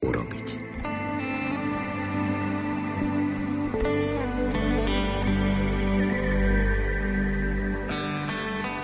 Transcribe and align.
urobiť. 0.00 0.48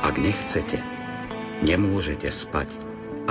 Ak 0.04 0.21
nechcete, 0.21 0.76
nemôžete 1.64 2.29
spať, 2.29 2.68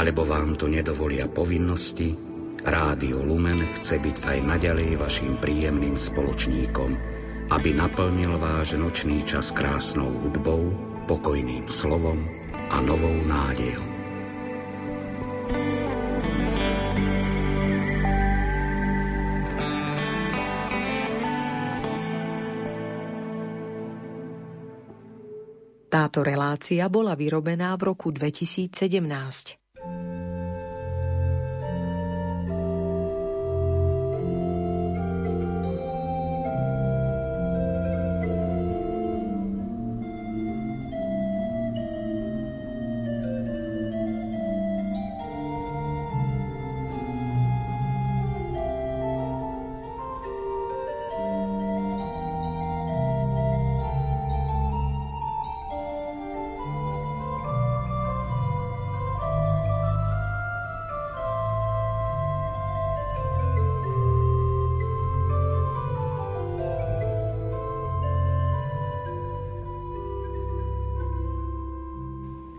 alebo 0.01 0.25
vám 0.25 0.57
to 0.57 0.65
nedovolia 0.65 1.29
povinnosti, 1.29 2.17
Rádio 2.65 3.21
Lumen 3.21 3.61
chce 3.77 4.01
byť 4.01 4.17
aj 4.25 4.37
naďalej 4.41 4.97
vašim 4.97 5.37
príjemným 5.37 5.93
spoločníkom, 5.93 6.91
aby 7.53 7.69
naplnil 7.77 8.41
váš 8.41 8.73
nočný 8.81 9.21
čas 9.29 9.53
krásnou 9.53 10.09
hudbou, 10.25 10.73
pokojným 11.05 11.69
slovom 11.69 12.25
a 12.73 12.81
novou 12.81 13.13
nádejou. 13.21 13.84
Táto 25.95 26.27
relácia 26.27 26.91
bola 26.91 27.15
vyrobená 27.15 27.71
v 27.79 27.95
roku 27.95 28.11
2017. 28.11 29.64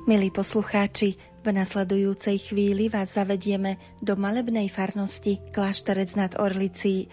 Milí 0.06 0.30
poslucháči, 0.30 1.18
v 1.42 1.50
nasledujúcej 1.50 2.38
chvíli 2.38 2.86
vás 2.86 3.18
zavedieme 3.18 3.74
do 3.98 4.14
malebnej 4.14 4.70
farnosti 4.70 5.42
Klášterec 5.50 6.14
nad 6.14 6.38
Orlicí 6.38 7.10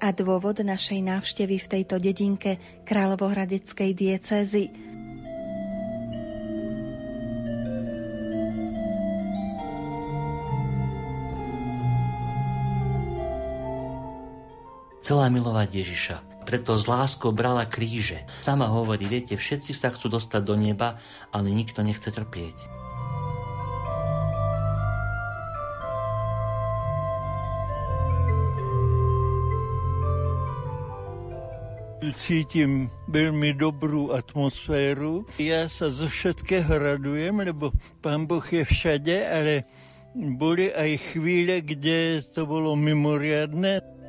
a 0.00 0.08
dôvod 0.08 0.64
našej 0.64 1.04
návštevy 1.04 1.60
v 1.60 1.66
tejto 1.68 2.00
dedinke 2.00 2.56
Kráľovohradeckej 2.88 3.90
diecézy. 3.92 4.72
Celá 15.04 15.28
milovať 15.28 15.68
Ježiša, 15.84 16.29
preto 16.50 16.74
z 16.74 16.90
láskou 16.90 17.30
brala 17.30 17.62
kríže. 17.62 18.26
Sama 18.42 18.66
hovorí, 18.66 19.06
viete, 19.06 19.38
všetci 19.38 19.70
sa 19.70 19.86
chcú 19.94 20.10
dostať 20.10 20.42
do 20.42 20.58
neba, 20.58 20.98
ale 21.30 21.54
nikto 21.54 21.86
nechce 21.86 22.10
trpieť. 22.10 22.82
cítim 32.10 32.90
veľmi 33.06 33.54
dobrú 33.54 34.10
atmosféru. 34.10 35.24
Ja 35.38 35.70
sa 35.70 35.88
zo 35.88 36.10
všetkého 36.10 36.68
radujem, 36.68 37.38
lebo 37.38 37.70
Pán 38.02 38.26
Boh 38.26 38.42
je 38.42 38.66
všade, 38.66 39.14
ale 39.30 39.64
boli 40.12 40.74
aj 40.74 41.14
chvíle, 41.14 41.62
kde 41.62 42.18
to 42.20 42.44
bolo 42.44 42.74
mimoriadne. 42.74 43.99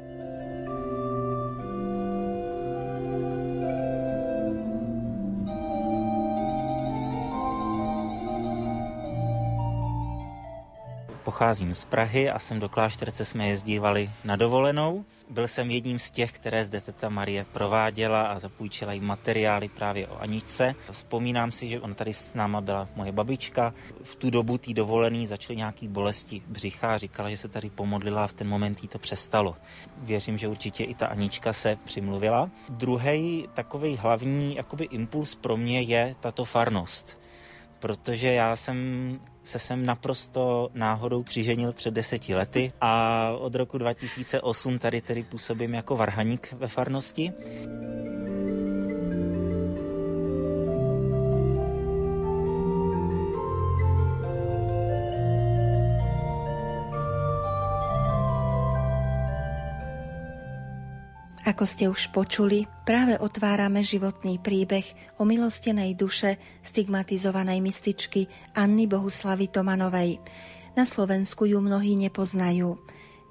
Pocházím 11.42 11.74
z 11.74 11.86
Prahy 11.86 12.30
a 12.30 12.40
sem 12.40 12.60
do 12.60 12.70
Klášterce 12.70 13.26
jsme 13.26 13.48
jezdívali 13.48 14.10
na 14.26 14.36
dovolenou. 14.36 15.06
Byl 15.30 15.48
jsem 15.48 15.72
jedním 15.72 16.00
z 16.00 16.12
těch, 16.12 16.32
které 16.32 16.64
zde 16.64 16.82
teta 16.82 17.10
Marie 17.10 17.46
prováděla 17.52 18.22
a 18.22 18.40
zapůjčila 18.40 18.94
jí 18.94 19.00
materiály 19.00 19.68
právě 19.68 20.08
o 20.08 20.22
Aničce. 20.22 20.76
Vzpomínám 20.92 21.52
si, 21.52 21.70
že 21.70 21.82
ona 21.82 21.94
tady 21.94 22.14
s 22.14 22.34
náma 22.34 22.62
byla 22.62 22.88
moje 22.96 23.12
babička. 23.12 23.74
V 24.04 24.16
tu 24.16 24.30
dobu 24.30 24.58
tý 24.58 24.74
dovolený 24.74 25.28
začaly 25.28 25.58
nějaký 25.58 25.88
bolesti 25.88 26.42
břicha 26.48 26.94
a 26.94 26.98
říkala, 26.98 27.30
že 27.30 27.38
se 27.38 27.48
tady 27.48 27.70
pomodlila 27.70 28.24
a 28.24 28.28
v 28.28 28.34
ten 28.34 28.48
moment 28.48 28.84
jí 28.84 28.88
to 28.88 29.00
přestalo. 29.00 29.56
Věřím, 29.98 30.38
že 30.38 30.48
určitě 30.48 30.84
i 30.84 30.94
ta 30.94 31.08
Anička 31.08 31.54
se 31.54 31.78
přimluvila. 31.86 32.50
Druhý 32.70 33.48
takový 33.54 33.98
hlavní 33.98 34.56
jakoby 34.56 34.84
impuls 34.84 35.36
pro 35.36 35.58
mě 35.58 35.82
je 35.82 36.16
tato 36.20 36.46
farnost 36.46 37.22
protože 37.82 38.34
já 38.34 38.56
jsem 38.56 39.20
se 39.44 39.60
sem 39.60 39.86
naprosto 39.86 40.70
náhodou 40.74 41.24
přiženil 41.24 41.74
před 41.74 41.94
deseti 41.94 42.36
lety 42.36 42.74
a 42.82 43.32
od 43.40 43.56
roku 43.56 43.78
2008 43.78 44.80
tady 44.80 45.02
tedy 45.02 45.24
působím 45.24 45.74
jako 45.74 45.96
varhaník 45.96 46.54
ve 46.54 46.68
farnosti. 46.68 47.34
Ako 61.52 61.68
ste 61.68 61.92
už 61.92 62.16
počuli, 62.16 62.64
práve 62.88 63.20
otvárame 63.20 63.84
životný 63.84 64.40
príbeh 64.40 64.88
o 65.20 65.28
milostenej 65.28 66.00
duše 66.00 66.40
stigmatizovanej 66.64 67.60
mystičky 67.60 68.32
Anny 68.56 68.88
Bohuslavy 68.88 69.52
Tomanovej. 69.52 70.24
Na 70.80 70.88
Slovensku 70.88 71.44
ju 71.44 71.60
mnohí 71.60 72.00
nepoznajú. 72.00 72.80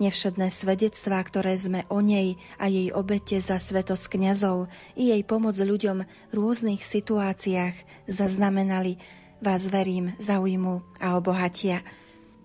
Nevšedné 0.04 0.52
svedectvá, 0.52 1.16
ktoré 1.24 1.56
sme 1.56 1.88
o 1.88 2.04
nej 2.04 2.36
a 2.60 2.68
jej 2.68 2.92
obete 2.92 3.40
za 3.40 3.56
svetosť 3.56 4.12
kňazov 4.12 4.68
i 5.00 5.16
jej 5.16 5.24
pomoc 5.24 5.56
ľuďom 5.56 6.04
v 6.04 6.32
rôznych 6.36 6.84
situáciách 6.84 8.04
zaznamenali, 8.04 9.00
vás 9.40 9.64
verím, 9.72 10.12
zaujmu 10.20 11.00
a 11.00 11.16
obohatia. 11.16 11.80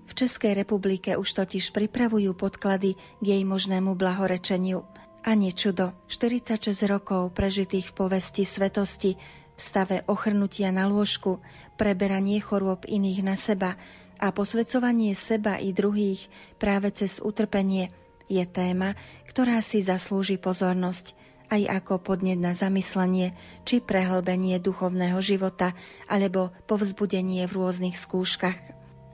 V 0.07 0.24
Českej 0.24 0.56
republike 0.56 1.19
už 1.19 1.36
totiž 1.36 1.75
pripravujú 1.75 2.31
podklady 2.31 2.96
k 2.96 3.25
jej 3.28 3.44
možnému 3.44 3.92
blahorečeniu– 4.00 4.88
a 5.25 5.34
čudo, 5.34 5.97
46 6.06 6.86
rokov 6.86 7.34
prežitých 7.34 7.90
v 7.90 7.96
povesti 7.97 8.46
svetosti, 8.46 9.18
v 9.56 9.59
stave 9.59 10.06
ochrnutia 10.06 10.69
na 10.69 10.86
lôžku, 10.86 11.41
preberanie 11.81 12.38
chorôb 12.38 12.86
iných 12.86 13.25
na 13.25 13.34
seba 13.34 13.74
a 14.22 14.30
posvedcovanie 14.30 15.18
seba 15.18 15.58
i 15.58 15.74
druhých 15.74 16.30
práve 16.62 16.94
cez 16.94 17.18
utrpenie 17.18 17.90
je 18.30 18.46
téma, 18.46 18.94
ktorá 19.25 19.66
si 19.66 19.81
zaslúži 19.81 20.38
pozornosť 20.38 21.18
aj 21.50 21.62
ako 21.81 22.06
podnet 22.06 22.38
na 22.38 22.53
zamyslenie 22.53 23.34
či 23.66 23.81
prehlbenie 23.81 24.62
duchovného 24.62 25.18
života 25.25 25.74
alebo 26.06 26.53
povzbudenie 26.69 27.50
v 27.50 27.53
rôznych 27.53 27.97
skúškach. 27.97 28.57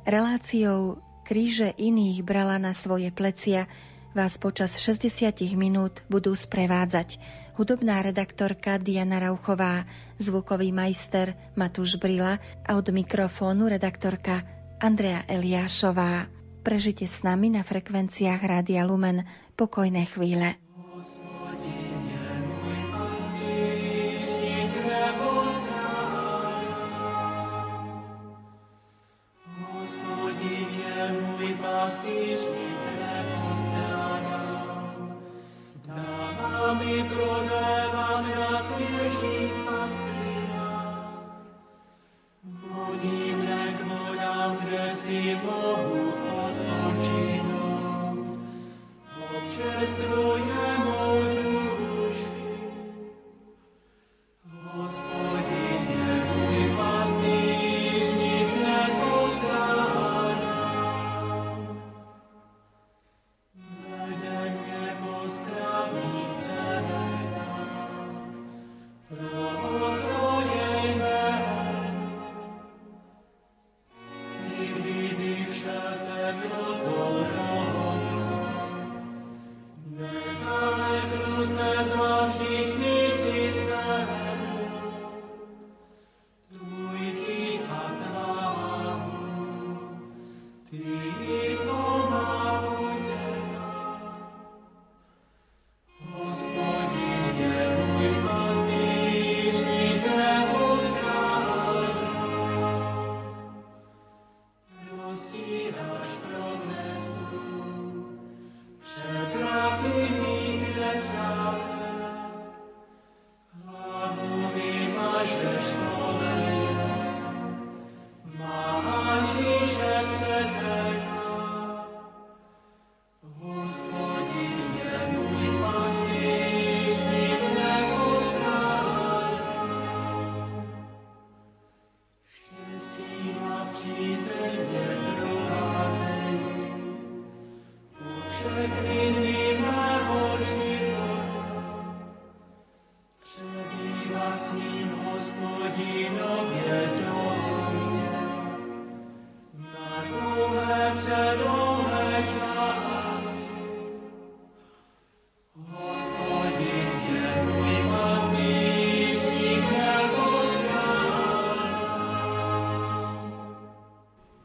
Reláciou 0.04 1.00
kríže 1.24 1.72
iných 1.80 2.20
brala 2.28 2.60
na 2.60 2.76
svoje 2.76 3.16
plecia 3.16 3.72
vás 4.12 4.36
počas 4.36 4.76
60 4.76 5.56
minút 5.56 6.04
budú 6.12 6.36
sprevádzať 6.36 7.16
hudobná 7.56 8.04
redaktorka 8.04 8.76
Diana 8.76 9.24
Rauchová, 9.24 9.88
zvukový 10.20 10.76
majster 10.76 11.36
Matúš 11.56 11.96
Brila 11.96 12.40
a 12.68 12.72
od 12.76 12.88
mikrofónu 12.92 13.72
redaktorka 13.72 14.44
Andrea 14.84 15.24
Eliášová. 15.28 16.28
Prežite 16.62 17.08
s 17.08 17.24
nami 17.24 17.56
na 17.56 17.64
frekvenciách 17.64 18.42
Rádia 18.44 18.84
Lumen 18.84 19.24
pokojné 19.56 20.06
chvíle. 20.12 20.71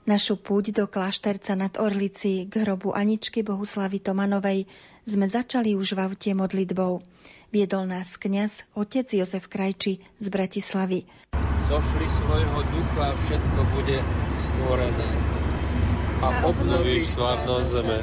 Našu 0.07 0.39
púť 0.39 0.71
do 0.71 0.87
klášterca 0.87 1.59
nad 1.59 1.75
Orlici 1.83 2.47
k 2.47 2.63
hrobu 2.63 2.95
Aničky 2.95 3.43
Bohuslavy 3.43 3.99
Tomanovej 3.99 4.71
sme 5.03 5.27
začali 5.27 5.75
už 5.75 5.99
v 5.99 6.07
aute 6.07 6.31
modlitbou. 6.31 7.03
Viedol 7.51 7.91
nás 7.91 8.15
kňaz 8.15 8.71
otec 8.79 9.03
Jozef 9.11 9.51
Krajči 9.51 9.99
z 9.99 10.27
Bratislavy. 10.31 11.11
Zošli 11.67 12.07
svojho 12.07 12.61
ducha 12.71 13.11
a 13.11 13.19
všetko 13.19 13.61
bude 13.75 13.99
stvorené. 14.39 15.11
A 16.23 16.47
obnovíš 16.55 17.11
slavnosť 17.19 17.67
zeme. 17.67 17.99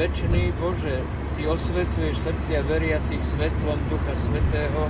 Večný 0.00 0.48
Bože, 0.56 1.04
Ty 1.36 1.52
osvecuješ 1.52 2.24
srdcia 2.24 2.64
veriacich 2.64 3.20
svetlom 3.20 3.76
Ducha 3.92 4.16
Svetého, 4.16 4.88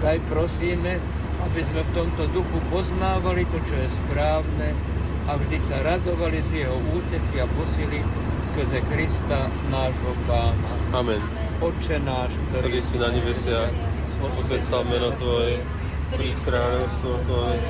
daj 0.00 0.24
prosíme, 0.24 0.96
aby 1.44 1.60
sme 1.68 1.84
v 1.84 1.90
tomto 1.92 2.32
duchu 2.32 2.58
poznávali 2.72 3.44
to, 3.52 3.60
čo 3.68 3.76
je 3.76 3.88
správne 3.92 4.72
a 5.28 5.36
vždy 5.36 5.58
sa 5.60 5.76
radovali 5.84 6.40
z 6.40 6.64
jeho 6.64 6.76
útechy 6.96 7.36
a 7.42 7.46
posily 7.50 8.00
skrze 8.40 8.80
Krista, 8.88 9.52
nášho 9.68 10.12
Pána. 10.24 10.72
Amen. 10.96 11.20
Oče 11.60 12.00
náš, 12.00 12.40
ktorý, 12.48 12.72
ktorý 12.72 12.80
si 12.80 12.96
na 12.96 13.08
nebesiach, 13.12 13.72
posved 14.16 14.64
sa 14.64 14.80
meno 14.88 15.12
Tvoje, 15.20 15.60
príď 16.16 16.36
kráľovstvo 16.48 17.12
Tvoje, 17.28 17.60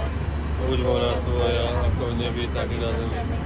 buď 0.63 0.79
vola 0.87 1.13
Tvoja, 1.27 1.67
ako 1.91 2.03
v 2.07 2.15
nebi, 2.23 2.45
tak 2.55 2.71
i 2.71 2.79
na 2.79 2.91
zemi. 3.03 3.37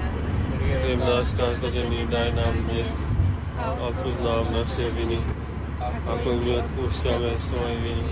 Chlieb 0.65 1.01
náš 1.01 1.33
každodenný 1.33 2.05
daj 2.13 2.29
nám 2.37 2.55
dnes, 2.69 3.17
a 3.57 3.73
odpúsť 3.89 4.21
nám 4.21 4.45
naše 4.53 4.87
viny, 4.93 5.19
ako 6.05 6.29
my 6.45 6.51
odpúšťame 6.61 7.31
svoje 7.41 7.75
viny. 7.81 8.05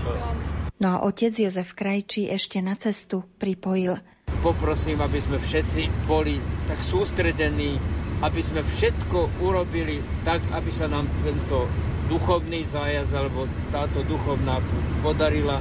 No 0.81 0.87
a 0.89 0.97
otec 1.05 1.37
Jozef 1.37 1.77
Krajčí 1.77 2.25
ešte 2.33 2.65
na 2.65 2.73
cestu 2.73 3.21
pripojil– 3.37 3.99
poprosím, 4.41 5.03
aby 5.03 5.19
sme 5.19 5.37
všetci 5.37 6.07
boli 6.07 6.39
tak 6.65 6.79
sústredení, 6.81 7.77
aby 8.23 8.39
sme 8.39 8.63
všetko 8.63 9.43
urobili 9.43 9.99
tak, 10.23 10.39
aby 10.55 10.71
sa 10.71 10.87
nám 10.87 11.11
tento 11.19 11.67
duchovný 12.07 12.63
zájazd 12.63 13.11
alebo 13.15 13.47
táto 13.69 14.01
duchovná 14.07 14.63
podarila, 15.03 15.59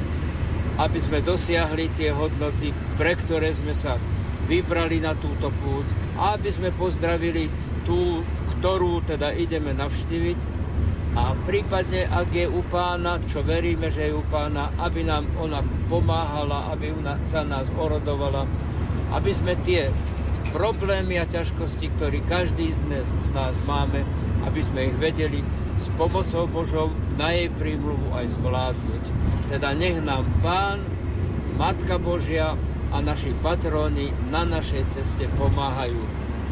aby 0.79 0.99
sme 1.03 1.21
dosiahli 1.21 1.91
tie 1.99 2.15
hodnoty, 2.15 2.71
pre 2.95 3.19
ktoré 3.19 3.51
sme 3.53 3.75
sa 3.75 3.99
vybrali 4.47 4.99
na 4.99 5.15
túto 5.19 5.51
púť 5.63 5.87
a 6.19 6.35
aby 6.35 6.51
sme 6.51 6.71
pozdravili 6.75 7.47
tú, 7.87 8.23
ktorú 8.59 9.03
teda 9.07 9.35
ideme 9.35 9.75
navštíviť 9.75 10.62
a 11.13 11.37
prípadne, 11.45 12.09
ak 12.09 12.33
je 12.33 12.49
u 12.49 12.65
pána, 12.73 13.21
čo 13.29 13.45
veríme, 13.45 13.93
že 13.93 14.09
je 14.09 14.17
u 14.17 14.25
pána, 14.33 14.73
aby 14.81 15.05
nám 15.05 15.29
ona 15.37 15.61
pomáhala, 15.93 16.73
aby 16.73 16.89
ona 16.89 17.21
za 17.29 17.45
nás 17.45 17.69
orodovala, 17.77 18.49
aby 19.13 19.31
sme 19.37 19.53
tie 19.61 19.93
problémy 20.57 21.21
a 21.21 21.29
ťažkosti, 21.29 21.93
ktoré 21.97 22.25
každý 22.25 22.73
z 22.73 22.81
nás, 22.89 23.09
z 23.09 23.29
nás 23.37 23.55
máme, 23.69 24.05
aby 24.49 24.61
sme 24.65 24.89
ich 24.89 24.97
vedeli 24.97 25.45
s 25.77 25.93
pomocou 26.01 26.49
Božou 26.49 26.89
na 27.21 27.33
jej 27.33 27.53
prímluvu 27.53 28.13
aj 28.17 28.33
zvládnuť. 28.37 29.05
Teda 29.53 29.77
nech 29.77 30.01
nám 30.01 30.25
Pán, 30.41 30.81
Matka 31.61 32.01
Božia 32.01 32.57
a 32.93 32.97
naši 33.01 33.37
patróni 33.41 34.13
na 34.33 34.49
našej 34.49 34.85
ceste 34.89 35.29
pomáhajú. 35.37 36.01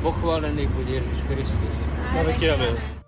Pochválený 0.01 0.69
bude 0.73 1.01
Ježiš 1.01 1.21
Kristus. 1.29 1.77
Amen. 2.17 3.00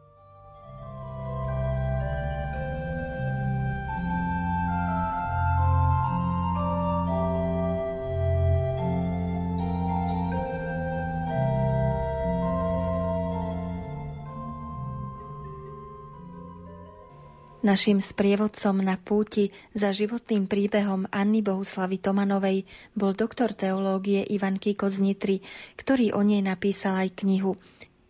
Naším 17.62 18.02
sprievodcom 18.02 18.82
na 18.82 18.98
púti 18.98 19.54
za 19.70 19.94
životným 19.94 20.50
príbehom 20.50 21.06
Anny 21.14 21.46
Bohuslavy 21.46 22.02
Tomanovej 22.02 22.66
bol 22.98 23.14
doktor 23.14 23.54
teológie 23.54 24.26
Ivan 24.26 24.58
Kiko 24.58 24.90
z 24.90 24.98
Nitry, 24.98 25.36
ktorý 25.78 26.10
o 26.10 26.26
nej 26.26 26.42
napísal 26.42 27.06
aj 27.06 27.22
knihu 27.22 27.54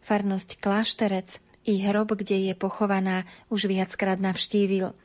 Farnosť 0.09 0.57
Klášterec 0.57 1.37
i 1.69 1.85
hrob, 1.85 2.17
kde 2.17 2.49
je 2.49 2.55
pochovaná, 2.57 3.29
už 3.53 3.69
viackrát 3.69 4.17
navštívil. 4.17 4.97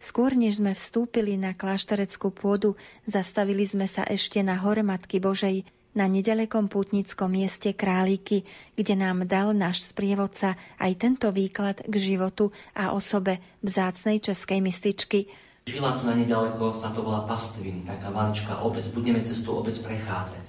Skôr 0.00 0.40
než 0.40 0.64
sme 0.64 0.72
vstúpili 0.72 1.36
na 1.36 1.52
kláštereckú 1.52 2.32
pôdu, 2.32 2.80
zastavili 3.04 3.68
sme 3.68 3.84
sa 3.84 4.08
ešte 4.08 4.40
na 4.40 4.56
hore 4.56 4.80
Matky 4.80 5.20
Božej, 5.20 5.68
na 5.92 6.08
nedalekom 6.08 6.72
pútnickom 6.72 7.28
mieste 7.32 7.76
Králiky, 7.76 8.44
kde 8.76 8.94
nám 8.96 9.28
dal 9.28 9.52
náš 9.52 9.92
sprievodca 9.92 10.56
aj 10.80 10.92
tento 10.96 11.28
výklad 11.28 11.84
k 11.84 11.94
životu 11.96 12.50
a 12.72 12.96
osobe 12.96 13.40
vzácnej 13.60 14.20
českej 14.20 14.64
mističky. 14.64 15.28
Žila 15.68 16.02
tu 16.02 16.10
na 16.10 16.18
nedaleko, 16.18 16.74
sa 16.74 16.90
to 16.90 17.06
volá 17.06 17.22
Pastviny, 17.28 17.86
taká 17.86 18.10
maličká 18.10 18.58
obec. 18.64 18.82
Budeme 18.90 19.22
cez 19.22 19.44
obec 19.46 19.76
prechádzať. 19.78 20.44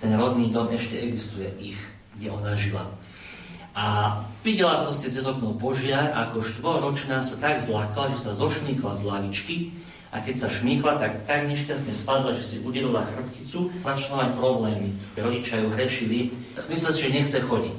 Ten 0.00 0.16
rodný 0.16 0.48
dom 0.48 0.72
ešte 0.72 0.96
existuje, 0.96 1.52
ich, 1.60 1.80
kde 2.16 2.32
ona 2.32 2.56
žila. 2.56 2.88
A 3.74 4.16
videla 4.46 4.86
proste 4.86 5.10
cez 5.10 5.26
okno 5.26 5.58
požiar, 5.58 6.14
ako 6.14 6.46
štvoročná 6.46 7.26
sa 7.26 7.36
tak 7.42 7.58
zlakla, 7.58 8.14
že 8.14 8.22
sa 8.22 8.38
zošmýkla 8.38 8.94
z 8.94 9.02
lavičky 9.02 9.56
a 10.14 10.22
keď 10.22 10.46
sa 10.46 10.48
šmýkla, 10.48 10.94
tak 11.02 11.26
tak 11.26 11.50
nešťastne 11.50 11.90
spadla, 11.90 12.38
že 12.38 12.46
si 12.46 12.56
udelila 12.62 13.02
chrbticu, 13.02 13.74
začala 13.82 14.30
mať 14.30 14.30
problémy. 14.38 14.94
Rodičia 15.18 15.58
ju 15.58 15.74
hrešili, 15.74 16.30
mysleli, 16.70 16.94
že 16.94 17.16
nechce 17.18 17.38
chodiť. 17.42 17.78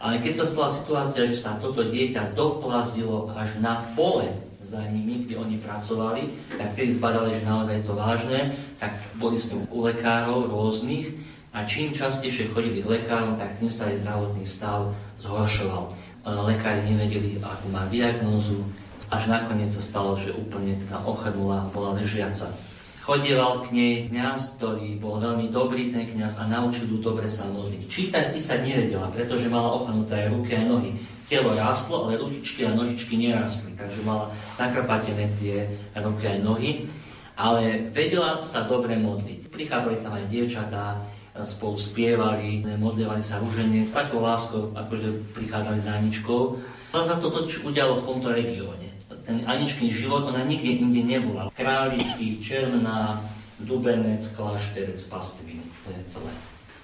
Ale 0.00 0.20
keď 0.20 0.32
sa 0.36 0.44
stala 0.44 0.68
situácia, 0.68 1.24
že 1.24 1.40
sa 1.40 1.56
toto 1.56 1.80
dieťa 1.80 2.36
doplazilo 2.36 3.32
až 3.32 3.56
na 3.64 3.80
pole 3.96 4.28
za 4.60 4.84
nimi, 4.92 5.24
kde 5.24 5.40
oni 5.40 5.56
pracovali, 5.56 6.52
tak 6.60 6.76
vtedy 6.76 7.00
zbadali, 7.00 7.32
že 7.40 7.48
naozaj 7.48 7.74
je 7.80 7.84
to 7.88 7.94
vážne, 7.96 8.40
tak 8.76 8.92
boli 9.16 9.40
s 9.40 9.48
u 9.48 9.78
lekárov 9.80 10.52
rôznych 10.52 11.16
a 11.56 11.64
čím 11.64 11.96
častejšie 11.96 12.52
chodili 12.52 12.84
k 12.84 13.00
lekárom, 13.00 13.40
tak 13.40 13.56
tým 13.56 13.72
sa 13.72 13.88
aj 13.88 14.04
zdravotný 14.04 14.44
stav 14.44 14.92
zhoršoval. 15.16 15.90
E, 15.90 15.92
lekári 16.28 16.80
nevedeli, 16.86 17.40
akú 17.40 17.72
má 17.72 17.88
diagnózu, 17.88 18.68
až 19.10 19.26
nakoniec 19.26 19.66
sa 19.66 19.82
stalo, 19.82 20.14
že 20.14 20.30
úplne 20.30 20.78
teda 20.86 21.02
ochrnula, 21.02 21.66
bola 21.74 21.98
ležiaca. 21.98 22.54
Chodieval 23.02 23.66
k 23.66 23.74
nej 23.74 23.94
kniaz, 24.06 24.54
ktorý 24.54 25.02
bol 25.02 25.18
veľmi 25.18 25.50
dobrý 25.50 25.90
ten 25.90 26.06
kniaz 26.06 26.38
a 26.38 26.46
naučil 26.46 26.86
ju 26.86 27.02
dobre 27.02 27.26
sa 27.26 27.42
modliť. 27.50 27.90
Čítať 27.90 28.30
sa 28.38 28.62
nevedela, 28.62 29.10
pretože 29.10 29.50
mala 29.50 29.74
ochrnuté 29.82 30.14
aj 30.14 30.28
ruky 30.30 30.54
a 30.54 30.62
nohy. 30.62 30.94
Telo 31.26 31.50
rástlo, 31.58 32.06
ale 32.06 32.22
ručičky 32.22 32.70
a 32.70 32.74
nožičky 32.74 33.18
nerastli, 33.18 33.74
takže 33.74 33.98
mala 34.06 34.30
zakrpatené 34.54 35.26
tie 35.42 35.66
ruky 35.98 36.26
a 36.30 36.38
nohy. 36.38 36.86
Ale 37.34 37.90
vedela 37.90 38.38
sa 38.46 38.62
dobre 38.68 38.94
modliť. 38.94 39.50
Prichádzali 39.50 40.06
tam 40.06 40.14
aj 40.14 40.30
dievčatá, 40.30 41.02
spolu 41.40 41.80
spievali, 41.80 42.62
modlievali 42.78 43.24
sa 43.24 43.42
rúženie, 43.42 43.88
s 43.88 43.96
takou 43.96 44.22
láskou, 44.22 44.70
akože 44.76 45.34
prichádzali 45.34 45.78
za 45.82 45.98
Aničkou. 45.98 46.62
Sa 46.94 47.16
to 47.18 47.32
totiž 47.32 47.64
udialo 47.64 47.98
v 47.98 48.06
tomto 48.06 48.28
regióne 48.30 48.89
ten 49.24 49.44
Aničkin 49.46 49.92
život, 49.92 50.28
ona 50.28 50.44
nikde 50.44 50.80
inde 50.80 51.02
nebola. 51.04 51.52
Králiky, 51.54 52.40
Černá, 52.40 53.20
Dubenec, 53.60 54.24
Klášterec, 54.36 55.00
Pastvin, 55.08 55.60
to 55.84 55.92
je 55.92 56.02
celé. 56.04 56.32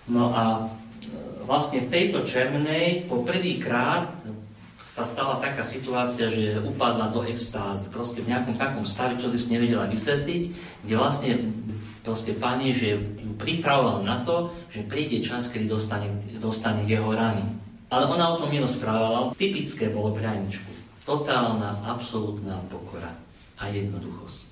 No 0.06 0.32
a 0.36 0.44
e, 0.60 1.44
vlastne 1.48 1.84
v 1.84 1.90
tejto 1.90 2.22
Černej 2.22 3.08
po 3.08 3.24
prvýkrát 3.24 4.12
sa 4.80 5.04
stala 5.04 5.36
taká 5.36 5.60
situácia, 5.60 6.32
že 6.32 6.56
upadla 6.62 7.12
do 7.12 7.20
extázy. 7.28 7.92
Proste 7.92 8.24
v 8.24 8.32
nejakom 8.32 8.56
takom 8.56 8.88
stave, 8.88 9.20
čo 9.20 9.28
si 9.28 9.52
nevedela 9.52 9.84
vysvetliť, 9.84 10.42
kde 10.88 10.94
vlastne 10.96 11.32
proste 12.00 12.32
pani, 12.32 12.72
že 12.72 12.96
ju 12.96 13.36
pripravoval 13.36 14.06
na 14.06 14.24
to, 14.24 14.54
že 14.72 14.88
príde 14.88 15.20
čas, 15.20 15.52
kedy 15.52 15.68
dostane, 15.68 16.08
dostane 16.40 16.86
jeho 16.88 17.12
rany. 17.12 17.44
Ale 17.92 18.08
ona 18.08 18.32
o 18.32 18.38
tom 18.40 18.48
nerozprávala. 18.48 19.36
Typické 19.36 19.92
bolo 19.92 20.16
pre 20.16 20.24
Aničku 20.24 20.76
totálna, 21.06 21.86
absolútna 21.86 22.58
pokora 22.66 23.14
a 23.56 23.70
jednoduchosť. 23.70 24.46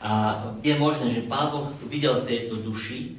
A 0.00 0.10
je 0.64 0.74
možné, 0.78 1.12
že 1.12 1.28
Pán 1.28 1.52
Boh 1.52 1.68
videl 1.86 2.16
v 2.22 2.26
tejto 2.26 2.64
duši 2.64 3.18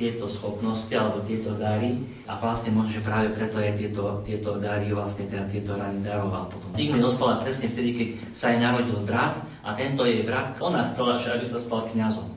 tieto 0.00 0.32
schopnosti 0.32 0.88
alebo 0.96 1.20
tieto 1.28 1.52
dary 1.60 1.92
a 2.24 2.40
vlastne 2.40 2.72
možno, 2.72 2.96
že 2.96 3.04
práve 3.04 3.28
preto 3.36 3.60
aj 3.60 3.76
tieto, 3.76 4.24
tieto 4.24 4.56
dary 4.56 4.88
vlastne 4.96 5.28
teda 5.28 5.44
tieto 5.44 5.76
rany 5.76 6.00
daroval 6.00 6.48
potom. 6.48 6.72
Sigmy 6.72 7.04
dostala 7.04 7.44
presne 7.44 7.68
vtedy, 7.68 7.90
keď 7.92 8.08
sa 8.32 8.48
jej 8.48 8.64
narodil 8.64 8.96
brat 9.04 9.44
a 9.60 9.76
tento 9.76 10.08
jej 10.08 10.24
brat, 10.24 10.56
ona 10.64 10.88
chcela, 10.88 11.20
že 11.20 11.36
aby 11.36 11.44
sa 11.44 11.60
stal 11.60 11.84
kňazom. 11.84 12.32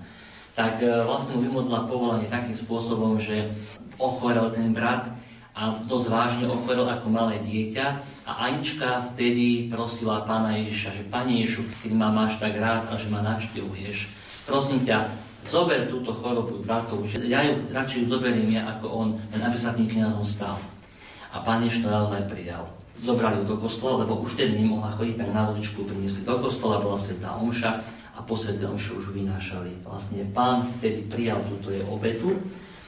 Tak 0.59 0.83
e, 0.83 1.07
vlastne 1.07 1.39
mu 1.39 1.47
vymodla 1.47 1.87
povolanie 1.87 2.27
takým 2.27 2.51
spôsobom, 2.51 3.15
že 3.15 3.47
ochorel 3.95 4.51
ten 4.51 4.75
brat 4.75 5.07
a 5.55 5.71
dosť 5.87 6.07
vážne 6.11 6.45
ochorel 6.51 6.83
ako 6.83 7.07
malé 7.07 7.39
dieťa 7.39 8.12
a 8.23 8.47
Anička 8.47 9.03
vtedy 9.11 9.67
prosila 9.67 10.23
pána 10.23 10.55
Ježiša, 10.55 10.89
že 10.95 11.03
Pane 11.11 11.43
Ježišu, 11.43 11.67
keď 11.83 11.91
ma 11.91 12.07
máš 12.07 12.39
tak 12.39 12.55
rád 12.55 12.87
a 12.87 12.95
že 12.95 13.11
ma 13.11 13.19
navštevuješ, 13.19 14.07
prosím 14.47 14.87
ťa, 14.87 15.11
zober 15.43 15.91
túto 15.91 16.15
chorobu 16.15 16.63
bratov, 16.63 17.03
že 17.03 17.19
ja 17.27 17.43
ju 17.43 17.67
radšej 17.67 17.99
ju 18.03 18.07
zoberiem 18.07 18.47
ja 18.55 18.63
ako 18.79 18.87
on, 18.87 19.09
len 19.19 19.41
aby 19.43 19.57
sa 19.59 19.75
tým 19.75 19.91
kniazom 19.91 20.23
stal. 20.23 20.55
A 21.35 21.43
pán 21.43 21.67
Ježiš 21.67 21.83
to 21.83 21.91
naozaj 21.91 22.23
prijal. 22.31 22.63
Zobrali 23.03 23.43
ju 23.43 23.45
do 23.49 23.59
kostola, 23.59 24.07
lebo 24.07 24.23
už 24.23 24.39
tedy 24.39 24.55
nemohla 24.55 24.95
chodiť, 24.95 25.19
tak 25.19 25.29
na 25.35 25.51
vodičku 25.51 25.83
priniesli 25.83 26.23
do 26.23 26.39
kostola, 26.39 26.79
bola 26.79 26.95
svetá 26.95 27.35
omša 27.35 27.83
a 28.15 28.19
po 28.23 28.39
svetej 28.39 28.71
omše 28.71 28.95
už 28.95 29.11
vynášali. 29.11 29.83
Vlastne 29.83 30.23
pán 30.31 30.63
vtedy 30.79 31.03
prijal 31.11 31.43
túto 31.51 31.75
jej 31.75 31.83
obetu 31.91 32.39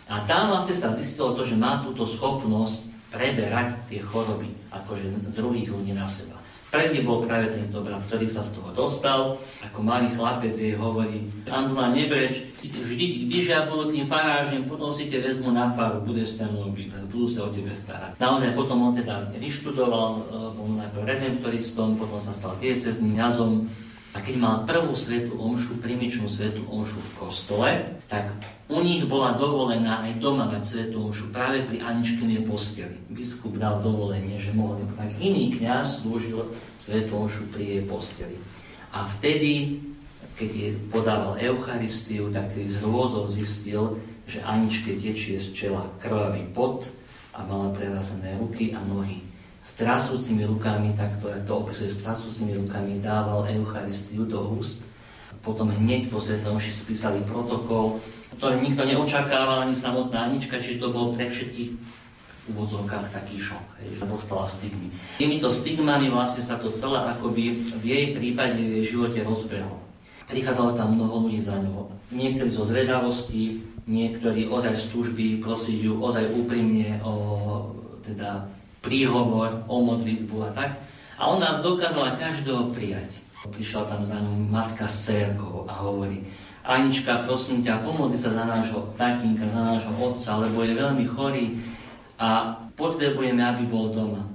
a 0.08 0.24
tam 0.24 0.54
vlastne 0.54 0.80
sa 0.80 0.96
zistilo 0.96 1.36
to, 1.36 1.44
že 1.44 1.60
má 1.60 1.84
túto 1.84 2.08
schopnosť 2.08 2.95
preberať 3.12 3.76
tie 3.90 4.02
choroby 4.02 4.50
akože 4.72 5.34
druhých 5.34 5.70
ľudí 5.70 5.94
na 5.94 6.06
seba. 6.06 6.36
Prvý 6.76 7.08
bol 7.08 7.24
práve 7.24 7.56
tento 7.56 7.80
brat, 7.80 8.04
ktorý 8.12 8.28
sa 8.28 8.44
z 8.44 8.60
toho 8.60 8.68
dostal. 8.76 9.40
Ako 9.64 9.80
malý 9.80 10.12
chlapec 10.12 10.52
jej 10.52 10.76
hovorí, 10.76 11.32
Andula, 11.48 11.88
nebreč, 11.88 12.44
vždy, 12.60 13.32
když 13.32 13.46
ja 13.48 13.64
budu 13.64 13.96
tým 13.96 14.04
farážem, 14.04 14.68
potom 14.68 14.92
si 14.92 15.08
te 15.08 15.24
vezmu 15.24 15.56
na 15.56 15.72
faru, 15.72 16.04
budeš 16.04 16.36
sa 16.36 16.52
mnou 16.52 16.76
byť, 16.76 17.08
budú 17.08 17.32
sa 17.32 17.48
o 17.48 17.54
tebe 17.54 17.72
starať. 17.72 18.20
Naozaj 18.20 18.60
potom 18.60 18.92
on 18.92 18.92
teda 18.92 19.24
vyštudoval, 19.40 20.12
eh, 20.20 20.24
bol 20.52 20.68
najprv 20.76 21.04
redemptoristom, 21.16 21.96
potom 21.96 22.20
sa 22.20 22.36
stal 22.36 22.60
diecezným 22.60 23.24
jazom, 23.24 23.72
a 24.16 24.24
keď 24.24 24.36
mal 24.40 24.56
prvú 24.64 24.96
svetú 24.96 25.36
omšu, 25.36 25.84
primičnú 25.84 26.32
svetú 26.32 26.64
omšu 26.72 27.04
v 27.04 27.12
kostole, 27.20 27.70
tak 28.08 28.32
u 28.72 28.80
nich 28.80 29.04
bola 29.04 29.36
dovolená 29.36 30.08
aj 30.08 30.24
doma 30.24 30.48
mať 30.48 30.64
svetú 30.64 31.12
omšu 31.12 31.36
práve 31.36 31.68
pri 31.68 31.84
Aničkinej 31.84 32.48
posteli. 32.48 32.96
Biskup 33.12 33.60
dal 33.60 33.84
dovolenie, 33.84 34.40
že 34.40 34.56
mohol, 34.56 34.88
tak 34.96 35.12
iný 35.20 35.60
kňaz 35.60 36.00
slúžil 36.00 36.48
svetú 36.80 37.28
omšu 37.28 37.52
pri 37.52 37.64
jej 37.76 37.82
posteli. 37.84 38.40
A 38.96 39.04
vtedy, 39.20 39.84
keď 40.40 40.50
je 40.56 40.70
podával 40.88 41.36
Eucharistiu, 41.36 42.32
tak 42.32 42.56
tedy 42.56 42.72
z 42.72 42.80
hrôzou 42.80 43.28
zistil, 43.28 44.00
že 44.32 44.40
Aničke 44.48 44.96
tečie 44.96 45.36
z 45.44 45.52
čela 45.52 45.92
krvavý 46.00 46.48
pot 46.56 46.88
a 47.36 47.44
mala 47.44 47.76
prerazené 47.76 48.40
ruky 48.40 48.72
a 48.72 48.80
nohy 48.80 49.35
s 49.66 49.72
trasúcimi 49.74 50.46
rukami, 50.46 50.94
tak 50.94 51.18
to, 51.18 51.34
to 51.42 51.54
opisuje, 51.66 51.90
s 51.90 52.06
trasúcimi 52.06 52.54
rukami 52.54 53.02
dával 53.02 53.50
Eucharistiu 53.50 54.30
do 54.30 54.62
úst. 54.62 54.86
Potom 55.42 55.74
hneď 55.74 56.14
po 56.14 56.22
Svetom 56.22 56.62
si 56.62 56.70
spísali 56.70 57.26
protokol, 57.26 57.98
ktorý 58.38 58.62
nikto 58.62 58.86
neočakával, 58.86 59.66
ani 59.66 59.74
samotná 59.74 60.30
Anička, 60.30 60.62
či 60.62 60.78
to 60.78 60.94
bol 60.94 61.18
pre 61.18 61.26
všetkých 61.26 61.70
v 62.46 62.54
úvodzovkách 62.54 63.10
taký 63.10 63.42
šok, 63.42 63.82
hej, 63.82 63.98
že 63.98 64.06
dostala 64.06 64.46
stigmy. 64.46 64.94
Týmito 65.18 65.50
stigmami 65.50 66.14
vlastne 66.14 66.46
sa 66.46 66.62
to 66.62 66.70
celé 66.70 67.02
akoby 67.02 67.58
v 67.58 67.84
jej 67.84 68.06
prípade, 68.14 68.62
v 68.62 68.86
jej 68.86 68.94
živote 68.94 69.26
rozbehlo. 69.26 69.82
Prichádzalo 70.30 70.78
tam 70.78 70.94
mnoho 70.94 71.26
ľudí 71.26 71.42
za 71.42 71.58
ňou. 71.58 71.90
Niektorí 72.14 72.54
zo 72.54 72.62
zvedavosti, 72.62 73.66
niektorí 73.90 74.46
ozaj 74.46 74.78
z 74.78 74.86
túžby 74.94 75.42
prosiť 75.42 75.90
ju 75.90 75.98
ozaj 75.98 76.38
úprimne 76.38 77.02
o 77.02 77.14
teda 78.06 78.46
príhovor, 78.86 79.66
o 79.66 79.82
modlitbu 79.82 80.36
a 80.46 80.50
tak. 80.54 80.72
A 81.18 81.34
ona 81.34 81.58
dokázala 81.60 82.14
každého 82.14 82.70
prijať. 82.72 83.10
Prišla 83.46 83.90
tam 83.90 84.02
za 84.06 84.18
ňou 84.22 84.50
matka 84.50 84.86
s 84.86 85.10
cerkou 85.10 85.66
a 85.66 85.74
hovorí, 85.82 86.22
Anička, 86.66 87.22
prosím 87.30 87.62
ťa, 87.62 87.86
pomodli 87.86 88.18
sa 88.18 88.34
za 88.34 88.42
nášho 88.42 88.90
tatínka, 88.98 89.46
za 89.54 89.62
nášho 89.78 89.94
otca, 90.02 90.42
lebo 90.42 90.66
je 90.66 90.74
veľmi 90.74 91.06
chorý 91.06 91.46
a 92.18 92.58
potrebujeme, 92.74 93.38
aby 93.38 93.70
bol 93.70 93.94
doma. 93.94 94.26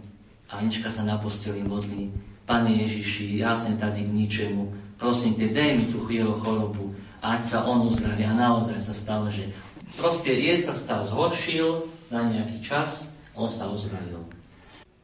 Anička 0.47 0.95
sa 0.95 1.03
na 1.03 1.19
posteli 1.19 1.67
modlí, 1.67 2.31
Pane 2.47 2.83
Ježiši, 2.83 3.39
ja 3.39 3.55
som 3.55 3.79
tady 3.79 4.03
k 4.03 4.11
ničemu, 4.11 4.63
prosím 4.99 5.39
te, 5.39 5.47
daj 5.55 5.71
mi 5.79 5.87
tú 5.87 6.03
jeho 6.11 6.35
chorobu, 6.35 6.91
ať 7.23 7.41
sa 7.47 7.59
on 7.63 7.87
uzdraví. 7.87 8.27
A 8.27 8.35
naozaj 8.35 8.75
sa 8.83 8.91
stalo, 8.91 9.31
že 9.31 9.55
proste 9.95 10.35
jej 10.35 10.59
sa 10.59 10.75
stav 10.75 11.07
zhoršil 11.07 11.87
na 12.11 12.27
nejaký 12.27 12.59
čas, 12.59 13.15
on 13.39 13.47
sa 13.47 13.71
uzdravil. 13.71 14.27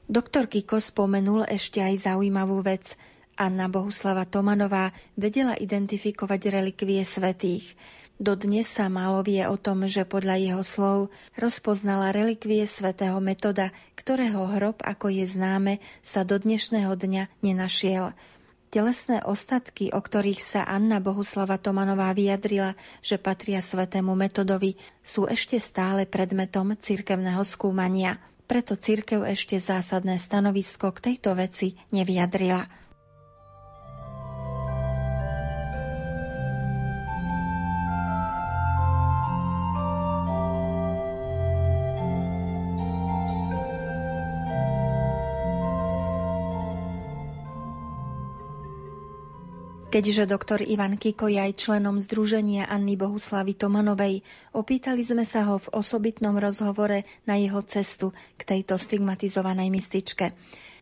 Doktor 0.07 0.47
Kiko 0.47 0.79
spomenul 0.79 1.51
ešte 1.51 1.83
aj 1.83 2.07
zaujímavú 2.07 2.63
vec. 2.63 2.95
Anna 3.35 3.67
Bohuslava 3.67 4.23
Tomanová 4.23 4.95
vedela 5.19 5.59
identifikovať 5.59 6.47
relikvie 6.47 7.03
svetých. 7.03 7.75
Dodnes 8.15 8.71
sa 8.71 8.87
málo 8.87 9.27
vie 9.27 9.43
o 9.51 9.59
tom, 9.59 9.83
že 9.91 10.07
podľa 10.07 10.39
jeho 10.39 10.63
slov 10.63 10.99
rozpoznala 11.35 12.15
relikvie 12.15 12.71
svätého 12.71 13.19
Metoda, 13.19 13.75
ktorého 13.99 14.47
hrob, 14.47 14.79
ako 14.87 15.11
je 15.11 15.27
známe, 15.27 15.83
sa 16.07 16.23
do 16.23 16.39
dnešného 16.39 16.95
dňa 16.95 17.43
nenašiel. 17.43 18.15
Telesné 18.71 19.27
ostatky, 19.27 19.91
o 19.91 19.99
ktorých 19.99 20.39
sa 20.39 20.71
Anna 20.71 21.03
Bohuslava 21.03 21.59
Tomanová 21.59 22.15
vyjadrila, 22.15 22.79
že 23.03 23.19
patria 23.19 23.59
svätému 23.59 24.15
Metodovi, 24.15 24.79
sú 25.03 25.27
ešte 25.27 25.59
stále 25.59 26.07
predmetom 26.07 26.79
cirkevného 26.79 27.43
skúmania 27.43 28.23
preto 28.47 28.79
církev 28.79 29.27
ešte 29.27 29.59
zásadné 29.59 30.17
stanovisko 30.17 30.95
k 30.95 31.13
tejto 31.13 31.35
veci 31.35 31.75
nevyjadrila. 31.91 32.86
Keďže 49.87 50.27
doktor 50.27 50.67
Ivan 50.67 50.99
Kiko 50.99 51.31
je 51.31 51.39
aj 51.39 51.63
členom 51.63 52.03
Združenia 52.03 52.67
Anny 52.67 52.99
Bohuslavy 52.99 53.55
Tomanovej, 53.55 54.19
opýtali 54.51 55.07
sme 55.07 55.23
sa 55.23 55.47
ho 55.47 55.63
v 55.63 55.71
osobitnom 55.79 56.35
rozhovore 56.43 57.07
na 57.23 57.39
jeho 57.39 57.63
cestu 57.63 58.11
k 58.35 58.43
tejto 58.43 58.83
stigmatizovanej 58.83 59.71
mystičke. 59.71 60.35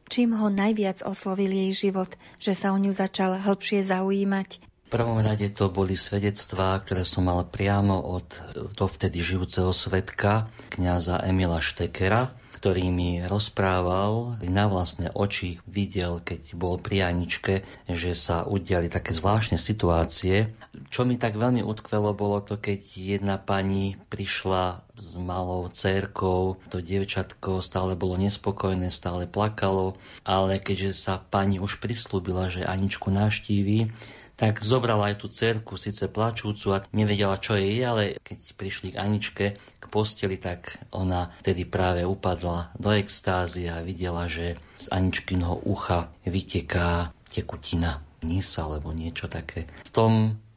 Čím 0.08 0.40
ho 0.40 0.48
najviac 0.48 1.04
oslovil 1.04 1.52
jej 1.52 1.88
život, 1.88 2.16
že 2.40 2.56
sa 2.56 2.72
o 2.72 2.80
ňu 2.80 2.96
začal 2.96 3.44
hĺbšie 3.44 3.84
zaujímať? 3.84 4.64
V 4.88 4.88
prvom 4.88 5.20
rade 5.20 5.52
to 5.52 5.68
boli 5.68 6.00
svedectvá, 6.00 6.80
ktoré 6.80 7.04
som 7.04 7.28
mal 7.28 7.44
priamo 7.44 8.00
od 8.08 8.40
dovtedy 8.72 9.20
žijúceho 9.20 9.68
svetka, 9.72 10.48
kňaza 10.72 11.20
Emila 11.28 11.60
Štekera, 11.60 12.32
ktorý 12.64 12.88
mi 12.88 13.20
rozprával, 13.20 14.40
na 14.48 14.64
vlastné 14.72 15.12
oči 15.12 15.60
videl, 15.68 16.24
keď 16.24 16.56
bol 16.56 16.80
pri 16.80 17.12
Aničke, 17.12 17.60
že 17.84 18.16
sa 18.16 18.48
udiali 18.48 18.88
také 18.88 19.12
zvláštne 19.12 19.60
situácie. 19.60 20.48
Čo 20.88 21.04
mi 21.04 21.20
tak 21.20 21.36
veľmi 21.36 21.60
utkvelo, 21.60 22.16
bolo 22.16 22.40
to, 22.40 22.56
keď 22.56 22.80
jedna 22.96 23.36
pani 23.36 24.00
prišla 24.08 24.80
s 24.96 25.12
malou 25.20 25.68
cerkou, 25.68 26.56
to 26.72 26.80
dievčatko 26.80 27.60
stále 27.60 28.00
bolo 28.00 28.16
nespokojné, 28.16 28.88
stále 28.88 29.28
plakalo, 29.28 30.00
ale 30.24 30.56
keďže 30.56 30.96
sa 30.96 31.20
pani 31.20 31.60
už 31.60 31.84
prislúbila, 31.84 32.48
že 32.48 32.64
Aničku 32.64 33.12
navštíví, 33.12 33.92
tak 34.34 34.66
zobrala 34.66 35.14
aj 35.14 35.22
tú 35.22 35.30
cerku, 35.30 35.78
síce 35.78 36.10
plačúcu 36.10 36.74
a 36.74 36.82
nevedela, 36.90 37.38
čo 37.38 37.54
je, 37.54 37.70
ale 37.86 38.18
keď 38.18 38.38
prišli 38.58 38.96
k 38.96 38.98
Aničke, 38.98 39.46
posteli, 39.94 40.34
tak 40.42 40.82
ona 40.90 41.30
vtedy 41.46 41.62
práve 41.62 42.02
upadla 42.02 42.74
do 42.74 42.90
extázy 42.90 43.70
a 43.70 43.78
videla, 43.86 44.26
že 44.26 44.58
z 44.74 44.90
Aničkinho 44.90 45.62
ucha 45.70 46.10
vyteká 46.26 47.14
tekutina, 47.30 48.02
nis 48.26 48.50
alebo 48.58 48.90
niečo 48.90 49.30
také. 49.30 49.70
V 49.86 49.90
tom 49.94 50.12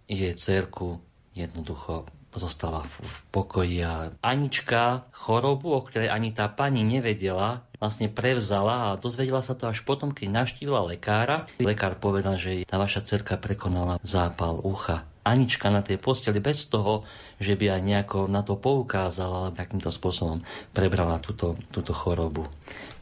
jej 0.10 0.34
cerku 0.34 0.98
jednoducho 1.38 2.10
zostala 2.38 2.86
v, 2.86 2.94
v 3.01 3.17
pokoji 3.34 3.77
a 3.86 4.13
Anička 4.22 5.10
chorobu, 5.13 5.74
o 5.74 5.82
ktorej 5.82 6.13
ani 6.13 6.32
tá 6.32 6.46
pani 6.48 6.86
nevedela, 6.86 7.65
vlastne 7.82 8.10
prevzala 8.10 8.94
a 8.94 9.00
dozvedela 9.00 9.41
sa 9.41 9.58
to 9.58 9.70
až 9.70 9.82
potom, 9.86 10.13
keď 10.13 10.46
navštívila 10.46 10.86
lekára. 10.86 11.50
Lekár 11.58 11.98
povedal, 11.98 12.38
že 12.38 12.65
tá 12.65 12.77
vaša 12.77 13.06
cerka 13.06 13.38
prekonala 13.38 14.01
zápal 14.06 14.62
ucha. 14.62 15.06
Anička 15.28 15.68
na 15.68 15.84
tej 15.84 16.00
posteli 16.00 16.40
bez 16.40 16.72
toho, 16.72 17.04
že 17.38 17.60
by 17.60 17.78
aj 17.78 17.82
nejako 17.84 18.20
na 18.32 18.42
to 18.42 18.56
poukázala, 18.56 19.52
ale 19.52 19.58
takýmto 19.58 19.92
spôsobom 19.92 20.40
prebrala 20.72 21.20
túto, 21.20 21.60
túto 21.70 21.92
chorobu. 21.92 22.48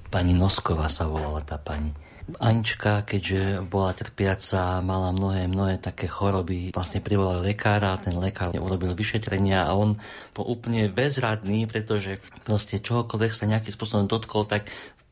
Pani 0.10 0.34
Nosková 0.34 0.89
sa 0.89 1.05
volala 1.05 1.46
tá 1.46 1.62
pani. 1.62 1.94
Anička, 2.41 3.05
keďže 3.05 3.62
bola 3.70 3.94
trpiaca, 3.94 4.82
mala 4.82 5.13
mnohé, 5.13 5.46
mnohé 5.46 5.77
také 5.77 6.10
choroby, 6.10 6.74
vlastne 6.74 6.98
privolali 6.98 7.53
lekára, 7.53 8.01
ten 8.01 8.17
lekár 8.17 8.50
urobil 8.58 8.98
vyšetrenia 8.98 9.70
a 9.70 9.77
on 9.77 9.94
bol 10.34 10.50
úplne 10.50 10.89
bezradný, 10.89 11.70
pretože 11.70 12.17
proste 12.41 12.82
čohokoľvek 12.82 13.29
sa 13.29 13.46
nejakým 13.46 13.70
spôsobom 13.70 14.10
dotkol, 14.10 14.50
tak 14.50 14.65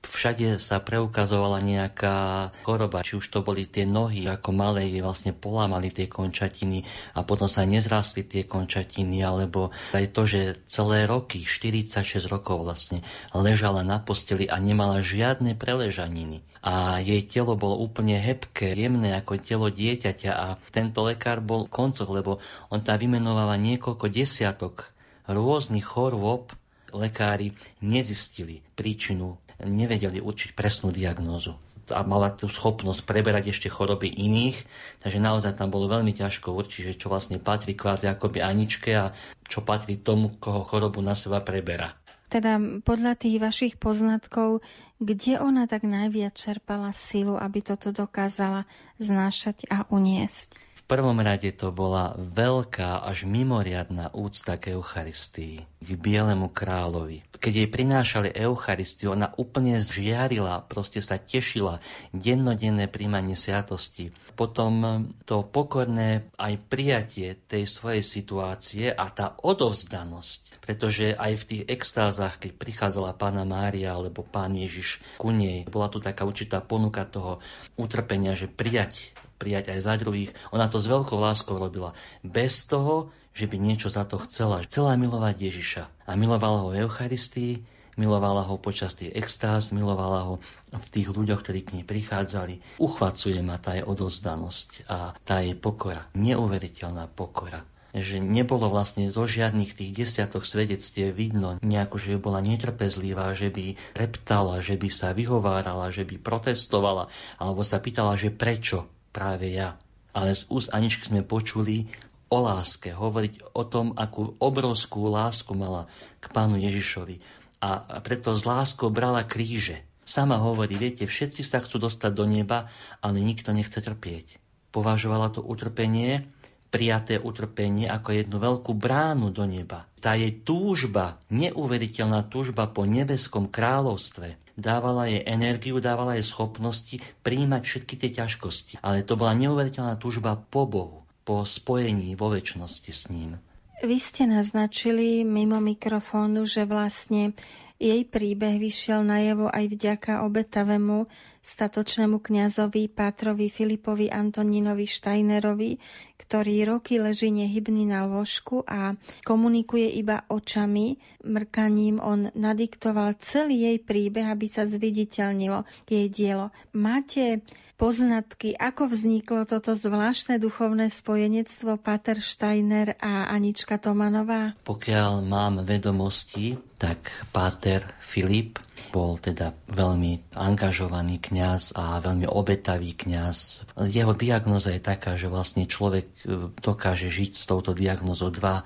všade 0.04 0.60
sa 0.60 0.84
preukazovala 0.84 1.64
nejaká 1.64 2.50
choroba, 2.68 3.02
či 3.02 3.18
už 3.18 3.26
to 3.32 3.40
boli 3.40 3.66
tie 3.66 3.88
nohy, 3.88 4.28
ako 4.28 4.52
malé 4.52 4.88
vlastne 5.00 5.32
polámali 5.32 5.90
tie 5.90 6.12
končatiny 6.12 6.84
a 7.16 7.24
potom 7.24 7.48
sa 7.48 7.64
nezrastli 7.64 8.28
tie 8.28 8.44
končatiny, 8.44 9.24
alebo 9.24 9.72
aj 9.96 10.06
to, 10.12 10.24
že 10.28 10.42
celé 10.68 11.08
roky, 11.08 11.48
46 11.48 12.28
rokov 12.28 12.68
vlastne, 12.68 13.02
ležala 13.32 13.82
na 13.88 13.98
posteli 14.04 14.46
a 14.48 14.60
nemala 14.60 15.00
žiadne 15.00 15.56
preležaniny. 15.56 16.44
A 16.64 17.04
jej 17.04 17.20
telo 17.28 17.60
bolo 17.60 17.76
úplne 17.76 18.20
hebké, 18.20 18.72
jemné 18.72 19.20
ako 19.20 19.36
telo 19.40 19.68
dieťaťa 19.68 20.32
a 20.32 20.56
tento 20.72 21.04
lekár 21.04 21.44
bol 21.44 21.68
koncoch, 21.68 22.08
lebo 22.08 22.40
on 22.72 22.80
tam 22.80 22.96
vymenováva 22.96 23.60
niekoľko 23.60 24.08
desiatok 24.08 24.96
rôznych 25.28 25.84
chorôb, 25.84 26.56
lekári 26.94 27.58
nezistili 27.82 28.62
príčinu 28.78 29.43
nevedeli 29.66 30.20
určiť 30.22 30.56
presnú 30.56 30.94
diagnózu 30.94 31.58
a 31.92 32.00
mala 32.08 32.32
tú 32.32 32.48
schopnosť 32.48 33.04
preberať 33.04 33.52
ešte 33.52 33.68
choroby 33.68 34.08
iných, 34.08 34.64
takže 35.04 35.20
naozaj 35.20 35.60
tam 35.60 35.68
bolo 35.68 35.92
veľmi 35.92 36.16
ťažko 36.16 36.56
určiť, 36.56 36.96
čo 36.96 37.12
vlastne 37.12 37.44
patrí 37.44 37.76
kvázi 37.76 38.08
akoby 38.08 38.40
Aničke 38.40 38.96
a 38.96 39.12
čo 39.44 39.68
patrí 39.68 40.00
tomu, 40.00 40.40
koho 40.40 40.64
chorobu 40.64 41.04
na 41.04 41.18
seba 41.18 41.44
preberá. 41.44 41.92
Teda 42.32 42.58
podľa 42.88 43.20
tých 43.20 43.38
vašich 43.38 43.74
poznatkov, 43.78 44.64
kde 45.04 45.44
ona 45.44 45.68
tak 45.68 45.84
najviac 45.84 46.34
čerpala 46.34 46.96
silu, 46.96 47.36
aby 47.36 47.60
toto 47.60 47.92
dokázala 47.92 48.64
znášať 48.98 49.68
a 49.68 49.86
uniesť? 49.92 50.56
Prvom 50.86 51.18
rade 51.24 51.50
to 51.56 51.72
bola 51.72 52.14
veľká 52.20 53.02
až 53.02 53.26
mimoriadná 53.26 54.12
úcta 54.14 54.60
k 54.60 54.76
Eucharistii, 54.76 55.64
k 55.64 55.90
Bielemu 55.98 56.52
kráľovi. 56.52 57.24
Keď 57.44 57.54
jej 57.54 57.70
prinášali 57.72 58.30
Eucharistiu, 58.32 59.12
ona 59.12 59.36
úplne 59.36 59.84
žiarila, 59.84 60.64
proste 60.64 61.04
sa 61.04 61.20
tešila 61.20 61.84
dennodenné 62.16 62.88
príjmanie 62.88 63.36
sviatosti. 63.36 64.16
Potom 64.34 65.06
to 65.28 65.44
pokorné 65.44 66.32
aj 66.40 66.54
prijatie 66.72 67.36
tej 67.48 67.68
svojej 67.68 68.04
situácie 68.04 68.86
a 68.90 69.12
tá 69.12 69.36
odovzdanosť, 69.44 70.64
pretože 70.64 71.12
aj 71.14 71.34
v 71.36 71.48
tých 71.48 71.64
extázach, 71.68 72.40
keď 72.40 72.52
prichádzala 72.56 73.20
pána 73.20 73.44
Mária 73.44 73.92
alebo 73.92 74.24
pán 74.24 74.56
Ježiš 74.56 75.04
ku 75.20 75.36
nej, 75.36 75.68
bola 75.68 75.92
tu 75.92 76.00
taká 76.00 76.24
určitá 76.24 76.64
ponuka 76.64 77.04
toho 77.04 77.44
utrpenia, 77.76 78.40
že 78.40 78.48
prijať 78.48 79.14
prijať 79.38 79.74
aj 79.74 79.80
za 79.84 79.94
druhých. 80.00 80.32
Ona 80.56 80.70
to 80.70 80.78
s 80.80 80.90
veľkou 80.90 81.18
láskou 81.18 81.58
robila. 81.58 81.96
Bez 82.22 82.66
toho, 82.66 83.12
že 83.34 83.50
by 83.50 83.58
niečo 83.58 83.90
za 83.90 84.06
to 84.06 84.22
chcela. 84.24 84.62
Chcela 84.64 84.94
milovať 84.96 85.36
Ježiša. 85.42 85.84
A 86.08 86.12
milovala 86.14 86.64
ho 86.64 86.70
v 86.70 86.86
Eucharistii, 86.86 87.66
milovala 87.98 88.46
ho 88.46 88.62
počas 88.62 88.94
tých 88.94 89.14
extáz, 89.14 89.74
milovala 89.74 90.26
ho 90.30 90.34
v 90.74 90.88
tých 90.90 91.10
ľuďoch, 91.10 91.42
ktorí 91.42 91.60
k 91.66 91.74
nej 91.80 91.86
prichádzali. 91.86 92.82
Uchvacuje 92.82 93.42
ma 93.42 93.58
tá 93.58 93.78
jej 93.78 93.86
odozdanosť 93.86 94.90
a 94.90 95.18
tá 95.26 95.42
jej 95.42 95.58
pokora. 95.58 96.10
Neuveriteľná 96.14 97.10
pokora 97.10 97.66
že 97.94 98.18
nebolo 98.18 98.74
vlastne 98.74 99.06
zo 99.14 99.30
žiadnych 99.30 99.78
tých 99.78 99.94
desiatok 99.94 100.50
svedectiev 100.50 101.14
vidno 101.14 101.62
nejako, 101.62 102.02
že 102.02 102.18
bola 102.18 102.42
netrpezlivá, 102.42 103.38
že 103.38 103.54
by 103.54 103.78
reptala, 103.94 104.66
že 104.66 104.82
by 104.82 104.90
sa 104.90 105.14
vyhovárala, 105.14 105.94
že 105.94 106.02
by 106.02 106.18
protestovala, 106.18 107.06
alebo 107.38 107.62
sa 107.62 107.78
pýtala, 107.78 108.18
že 108.18 108.34
prečo 108.34 108.90
práve 109.14 109.54
ja. 109.54 109.78
Ale 110.18 110.34
z 110.34 110.50
úst 110.50 110.74
Aničky 110.74 111.14
sme 111.14 111.22
počuli 111.22 111.86
o 112.34 112.42
láske, 112.42 112.98
hovoriť 112.98 113.54
o 113.54 113.64
tom, 113.70 113.94
akú 113.94 114.34
obrovskú 114.42 115.06
lásku 115.06 115.54
mala 115.54 115.86
k 116.18 116.34
pánu 116.34 116.58
Ježišovi. 116.58 117.22
A 117.62 118.02
preto 118.02 118.34
z 118.34 118.44
láskou 118.44 118.90
brala 118.90 119.24
kríže. 119.24 119.86
Sama 120.04 120.36
hovorí, 120.36 120.76
viete, 120.76 121.08
všetci 121.08 121.48
sa 121.48 121.64
chcú 121.64 121.80
dostať 121.88 122.12
do 122.12 122.28
neba, 122.28 122.68
ale 123.00 123.24
nikto 123.24 123.56
nechce 123.56 123.80
trpieť. 123.80 124.42
Považovala 124.76 125.32
to 125.32 125.40
utrpenie, 125.40 126.28
prijaté 126.74 127.22
utrpenie 127.22 127.86
ako 127.86 128.18
jednu 128.18 128.42
veľkú 128.42 128.74
bránu 128.74 129.30
do 129.30 129.46
neba. 129.46 129.86
Tá 130.02 130.18
jej 130.18 130.42
túžba, 130.42 131.22
neuveriteľná 131.30 132.26
túžba 132.34 132.66
po 132.66 132.90
nebeskom 132.90 133.46
kráľovstve, 133.46 134.42
dávala 134.58 135.06
jej 135.06 135.22
energiu, 135.22 135.78
dávala 135.78 136.18
jej 136.18 136.26
schopnosti 136.26 136.98
príjmať 137.22 137.62
všetky 137.62 137.94
tie 138.02 138.10
ťažkosti. 138.26 138.82
Ale 138.82 139.06
to 139.06 139.14
bola 139.14 139.38
neuveriteľná 139.38 140.02
túžba 140.02 140.34
po 140.34 140.66
Bohu, 140.66 141.06
po 141.22 141.46
spojení 141.46 142.18
vo 142.18 142.34
väčšnosti 142.34 142.92
s 142.92 143.14
ním. 143.14 143.38
Vy 143.86 143.98
ste 144.02 144.26
naznačili 144.26 145.22
mimo 145.22 145.62
mikrofónu, 145.62 146.48
že 146.50 146.66
vlastne 146.66 147.38
jej 147.84 148.08
príbeh 148.08 148.62
vyšiel 148.62 149.04
najavo 149.04 149.52
aj 149.52 149.66
vďaka 149.76 150.12
obetavému 150.24 151.10
statočnému 151.44 152.24
kňazovi 152.24 152.88
Pátrovi 152.88 153.52
Filipovi 153.52 154.08
Antonínovi 154.08 154.88
Štajnerovi, 154.88 155.76
ktorý 156.24 156.64
roky 156.64 157.04
leží 157.04 157.36
nehybný 157.36 157.84
na 157.84 158.08
lôžku 158.08 158.64
a 158.64 158.96
komunikuje 159.28 159.92
iba 160.00 160.24
očami, 160.32 160.96
mrkaním. 161.28 162.00
On 162.00 162.32
nadiktoval 162.32 163.20
celý 163.20 163.68
jej 163.68 163.78
príbeh, 163.84 164.32
aby 164.32 164.48
sa 164.48 164.64
zviditeľnilo 164.64 165.68
jej 165.84 166.08
dielo. 166.08 166.56
Máte 166.72 167.44
poznatky, 167.76 168.56
ako 168.56 168.88
vzniklo 168.88 169.44
toto 169.44 169.76
zvláštne 169.76 170.40
duchovné 170.40 170.88
spojenectvo 170.88 171.76
Pater 171.76 172.24
Steiner 172.24 172.96
a 173.04 173.28
Anička 173.28 173.76
Tomanová? 173.76 174.56
Pokiaľ 174.64 175.12
mám 175.28 175.68
vedomosti, 175.68 176.56
tak 176.80 177.12
Páter 177.36 177.84
Filip 178.00 178.64
bol 178.94 179.18
teda 179.18 179.58
veľmi 179.74 180.38
angažovaný 180.38 181.18
kňaz 181.18 181.74
a 181.74 181.98
veľmi 181.98 182.30
obetavý 182.30 182.94
kňaz. 182.94 183.66
Jeho 183.90 184.14
diagnoza 184.14 184.70
je 184.78 184.86
taká, 184.86 185.18
že 185.18 185.34
vlastne 185.34 185.66
človek 185.66 186.06
e, 186.06 186.54
dokáže 186.62 187.10
žiť 187.10 187.32
s 187.34 187.50
touto 187.50 187.74
diagnozou 187.74 188.30
2-3 188.30 188.62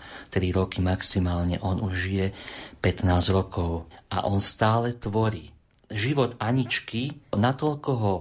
roky 0.52 0.84
maximálne. 0.84 1.63
On 1.63 1.80
už 1.80 1.96
žije 1.96 2.26
15 2.84 3.08
rokov 3.32 3.88
a 4.12 4.28
on 4.28 4.44
stále 4.44 4.92
tvorí. 5.00 5.56
Život 5.88 6.36
Aničky 6.44 7.24
natoľko 7.32 7.92
ho 7.96 8.16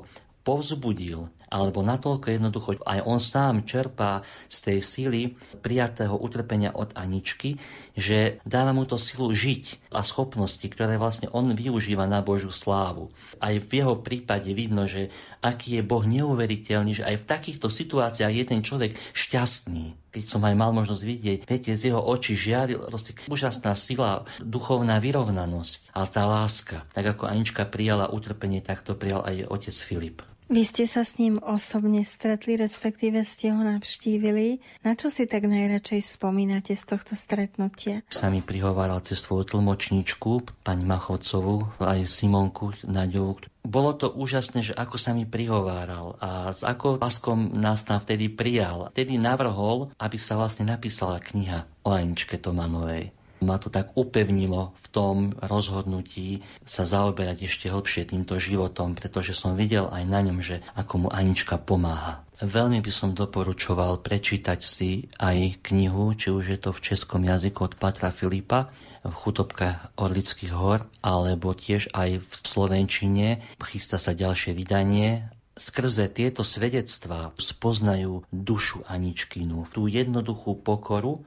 povzbudil 0.47 1.27
alebo 1.57 1.81
natoľko 1.81 2.29
jednoducho 2.29 2.71
aj 2.85 3.01
on 3.09 3.17
sám 3.17 3.65
čerpá 3.65 4.21
z 4.53 4.57
tej 4.61 4.79
síly 4.85 5.21
prijatého 5.65 6.13
utrpenia 6.13 6.77
od 6.77 6.93
Aničky, 6.93 7.57
že 7.97 8.45
dáva 8.45 8.77
mu 8.77 8.85
to 8.85 9.01
silu 9.01 9.33
žiť 9.33 9.89
a 9.97 10.05
schopnosti, 10.05 10.69
ktoré 10.69 11.01
vlastne 11.01 11.33
on 11.33 11.57
využíva 11.57 12.05
na 12.05 12.21
Božiu 12.21 12.53
slávu. 12.53 13.09
Aj 13.41 13.57
v 13.57 13.71
jeho 13.81 13.97
prípade 13.97 14.53
vidno, 14.53 14.85
že 14.85 15.09
aký 15.41 15.81
je 15.81 15.83
Boh 15.83 16.05
neuveriteľný, 16.05 17.01
že 17.01 17.09
aj 17.09 17.25
v 17.25 17.29
takýchto 17.33 17.73
situáciách 17.73 18.33
je 18.37 18.45
ten 18.45 18.61
človek 18.61 18.93
šťastný. 19.17 19.97
Keď 20.13 20.25
som 20.29 20.45
aj 20.45 20.55
mal 20.57 20.77
možnosť 20.77 21.03
vidieť, 21.05 21.39
viete, 21.49 21.73
z 21.73 21.93
jeho 21.93 22.01
očí 22.01 22.37
žiari 22.37 22.77
proste 22.77 23.17
úžasná 23.29 23.73
sila, 23.77 24.29
duchovná 24.45 25.01
vyrovnanosť 25.01 25.93
a 25.97 26.05
tá 26.05 26.29
láska. 26.29 26.85
Tak 26.93 27.17
ako 27.17 27.29
Anička 27.29 27.65
prijala 27.65 28.13
utrpenie, 28.13 28.61
tak 28.61 28.85
to 28.85 28.97
prijal 28.97 29.25
aj 29.25 29.49
otec 29.49 29.77
Filip. 29.77 30.36
Vy 30.47 30.63
ste 30.63 30.87
sa 30.87 31.03
s 31.03 31.19
ním 31.19 31.43
osobne 31.43 32.07
stretli, 32.07 32.55
respektíve 32.55 33.27
ste 33.27 33.51
ho 33.51 33.67
navštívili. 33.67 34.63
Na 34.87 34.95
čo 34.95 35.11
si 35.11 35.27
tak 35.27 35.43
najradšej 35.43 36.07
spomínate 36.07 36.79
z 36.79 36.87
tohto 36.87 37.19
stretnutia? 37.19 38.07
Sa 38.07 38.31
mi 38.31 38.47
prihováral 38.47 39.03
cez 39.03 39.27
svoju 39.27 39.43
tlmočníčku, 39.43 40.63
pani 40.63 40.87
Machovcovú, 40.87 41.83
aj 41.83 42.07
Simonku 42.07 42.79
Naďovú. 42.87 43.43
Bolo 43.67 43.99
to 43.99 44.15
úžasné, 44.15 44.63
že 44.63 44.79
ako 44.79 44.95
sa 44.95 45.11
mi 45.11 45.27
prihováral 45.27 46.15
a 46.23 46.55
s 46.55 46.63
ako 46.63 47.03
láskom 47.03 47.51
nás 47.59 47.83
tam 47.83 47.99
vtedy 47.99 48.31
prijal. 48.31 48.95
Vtedy 48.95 49.19
navrhol, 49.19 49.91
aby 49.99 50.15
sa 50.15 50.39
vlastne 50.39 50.71
napísala 50.71 51.19
kniha 51.19 51.67
o 51.83 51.91
Aničke 51.91 52.39
Tomanovej 52.39 53.16
ma 53.43 53.61
to 53.61 53.69
tak 53.69 53.93
upevnilo 53.99 54.73
v 54.77 54.87
tom 54.93 55.17
rozhodnutí 55.41 56.41
sa 56.65 56.89
zaoberať 56.89 57.49
ešte 57.49 57.67
hlbšie 57.69 58.09
týmto 58.09 58.41
životom, 58.41 58.97
pretože 58.97 59.37
som 59.37 59.59
videl 59.59 59.89
aj 59.93 60.05
na 60.09 60.21
ňom, 60.25 60.39
že 60.41 60.65
ako 60.79 61.07
mu 61.07 61.09
Anička 61.13 61.61
pomáha. 61.61 62.25
Veľmi 62.37 62.85
by 62.85 62.93
som 62.93 63.17
doporučoval 63.17 64.05
prečítať 64.05 64.61
si 64.61 65.09
aj 65.17 65.65
knihu, 65.73 66.13
či 66.13 66.29
už 66.29 66.45
je 66.53 66.59
to 66.61 66.71
v 66.73 66.85
českom 66.85 67.25
jazyku 67.25 67.65
od 67.65 67.75
Patra 67.81 68.13
Filipa, 68.13 68.69
v 69.01 69.15
chutobkách 69.15 69.97
Orlických 69.97 70.53
hor, 70.53 70.85
alebo 71.01 71.57
tiež 71.57 71.95
aj 71.97 72.21
v 72.21 72.33
Slovenčine. 72.37 73.41
Chystá 73.65 73.97
sa 73.97 74.13
ďalšie 74.13 74.53
vydanie 74.53 75.33
skrze 75.57 76.13
tieto 76.13 76.45
svedectvá 76.45 77.33
spoznajú 77.41 78.29
dušu 78.29 78.85
Aničkinu, 78.85 79.65
tú 79.73 79.89
jednoduchú 79.89 80.61
pokoru, 80.61 81.25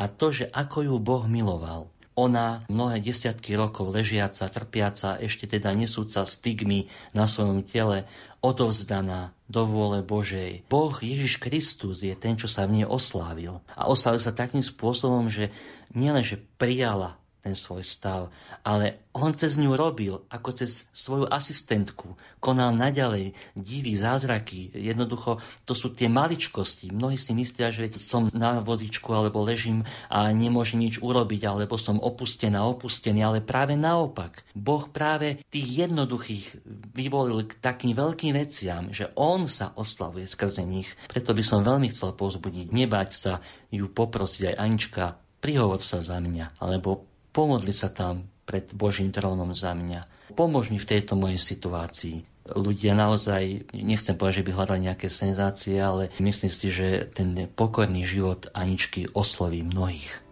a 0.00 0.08
to, 0.08 0.32
že 0.32 0.48
ako 0.48 0.88
ju 0.88 0.96
Boh 0.96 1.28
miloval. 1.28 1.92
Ona 2.16 2.64
mnohé 2.72 3.04
desiatky 3.04 3.52
rokov 3.52 3.92
ležiaca, 3.92 4.48
trpiaca, 4.48 5.20
ešte 5.20 5.44
teda 5.44 5.76
nesúca 5.76 6.24
stigmy 6.24 6.88
na 7.12 7.28
svojom 7.28 7.60
tele, 7.64 8.08
odovzdaná 8.40 9.36
do 9.46 9.68
vôle 9.68 10.00
Božej. 10.00 10.64
Boh 10.72 10.92
Ježiš 10.96 11.36
Kristus 11.36 12.00
je 12.00 12.16
ten, 12.16 12.40
čo 12.40 12.48
sa 12.48 12.64
v 12.64 12.80
nej 12.80 12.86
oslávil. 12.88 13.60
A 13.76 13.92
oslávil 13.92 14.24
sa 14.24 14.32
takým 14.32 14.64
spôsobom, 14.64 15.28
že 15.28 15.52
nielenže 15.92 16.40
prijala 16.56 17.20
ten 17.40 17.56
svoj 17.56 17.84
stav. 17.84 18.28
Ale 18.62 19.00
on 19.10 19.34
cez 19.34 19.58
ňu 19.58 19.74
robil, 19.74 20.22
ako 20.30 20.54
cez 20.54 20.86
svoju 20.94 21.26
asistentku. 21.26 22.14
Konal 22.38 22.76
naďalej 22.76 23.34
divy, 23.58 23.98
zázraky. 23.98 24.70
Jednoducho, 24.76 25.42
to 25.66 25.74
sú 25.74 25.90
tie 25.90 26.06
maličkosti. 26.06 26.94
Mnohí 26.94 27.18
si 27.18 27.34
myslia, 27.34 27.74
že 27.74 27.90
som 27.98 28.30
na 28.30 28.62
vozičku 28.62 29.10
alebo 29.10 29.42
ležím 29.42 29.82
a 30.06 30.30
nemôžem 30.30 30.78
nič 30.78 31.02
urobiť, 31.02 31.42
alebo 31.48 31.74
som 31.74 31.98
opustená, 31.98 32.62
opustený, 32.62 33.26
ale 33.26 33.38
práve 33.42 33.74
naopak. 33.74 34.46
Boh 34.54 34.86
práve 34.86 35.42
tých 35.50 35.88
jednoduchých 35.88 36.62
vyvolil 36.94 37.50
k 37.50 37.58
takým 37.58 37.98
veľkým 37.98 38.36
veciam, 38.36 38.94
že 38.94 39.10
on 39.18 39.50
sa 39.50 39.74
oslavuje 39.74 40.30
skrze 40.30 40.62
nich. 40.62 40.94
Preto 41.10 41.34
by 41.34 41.42
som 41.42 41.66
veľmi 41.66 41.90
chcel 41.90 42.14
pozbudiť, 42.14 42.70
nebať 42.70 43.10
sa 43.10 43.32
ju 43.74 43.90
poprosiť 43.90 44.54
aj 44.54 44.58
Anička, 44.60 45.04
prihovor 45.42 45.82
sa 45.82 46.04
za 46.04 46.20
mňa, 46.22 46.62
alebo 46.62 47.09
Pomodli 47.30 47.70
sa 47.70 47.90
tam 47.90 48.26
pred 48.42 48.66
Božím 48.74 49.14
trónom 49.14 49.54
za 49.54 49.70
mňa. 49.74 50.34
Pomôž 50.34 50.74
mi 50.74 50.78
v 50.82 50.90
tejto 50.90 51.14
mojej 51.14 51.38
situácii. 51.38 52.26
Ľudia 52.50 52.98
naozaj, 52.98 53.70
nechcem 53.70 54.18
povedať, 54.18 54.42
že 54.42 54.46
by 54.46 54.50
hľadali 54.50 54.80
nejaké 54.90 55.06
senzácie, 55.06 55.78
ale 55.78 56.10
myslím 56.18 56.50
si, 56.50 56.66
že 56.74 57.06
ten 57.14 57.46
pokorný 57.54 58.02
život 58.02 58.50
Aničky 58.50 59.06
osloví 59.14 59.62
mnohých. 59.62 60.29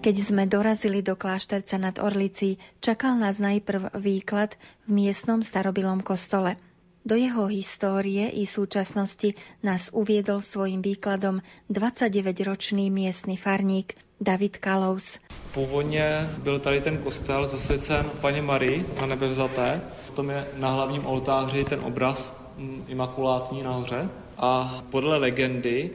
Keď 0.00 0.16
sme 0.16 0.48
dorazili 0.48 1.04
do 1.04 1.12
klášterca 1.12 1.76
nad 1.76 2.00
Orlicí, 2.00 2.56
čakal 2.80 3.20
nás 3.20 3.36
najprv 3.36 3.92
výklad 4.00 4.56
v 4.88 4.96
miestnom 4.96 5.44
starobilom 5.44 6.00
kostole. 6.00 6.56
Do 7.04 7.20
jeho 7.20 7.52
histórie 7.52 8.32
i 8.32 8.48
súčasnosti 8.48 9.36
nás 9.60 9.92
uviedol 9.92 10.40
svojim 10.40 10.80
výkladom 10.80 11.44
29-ročný 11.68 12.88
miestny 12.88 13.36
farník 13.36 13.92
David 14.16 14.56
Kalous. 14.56 15.20
Původně 15.52 16.32
byl 16.40 16.58
tady 16.58 16.80
ten 16.80 16.96
kostel 16.98 17.44
zasvěcen 17.44 18.08
paně 18.24 18.40
Marii 18.40 18.80
na 19.00 19.06
nebevzaté. 19.06 19.80
Potom 20.06 20.30
je 20.30 20.46
na 20.56 20.70
hlavním 20.72 21.06
oltáři 21.06 21.64
ten 21.64 21.80
obraz 21.84 22.32
mm, 22.56 22.84
imakulátní 22.88 23.62
nahoře. 23.62 24.08
A 24.40 24.80
podle 24.90 25.16
legendy 25.16 25.90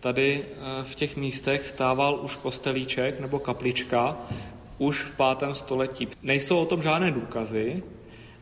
Tady 0.00 0.44
eh, 0.44 0.84
v 0.84 0.94
těch 0.94 1.16
místech 1.16 1.66
stával 1.66 2.20
už 2.22 2.36
kostelíček 2.36 3.20
nebo 3.20 3.38
kaplička 3.38 4.16
už 4.78 5.02
v 5.02 5.16
pátém 5.16 5.54
století. 5.54 6.08
Nejsou 6.22 6.58
o 6.58 6.64
tom 6.66 6.82
žádné 6.82 7.10
důkazy, 7.10 7.82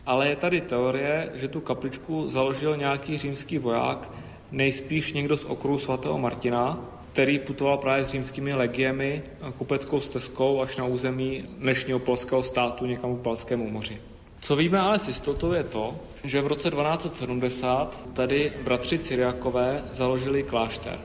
ale 0.06 0.28
je 0.28 0.36
tady 0.36 0.60
teorie, 0.60 1.30
že 1.34 1.48
tu 1.48 1.60
kapličku 1.60 2.30
založil 2.30 2.76
nějaký 2.76 3.18
římský 3.18 3.58
voják, 3.58 4.10
nejspíš 4.52 5.12
někdo 5.12 5.36
z 5.36 5.44
okruhu 5.44 5.78
svatého 5.78 6.18
Martina, 6.18 6.90
který 7.12 7.38
putoval 7.38 7.78
právě 7.78 8.04
s 8.04 8.08
římskými 8.08 8.54
legiemi 8.54 9.22
kupeckou 9.58 10.00
stezkou 10.00 10.62
až 10.62 10.76
na 10.76 10.84
území 10.84 11.44
dnešního 11.58 11.98
polského 11.98 12.42
státu 12.42 12.86
někam 12.86 13.16
k 13.16 13.20
Balskému 13.20 13.70
moři. 13.70 13.98
Co 14.40 14.56
víme 14.56 14.80
ale 14.80 14.98
s 14.98 15.08
jistotou 15.08 15.52
je 15.52 15.64
to, 15.64 15.94
že 16.24 16.42
v 16.42 16.46
roce 16.46 16.70
1270 16.70 18.08
tady 18.12 18.52
bratři 18.64 18.98
Cyriakové 18.98 19.84
založili 19.92 20.42
klášter. 20.42 20.98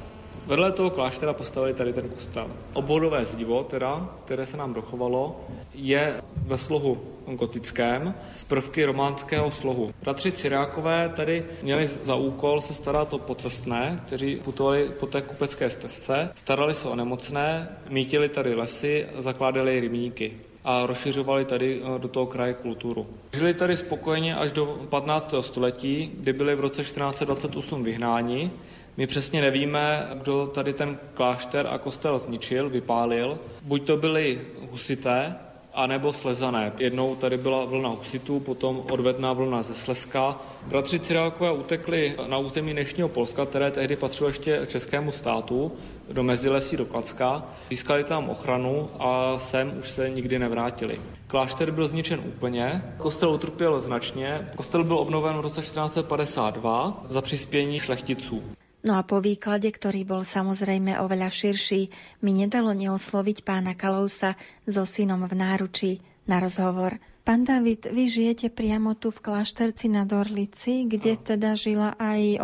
Vedle 0.50 0.72
toho 0.72 0.90
kláštera 0.90 1.34
postavili 1.34 1.74
tady 1.74 1.94
ten 1.94 2.10
kostel. 2.10 2.48
Obvodové 2.74 3.26
zdivo, 3.26 3.64
teda, 3.64 4.10
které 4.26 4.46
se 4.46 4.58
nám 4.58 4.74
dochovalo, 4.74 5.42
je 5.74 6.22
ve 6.36 6.58
slohu 6.58 7.02
gotickém 7.28 8.14
z 8.36 8.44
prvky 8.44 8.86
románského 8.86 9.52
slohu. 9.52 9.92
Bratři 10.02 10.32
Cyrákové 10.32 11.12
tady 11.16 11.46
měli 11.64 11.88
za 11.88 12.16
úkol 12.16 12.62
se 12.62 12.74
starat 12.74 13.14
o 13.14 13.18
pocestné, 13.18 14.00
kteří 14.06 14.36
putovali 14.36 14.90
po 15.00 15.08
té 15.08 15.22
kupecké 15.22 15.70
stezce, 15.70 16.30
starali 16.36 16.74
se 16.74 16.88
o 16.88 16.96
nemocné, 16.96 17.70
mítili 17.90 18.30
tady 18.30 18.56
lesy, 18.56 19.08
zakládali 19.18 19.80
rybníky 19.80 20.38
a 20.64 20.86
rozšiřovali 20.86 21.46
tady 21.46 21.82
eh, 21.82 22.00
do 22.00 22.08
toho 22.08 22.26
kraje 22.26 22.54
kulturu. 22.54 23.08
Žili 23.34 23.54
tady 23.54 23.78
spokojeně 23.78 24.36
až 24.36 24.52
do 24.52 24.66
15. 24.90 25.34
století, 25.42 26.12
kdy 26.18 26.34
byli 26.34 26.56
v 26.56 26.60
roce 26.60 26.82
1428 26.82 27.84
vyhnáni. 27.84 28.52
My 29.00 29.08
přesně 29.08 29.42
nevíme, 29.42 30.08
kdo 30.14 30.48
tady 30.48 30.74
ten 30.74 30.98
klášter 31.14 31.68
a 31.72 31.78
kostel 31.78 32.20
zničil, 32.20 32.70
vypálil. 32.70 33.40
Buď 33.62 33.84
to 33.84 33.98
byli 33.98 34.42
husité, 34.72 35.36
anebo 35.74 36.14
slezané. 36.14 36.74
Jednou 36.80 37.16
tady 37.16 37.38
byla 37.38 37.66
vlna 37.66 37.90
husitů, 37.90 38.40
potom 38.40 38.84
odvetná 38.92 39.34
vlna 39.34 39.64
ze 39.64 39.76
Slezska. 39.76 40.40
Bratři 40.68 41.00
Cyrákové 41.00 41.52
utekli 41.52 42.16
na 42.28 42.38
území 42.38 42.74
dnešního 42.74 43.10
Polska, 43.10 43.46
které 43.46 43.72
tehdy 43.72 43.96
patřilo 43.96 44.30
ještě 44.30 44.62
českému 44.66 45.12
státu, 45.12 45.72
do 46.12 46.24
Mezilesí 46.24 46.78
do 46.78 46.86
Klacka. 46.86 47.44
Získali 47.70 48.04
tam 48.04 48.30
ochranu 48.30 48.90
a 49.00 49.40
sem 49.40 49.74
už 49.80 49.90
se 49.90 50.10
nikdy 50.10 50.40
nevrátili. 50.40 51.02
Klášter 51.28 51.72
byl 51.72 51.88
zničen 51.88 52.20
úplně, 52.26 52.84
kostel 52.98 53.30
utrpěl 53.30 53.82
značně. 53.82 54.50
Kostel 54.56 54.84
byl 54.84 54.98
obnoven 54.98 55.38
v 55.38 55.42
roce 55.42 55.62
1452 55.62 57.02
za 57.06 57.22
přispění 57.22 57.80
šlechticů. 57.80 58.44
No 58.80 58.96
a 58.96 59.04
po 59.04 59.20
výklade, 59.20 59.68
ktorý 59.68 60.08
bol 60.08 60.24
samozrejme 60.24 61.04
oveľa 61.04 61.28
širší, 61.28 61.92
mi 62.24 62.32
nedalo 62.32 62.72
neosloviť 62.72 63.44
pána 63.44 63.76
Kalousa 63.76 64.40
so 64.64 64.88
synom 64.88 65.28
v 65.28 65.36
náručí 65.36 65.92
na 66.32 66.40
rozhovor. 66.40 66.96
Pán 67.30 67.46
David, 67.46 67.92
vy 67.92 68.10
žijete 68.10 68.50
priamo 68.50 68.98
tu 68.98 69.12
v 69.14 69.22
klášterci 69.22 69.86
na 69.92 70.02
Dorlici, 70.02 70.90
kde 70.90 71.14
teda 71.14 71.54
žila 71.54 71.94
aj 72.00 72.42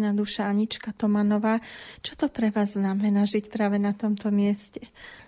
na 0.00 0.10
duša 0.10 0.50
Anička 0.50 0.90
Tomanová. 0.90 1.62
Čo 2.02 2.18
to 2.18 2.26
pre 2.32 2.50
vás 2.50 2.74
znamená 2.74 3.30
žiť 3.30 3.46
práve 3.52 3.78
na 3.78 3.92
tomto 3.92 4.34
mieste? 4.34 4.80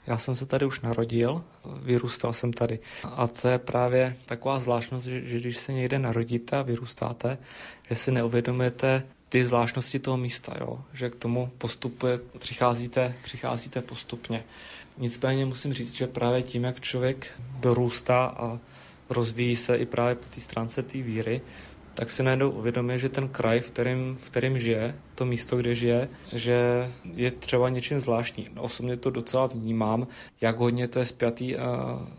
Já 0.06 0.18
jsem 0.18 0.34
se 0.34 0.46
tady 0.46 0.66
už 0.66 0.80
narodil, 0.80 1.44
vyrůstal 1.82 2.32
jsem 2.32 2.52
tady. 2.52 2.78
A 3.04 3.26
co 3.26 3.48
je 3.48 3.58
právě 3.58 4.16
taková 4.26 4.60
zvláštnost, 4.60 5.06
že, 5.06 5.26
že 5.26 5.38
když 5.38 5.58
se 5.58 5.72
někde 5.72 5.98
narodíte 5.98 6.56
a 6.56 6.62
vyrůstáte, 6.62 7.38
že 7.90 7.94
si 7.94 8.10
neuvědomujete 8.12 9.02
ty 9.28 9.44
zvláštnosti 9.44 9.98
toho 9.98 10.16
místa, 10.16 10.54
jo? 10.60 10.80
že 10.92 11.10
k 11.10 11.16
tomu 11.16 11.50
postupuje, 11.58 12.20
přicházíte, 12.38 13.14
přicházíte 13.24 13.80
postupně. 13.80 14.44
Nicméně 14.98 15.46
musím 15.46 15.72
říct, 15.72 15.94
že 15.94 16.06
právě 16.06 16.42
tím, 16.42 16.64
jak 16.64 16.80
člověk 16.80 17.40
dorůstá 17.60 18.24
a 18.24 18.58
rozvíjí 19.10 19.56
se 19.56 19.76
i 19.76 19.86
právě 19.86 20.14
po 20.14 20.26
té 20.30 20.40
stránce 20.40 20.82
té 20.82 20.98
víry, 20.98 21.40
tak 21.94 22.10
si 22.10 22.22
najednou 22.22 22.50
uvědomí, 22.50 22.98
že 22.98 23.08
ten 23.08 23.28
kraj, 23.28 23.60
v 23.60 23.70
kterém, 23.70 24.16
v 24.20 24.30
kterém 24.30 24.58
žije, 24.58 24.94
to 25.14 25.24
místo, 25.24 25.56
kde 25.56 25.74
žije, 25.74 26.08
že 26.32 26.90
je 27.14 27.30
třeba 27.30 27.68
něčím 27.68 28.00
zvláštní. 28.00 28.46
Osobně 28.56 28.96
to 28.96 29.10
docela 29.10 29.46
vnímám, 29.46 30.06
jak 30.40 30.56
hodně 30.58 30.88
to 30.88 30.98
je 30.98 31.04
spjatý 31.04 31.56
uh, 31.56 31.62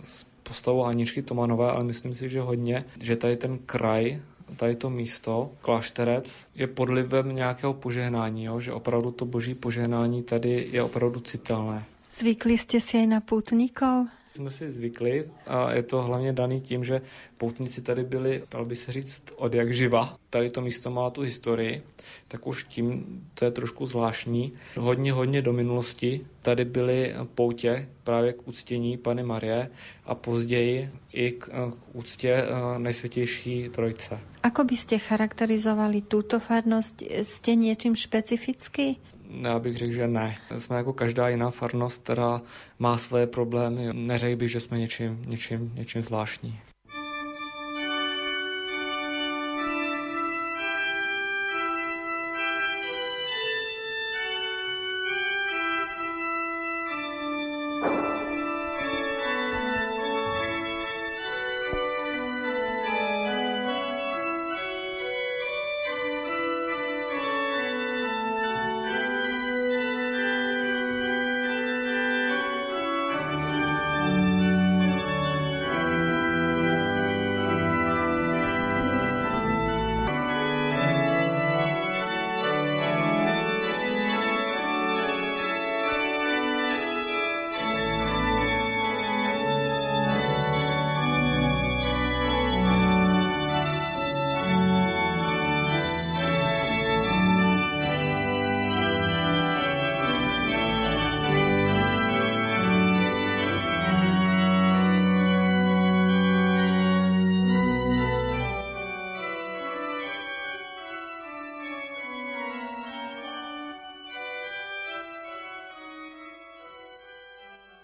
s 0.04 0.26
postavou 0.44 0.86
Aničky 0.86 1.22
Tomanové, 1.22 1.72
ale 1.72 1.84
myslím 1.84 2.14
si, 2.14 2.30
že 2.30 2.42
hodně, 2.42 2.86
že 3.02 3.16
tady 3.16 3.38
ten 3.38 3.58
kraj 3.58 4.22
tady 4.56 4.76
to 4.76 4.90
místo, 4.90 5.52
klášterec, 5.62 6.46
je 6.56 6.68
podlivem 6.68 7.36
nějakého 7.36 7.74
požehnání, 7.74 8.44
jo? 8.44 8.60
že 8.60 8.74
opravdu 8.74 9.12
to 9.12 9.26
boží 9.26 9.56
požehnání 9.56 10.24
tady 10.24 10.68
je 10.72 10.84
opravdu 10.84 11.20
citelné. 11.20 11.86
Zvykli 12.12 12.58
jste 12.58 12.80
si 12.80 12.98
aj 12.98 13.08
na 13.08 13.22
poutníkov? 13.22 14.08
Jsme 14.38 14.52
si 14.52 14.72
zvykli 14.72 15.26
a 15.48 15.72
je 15.74 15.84
to 15.84 16.02
hlavně 16.02 16.34
daný 16.34 16.62
tím, 16.62 16.86
že 16.86 17.02
poutníci 17.38 17.82
tady 17.82 18.04
byli, 18.04 18.44
dal 18.52 18.66
by 18.66 18.76
se 18.76 18.92
říct, 18.92 19.24
od 19.36 19.54
jak 19.54 19.74
živa. 19.74 20.18
Tady 20.30 20.50
to 20.50 20.62
místo 20.62 20.92
má 20.92 21.10
tu 21.10 21.22
historii, 21.22 21.84
tak 22.28 22.48
už 22.48 22.64
tím 22.64 23.06
to 23.34 23.46
je 23.46 23.52
trošku 23.52 23.86
zvláštní. 23.86 24.54
Hodně, 24.78 25.12
hodně 25.12 25.42
do 25.42 25.54
minulosti 25.54 26.26
tady 26.42 26.66
byly 26.66 27.14
poutě 27.36 27.90
právě 28.04 28.34
k 28.34 28.48
uctění 28.48 28.98
Pany 28.98 29.24
Marie 29.24 29.70
a 30.06 30.16
později 30.16 30.90
i 31.14 31.32
k, 31.32 31.46
k 31.48 31.96
úctě 31.96 32.30
eh, 32.30 32.80
Nejsvětější 32.80 33.70
Trojce. 33.70 34.20
Ako 34.48 34.64
by 34.64 34.80
ste 34.80 34.96
charakterizovali 34.96 36.08
túto 36.08 36.40
farnosť? 36.40 37.04
Ste 37.28 37.60
niečím 37.60 38.00
špecifický? 38.00 38.96
Já 39.42 39.60
bych 39.60 39.78
řekl, 39.78 39.92
že 39.92 40.08
ne. 40.08 40.38
Jsme 40.58 40.78
jako 40.78 40.94
každá 40.94 41.30
jiná 41.30 41.52
farnost, 41.52 42.04
která 42.04 42.42
má 42.80 42.98
svoje 42.98 43.28
problémy. 43.28 43.90
Neřekl 43.94 44.36
bych, 44.36 44.52
že 44.52 44.60
jsme 44.60 44.80
něčím, 44.80 45.22
něčím, 45.26 45.72
něčím 45.76 46.02
zvláštní. 46.02 46.60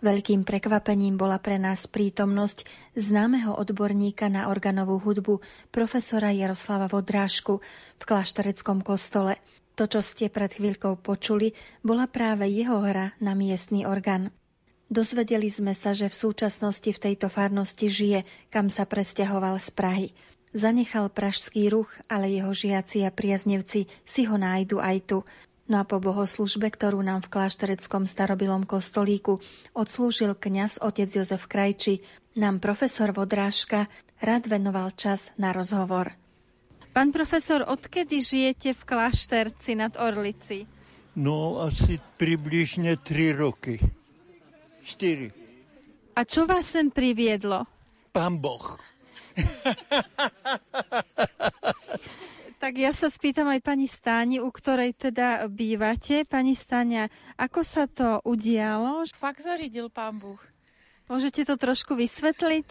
Veľkým 0.03 0.43
prekvapením 0.43 1.15
bola 1.15 1.39
pre 1.39 1.55
nás 1.55 1.87
prítomnosť 1.87 2.67
známeho 2.91 3.55
odborníka 3.55 4.27
na 4.27 4.51
organovú 4.51 4.99
hudbu 4.99 5.39
profesora 5.71 6.35
Jaroslava 6.35 6.91
Vodrážku 6.91 7.63
v 7.95 8.03
kláštereckom 8.03 8.83
kostole. 8.83 9.39
To, 9.79 9.87
čo 9.87 10.03
ste 10.03 10.27
pred 10.27 10.51
chvíľkou 10.51 10.99
počuli, 10.99 11.55
bola 11.87 12.11
práve 12.11 12.51
jeho 12.51 12.83
hra 12.83 13.15
na 13.23 13.31
miestny 13.31 13.87
orgán. 13.87 14.35
Dozvedeli 14.91 15.47
sme 15.47 15.71
sa, 15.71 15.95
že 15.95 16.11
v 16.11 16.19
súčasnosti 16.19 16.91
v 16.91 16.99
tejto 16.99 17.31
farnosti 17.31 17.87
žije, 17.87 18.27
kam 18.51 18.67
sa 18.67 18.83
presťahoval 18.83 19.55
z 19.55 19.69
Prahy. 19.71 20.07
Zanechal 20.51 21.15
pražský 21.15 21.71
ruch, 21.71 21.89
ale 22.11 22.27
jeho 22.27 22.51
žiaci 22.51 23.07
a 23.07 23.09
priaznevci 23.09 23.87
si 24.03 24.21
ho 24.27 24.35
nájdu 24.35 24.83
aj 24.83 24.97
tu. 25.07 25.17
No 25.63 25.79
a 25.79 25.87
po 25.87 26.03
bohoslužbe, 26.03 26.67
ktorú 26.67 26.99
nám 26.99 27.23
v 27.23 27.39
kláštereckom 27.39 28.03
starobilom 28.03 28.67
kostolíku 28.67 29.39
odslúžil 29.71 30.35
kňaz 30.35 30.83
otec 30.83 31.07
Jozef 31.07 31.47
Krajči, 31.47 32.03
nám 32.35 32.59
profesor 32.59 33.15
Vodrážka 33.15 33.87
rád 34.19 34.51
venoval 34.51 34.91
čas 34.91 35.31
na 35.39 35.55
rozhovor. 35.55 36.19
Pán 36.91 37.15
profesor, 37.15 37.63
odkedy 37.63 38.19
žijete 38.19 38.75
v 38.75 38.81
klášterci 38.83 39.79
nad 39.79 39.95
Orlici? 39.95 40.67
No, 41.15 41.63
asi 41.63 41.95
približne 42.19 42.99
3 42.99 43.33
roky. 43.33 43.79
4. 44.83 45.31
A 46.13 46.21
čo 46.27 46.43
vás 46.43 46.67
sem 46.67 46.91
priviedlo? 46.91 47.63
Pán 48.11 48.35
Boh. 48.37 48.77
Tak 52.63 52.79
ja 52.79 52.95
sa 52.95 53.11
spýtam 53.11 53.51
aj 53.51 53.59
pani 53.59 53.91
Stáni, 53.91 54.39
u 54.39 54.47
ktorej 54.47 54.95
teda 54.95 55.51
bývate. 55.51 56.23
Pani 56.23 56.55
Stáňa, 56.55 57.11
ako 57.35 57.59
sa 57.59 57.91
to 57.91 58.23
udialo? 58.23 59.03
Fakt 59.19 59.43
zařídil 59.43 59.91
pán 59.91 60.15
Bůh. 60.15 60.39
Môžete 61.11 61.43
to 61.43 61.59
trošku 61.59 61.99
vysvetliť? 61.99 62.67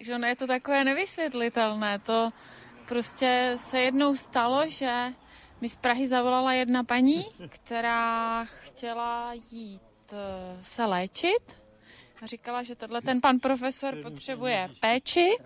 Že 0.00 0.16
ono 0.16 0.24
je 0.32 0.36
to 0.40 0.46
takové 0.48 0.80
nevysvětlitelné. 0.88 2.08
To 2.08 2.32
prostě 2.88 3.60
se 3.60 3.92
jednou 3.92 4.16
stalo, 4.16 4.64
že 4.64 5.12
mi 5.60 5.68
z 5.68 5.76
Prahy 5.76 6.08
zavolala 6.08 6.56
jedna 6.56 6.80
paní, 6.80 7.28
která 7.48 8.48
chtěla 8.64 9.36
jít 9.52 10.08
eh, 10.12 10.16
se 10.64 10.84
léčit 10.84 11.66
A 12.22 12.26
říkala, 12.26 12.62
že 12.62 12.74
tenhle 12.76 13.02
ten 13.02 13.20
pan 13.20 13.38
profesor 13.38 13.96
potřebuje 14.02 14.70
péči, 14.80 15.36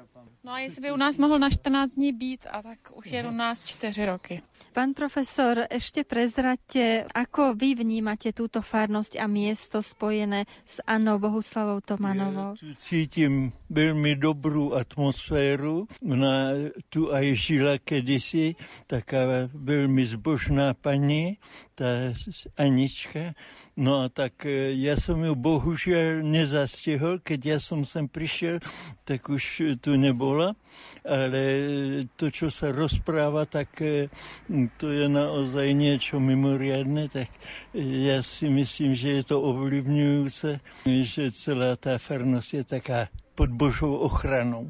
No 0.44 0.52
a 0.52 0.58
jestli 0.60 0.80
by 0.80 0.92
u 0.92 0.96
nás 0.96 1.18
mohl 1.18 1.38
na 1.38 1.50
14 1.50 1.90
dní 1.94 2.12
být, 2.12 2.46
a 2.50 2.62
tak 2.62 2.78
už 2.94 3.06
je 3.06 3.24
u 3.24 3.30
nás 3.30 3.62
4 3.62 4.06
roky. 4.06 4.42
Pán 4.72 4.94
profesor, 4.94 5.66
ešte 5.66 6.06
prezrate, 6.06 7.02
ako 7.10 7.58
vy 7.58 7.74
vnímate 7.74 8.30
túto 8.30 8.62
farnosť 8.62 9.18
a 9.18 9.26
miesto 9.26 9.82
spojené 9.82 10.46
s 10.62 10.78
Annou 10.86 11.18
Bohuslavou 11.18 11.82
Tomanovou? 11.82 12.54
Ja 12.54 12.60
tu 12.60 12.70
cítim 12.78 13.50
veľmi 13.66 14.14
dobrú 14.14 14.78
atmosféru. 14.78 15.90
Ona 16.06 16.70
tu 16.86 17.10
aj 17.10 17.26
žila 17.34 17.74
kedysi, 17.82 18.54
taká 18.86 19.50
veľmi 19.50 20.06
zbožná 20.06 20.72
pani, 20.78 21.42
tá 21.74 22.14
Anička. 22.54 23.34
No 23.74 24.04
a 24.04 24.12
tak 24.12 24.44
e, 24.44 24.76
ja 24.76 24.94
som 25.00 25.18
ju 25.24 25.32
bohužiaľ 25.32 26.20
nezastihol, 26.20 27.18
keď 27.24 27.56
ja 27.56 27.58
som 27.58 27.82
sem 27.82 28.04
prišiel, 28.04 28.60
tak 29.08 29.26
už 29.32 29.74
tu 29.80 29.96
nebola. 30.10 30.58
Ale 31.00 31.40
to, 32.18 32.28
čo 32.28 32.52
sa 32.52 32.68
rozpráva, 32.68 33.48
tak 33.48 33.80
e, 33.80 34.12
to 34.76 34.92
je 34.92 35.08
naozaj 35.08 35.72
niečo 35.72 36.20
mimoriadne, 36.20 37.08
tak 37.08 37.32
ja 37.78 38.20
si 38.20 38.52
myslím, 38.52 38.92
že 38.92 39.22
je 39.22 39.22
to 39.32 39.40
ovlivňujúce, 39.40 40.60
že 40.84 41.24
celá 41.32 41.72
tá 41.80 41.96
farnosť 41.96 42.50
je 42.52 42.64
taká 42.66 43.00
pod 43.32 43.48
Božou 43.48 43.96
ochranou. 44.04 44.68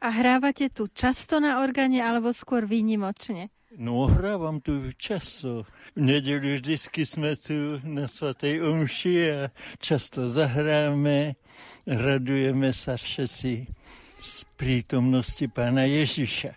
A 0.00 0.08
hrávate 0.10 0.72
tu 0.72 0.88
často 0.90 1.38
na 1.38 1.60
organe 1.60 2.00
alebo 2.00 2.32
skôr 2.32 2.64
výnimočne? 2.64 3.52
No, 3.78 4.10
hrávam 4.10 4.58
tu 4.58 4.90
často. 4.98 5.62
V 5.94 6.00
nedelu 6.02 6.58
vždycky 6.58 7.06
sme 7.06 7.38
tu 7.38 7.78
na 7.86 8.10
Svatej 8.10 8.66
Omši 8.66 9.14
a 9.30 9.40
často 9.78 10.26
zahráme, 10.26 11.38
radujeme 11.86 12.74
sa 12.74 12.98
všetci 12.98 13.70
z 14.20 14.44
prítomnosti 14.60 15.48
pána 15.48 15.88
Ježiša. 15.88 16.52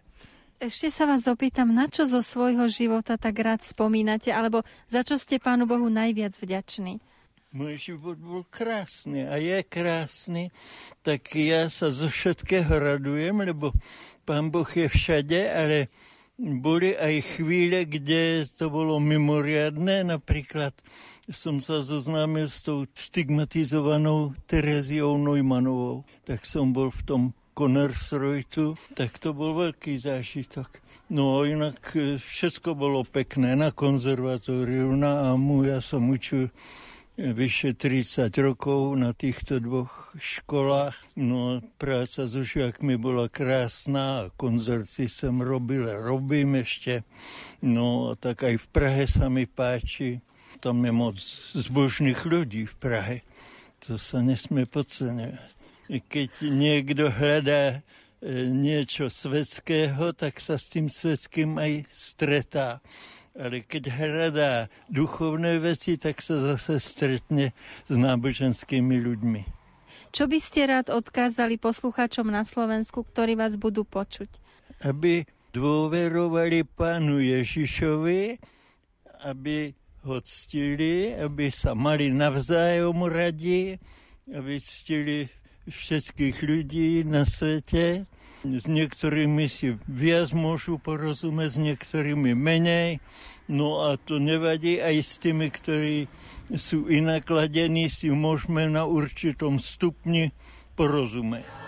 Ešte 0.59 0.91
sa 0.91 1.07
vás 1.07 1.27
opýtam, 1.31 1.71
na 1.71 1.87
čo 1.87 2.03
zo 2.03 2.19
svojho 2.19 2.67
života 2.67 3.15
tak 3.15 3.39
rád 3.39 3.63
spomínate, 3.63 4.31
alebo 4.35 4.63
za 4.87 5.03
čo 5.03 5.15
ste 5.15 5.39
Pánu 5.39 5.63
Bohu 5.67 5.87
najviac 5.87 6.35
vďační? 6.39 6.99
Môj 7.55 7.91
život 7.91 8.19
bol 8.19 8.43
krásny 8.47 9.27
a 9.27 9.39
je 9.39 9.59
krásny, 9.63 10.51
tak 11.03 11.35
ja 11.35 11.67
sa 11.67 11.91
zo 11.91 12.11
všetkého 12.11 12.67
radujem, 12.67 13.43
lebo 13.43 13.71
Pán 14.23 14.51
Boh 14.51 14.67
je 14.67 14.87
všade, 14.87 15.51
ale 15.51 15.91
boli 16.39 16.95
aj 16.95 17.37
chvíle, 17.37 17.85
kde 17.85 18.47
to 18.47 18.71
bolo 18.73 18.97
mimoriadné. 18.97 20.01
Napríklad 20.07 20.73
som 21.29 21.61
sa 21.61 21.85
zoznámil 21.85 22.49
s 22.49 22.65
tou 22.65 22.89
stigmatizovanou 22.89 24.33
Tereziou 24.49 25.15
Neumannovou. 25.19 26.03
Tak 26.25 26.43
som 26.47 26.73
bol 26.73 26.89
v 26.89 27.03
tom 27.05 27.21
Konnersreutu, 27.53 28.73
tak 28.97 29.21
to 29.21 29.37
bol 29.37 29.53
veľký 29.53 29.97
zážitok. 30.01 30.81
No 31.13 31.45
inak 31.45 31.93
e, 31.93 32.17
všetko 32.17 32.73
bolo 32.73 33.05
pekné 33.05 33.53
na 33.53 33.69
konzervatóriu, 33.69 34.89
na 34.97 35.33
AMU. 35.33 35.69
Ja 35.69 35.77
som 35.77 36.09
učil 36.09 36.49
vyše 37.13 37.77
30 37.77 38.33
rokov 38.41 38.97
na 38.97 39.13
týchto 39.13 39.61
dvoch 39.61 40.17
školách. 40.17 40.97
No 41.13 41.61
práca 41.77 42.25
so 42.25 42.41
žiakmi 42.41 42.97
bola 42.97 43.29
krásna 43.29 44.25
a 44.25 44.29
koncerty 44.33 45.05
som 45.05 45.37
robil 45.37 45.85
a 45.85 46.01
robím 46.01 46.57
ešte. 46.57 47.05
No 47.61 48.17
tak 48.17 48.49
aj 48.49 48.57
v 48.57 48.67
Prahe 48.73 49.05
sa 49.05 49.29
mi 49.29 49.45
páči. 49.45 50.25
Tam 50.57 50.81
je 50.81 50.93
moc 50.93 51.21
zbožných 51.53 52.25
ľudí 52.25 52.65
v 52.65 52.75
Prahe. 52.81 53.17
To 53.85 53.99
sa 54.01 54.25
nesmie 54.25 54.65
podceňovať. 54.65 55.52
Keď 55.89 56.47
niekto 56.47 57.11
hľadá 57.11 57.79
e, 58.21 58.47
niečo 58.47 59.11
svetského, 59.11 60.15
tak 60.15 60.39
sa 60.39 60.55
s 60.55 60.71
tým 60.71 60.87
svetským 60.87 61.59
aj 61.59 61.87
stretá 61.91 62.79
ale 63.33 63.65
keď 63.65 63.89
hľadá 63.89 64.51
duchovné 64.93 65.57
veci, 65.57 65.97
tak 65.97 66.21
sa 66.21 66.37
zase 66.37 66.77
stretne 66.77 67.49
s 67.89 67.95
náboženskými 67.97 68.93
ľuďmi. 69.01 69.41
Čo 70.13 70.29
by 70.29 70.37
ste 70.37 70.69
rád 70.69 70.93
odkázali 70.93 71.57
poslucháčom 71.57 72.29
na 72.29 72.45
Slovensku, 72.45 73.01
ktorí 73.01 73.33
vás 73.33 73.57
budú 73.57 73.81
počuť? 73.81 74.29
Aby 74.85 75.25
dôverovali 75.49 76.61
pánu 76.69 77.17
Ježišovi, 77.17 78.37
aby 79.25 79.73
ho 80.05 80.17
ctili, 80.21 81.17
aby 81.17 81.49
sa 81.49 81.73
mali 81.73 82.13
navzájom 82.13 83.09
radi, 83.09 83.81
aby 84.29 84.61
ctili 84.61 85.25
všetkých 85.67 86.37
ľudí 86.43 87.03
na 87.07 87.23
svete. 87.23 88.05
S 88.43 88.67
niektorými 88.67 89.47
si 89.47 89.79
viac 89.87 90.35
môžu 90.35 90.75
porozumieť, 90.75 91.49
s 91.55 91.57
niektorými 91.63 92.35
menej. 92.35 92.99
No 93.47 93.87
a 93.87 93.95
to 93.95 94.19
nevadí 94.19 94.83
aj 94.83 94.95
s 94.99 95.11
tými, 95.19 95.47
ktorí 95.47 96.11
sú 96.55 96.91
inakladení, 96.91 97.87
si 97.87 98.11
môžeme 98.11 98.67
na 98.67 98.83
určitom 98.83 99.63
stupni 99.63 100.35
porozumieť. 100.75 101.63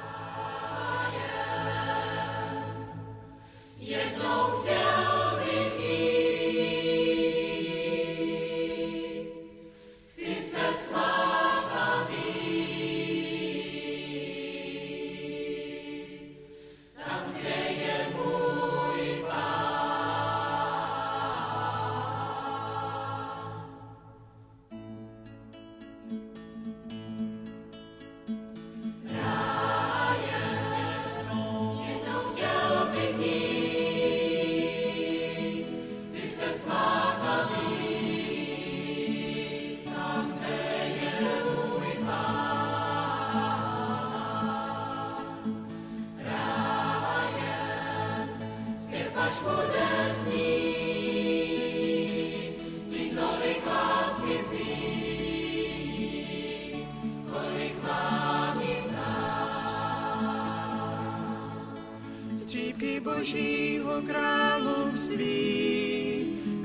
Božího 63.26 64.02
království, 64.06 65.34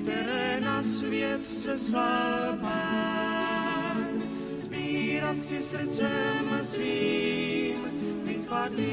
které 0.02 0.60
na 0.60 0.82
svět 0.82 1.44
se 1.44 1.78
slal 1.78 2.58
pán, 2.60 4.22
sbírat 4.56 5.44
si 5.44 5.62
srdcem 5.62 6.60
svým 6.62 7.76
vychladným. 8.24 8.90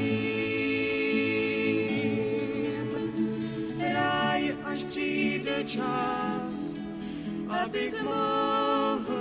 Ráj, 3.93 4.55
až 4.63 4.83
přijde 4.83 5.63
čas, 5.63 6.77
abych 7.49 8.03
mohl 8.03 9.19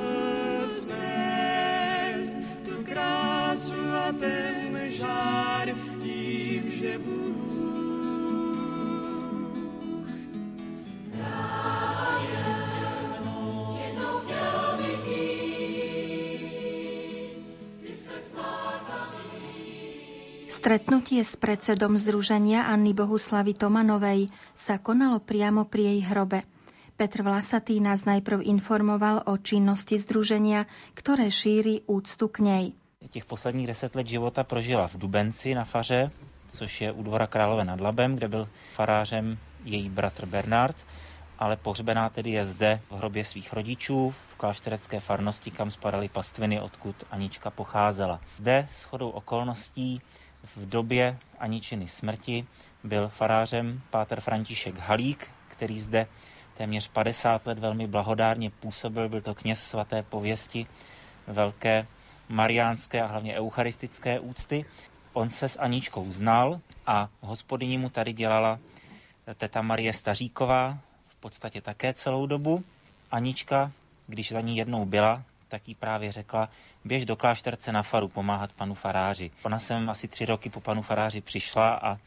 svést 0.69 2.37
tu 2.65 2.85
krásu 2.85 3.91
a 4.07 4.13
ten 4.13 4.81
žár 4.91 5.76
Stretnutie 20.67 21.23
s 21.23 21.39
predsedom 21.39 21.95
Združenia 21.95 22.67
Anny 22.67 22.91
Bohuslavy 22.91 23.55
Tomanovej 23.55 24.35
sa 24.51 24.83
konalo 24.83 25.23
priamo 25.23 25.63
pri 25.63 25.95
jej 25.95 26.11
hrobe. 26.11 26.43
Petr 26.99 27.23
Vlasatý 27.23 27.79
nás 27.79 28.03
najprv 28.03 28.43
informoval 28.43 29.31
o 29.31 29.39
činnosti 29.39 29.95
Združenia, 29.95 30.67
ktoré 30.99 31.31
šíri 31.31 31.87
úctu 31.87 32.27
k 32.27 32.43
nej. 32.43 32.65
Těch 32.99 33.31
posledních 33.31 33.71
deset 33.71 33.95
let 33.95 34.11
života 34.11 34.43
prožila 34.43 34.91
v 34.91 34.99
Dubenci 34.99 35.55
na 35.55 35.63
faře, 35.63 36.11
což 36.51 36.81
je 36.81 36.93
u 36.93 37.03
dvora 37.03 37.31
Králové 37.31 37.63
nad 37.63 37.79
Labem, 37.79 38.19
kde 38.19 38.29
byl 38.29 38.49
farářem 38.75 39.39
její 39.63 39.87
bratr 39.87 40.27
Bernard. 40.27 40.83
ale 41.39 41.57
pohřbená 41.57 42.09
tedy 42.09 42.31
je 42.31 42.47
zde 42.47 42.81
v 42.91 42.97
hrobě 42.97 43.25
svých 43.25 43.53
rodičů 43.53 44.15
v 44.29 44.37
klášterecké 44.37 45.01
farnosti, 45.01 45.51
kam 45.51 45.71
spadaly 45.71 46.09
pastviny, 46.09 46.61
odkud 46.61 46.97
Anička 47.11 47.51
pocházela. 47.51 48.21
Zde 48.37 48.69
s 48.73 48.85
chodou 48.85 49.11
okolností 49.11 50.01
v 50.57 50.69
době 50.69 51.19
Aničiny 51.39 51.89
smrti 51.89 52.47
byl 52.85 53.09
farářem 53.09 53.83
páter 53.91 54.21
František 54.21 54.79
Halík, 54.79 55.31
který 55.49 55.81
zde 55.81 56.07
téměř 56.55 56.89
50 56.89 57.47
let 57.47 57.59
velmi 57.59 57.87
blahodárně 57.87 58.51
působil. 58.51 59.09
Byl 59.09 59.21
to 59.21 59.35
kněz 59.35 59.63
svaté 59.63 60.03
pověsti, 60.03 60.67
velké 61.27 61.87
mariánské 62.29 63.03
a 63.03 63.07
hlavně 63.07 63.35
eucharistické 63.35 64.21
úcty. 64.21 64.65
On 65.13 65.31
se 65.31 65.49
s 65.49 65.59
Aničkou 65.59 66.11
znal 66.11 66.61
a 66.87 67.09
hospodyni 67.21 67.79
mu 67.79 67.91
tady 67.91 68.13
dělala 68.13 68.59
teta 69.35 69.63
Marie 69.63 69.93
Staříková, 69.93 70.79
v 71.07 71.15
podstatě 71.15 71.61
také 71.61 71.95
celou 71.95 72.27
dobu. 72.27 72.65
Anička, 73.11 73.73
když 74.07 74.33
za 74.33 74.41
ní 74.41 74.57
jednou 74.57 74.85
byla, 74.85 75.23
tak 75.49 75.69
jí 75.69 75.75
právě 75.75 76.13
řekla, 76.13 76.49
běž 76.85 77.05
do 77.05 77.17
klášterce 77.17 77.73
na 77.73 77.83
faru 77.83 78.09
pomáhat 78.09 78.53
panu 78.53 78.75
faráři. 78.75 79.31
Ona 79.43 79.59
sem 79.59 79.91
asi 79.91 80.09
tři 80.09 80.25
roky 80.25 80.51
po 80.51 80.61
panu 80.61 80.83
faráři 80.83 81.21
přišla 81.21 81.75
a 81.83 81.99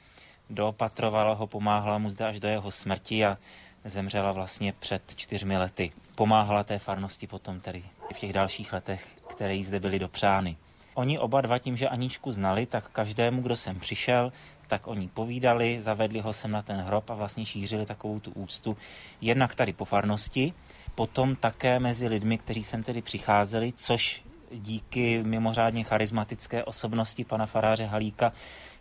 doopatrovala 0.50 1.34
ho, 1.34 1.48
pomáhala 1.48 1.98
mu 1.98 2.10
zde 2.10 2.26
až 2.26 2.40
do 2.40 2.48
jeho 2.48 2.72
smrti 2.72 3.26
a 3.26 3.38
zemřela 3.86 4.32
vlastně 4.32 4.74
před 4.74 5.16
čtyřmi 5.16 5.58
lety. 5.58 5.92
Pomáhala 6.16 6.64
té 6.64 6.80
farnosti 6.80 7.28
potom 7.28 7.60
tedy 7.60 7.84
v 8.14 8.20
těch 8.20 8.34
dalších 8.34 8.74
letech, 8.74 9.08
které 9.28 9.56
jí 9.56 9.64
zde 9.64 9.80
byly 9.80 10.00
dopřány. 10.00 10.58
Oni 10.94 11.20
oba 11.20 11.42
dva 11.42 11.60
tím, 11.60 11.78
že 11.78 11.90
Aničku 11.90 12.32
znali, 12.32 12.66
tak 12.66 12.90
každému, 12.90 13.42
kdo 13.42 13.56
sem 13.56 13.80
přišel, 13.80 14.32
tak 14.68 14.88
oni 14.88 15.08
povídali, 15.08 15.82
zavedli 15.82 16.20
ho 16.20 16.34
sem 16.34 16.52
na 16.52 16.62
ten 16.62 16.78
hrob 16.78 17.10
a 17.10 17.14
vlastně 17.14 17.46
šířili 17.46 17.86
takovou 17.86 18.20
tu 18.20 18.32
úctu 18.32 18.78
jednak 19.22 19.56
tady 19.56 19.74
po 19.74 19.86
farnosti, 19.86 20.54
potom 21.00 21.36
také 21.36 21.80
mezi 21.80 22.08
lidmi, 22.08 22.38
kteří 22.38 22.64
sem 22.64 22.84
tedy 22.84 23.02
přicházeli, 23.02 23.74
což 23.74 24.22
díky 24.52 25.24
mimořádně 25.24 25.84
charismatické 25.84 26.64
osobnosti 26.64 27.26
pana 27.26 27.46
faráře 27.46 27.86
Halíka 27.86 28.34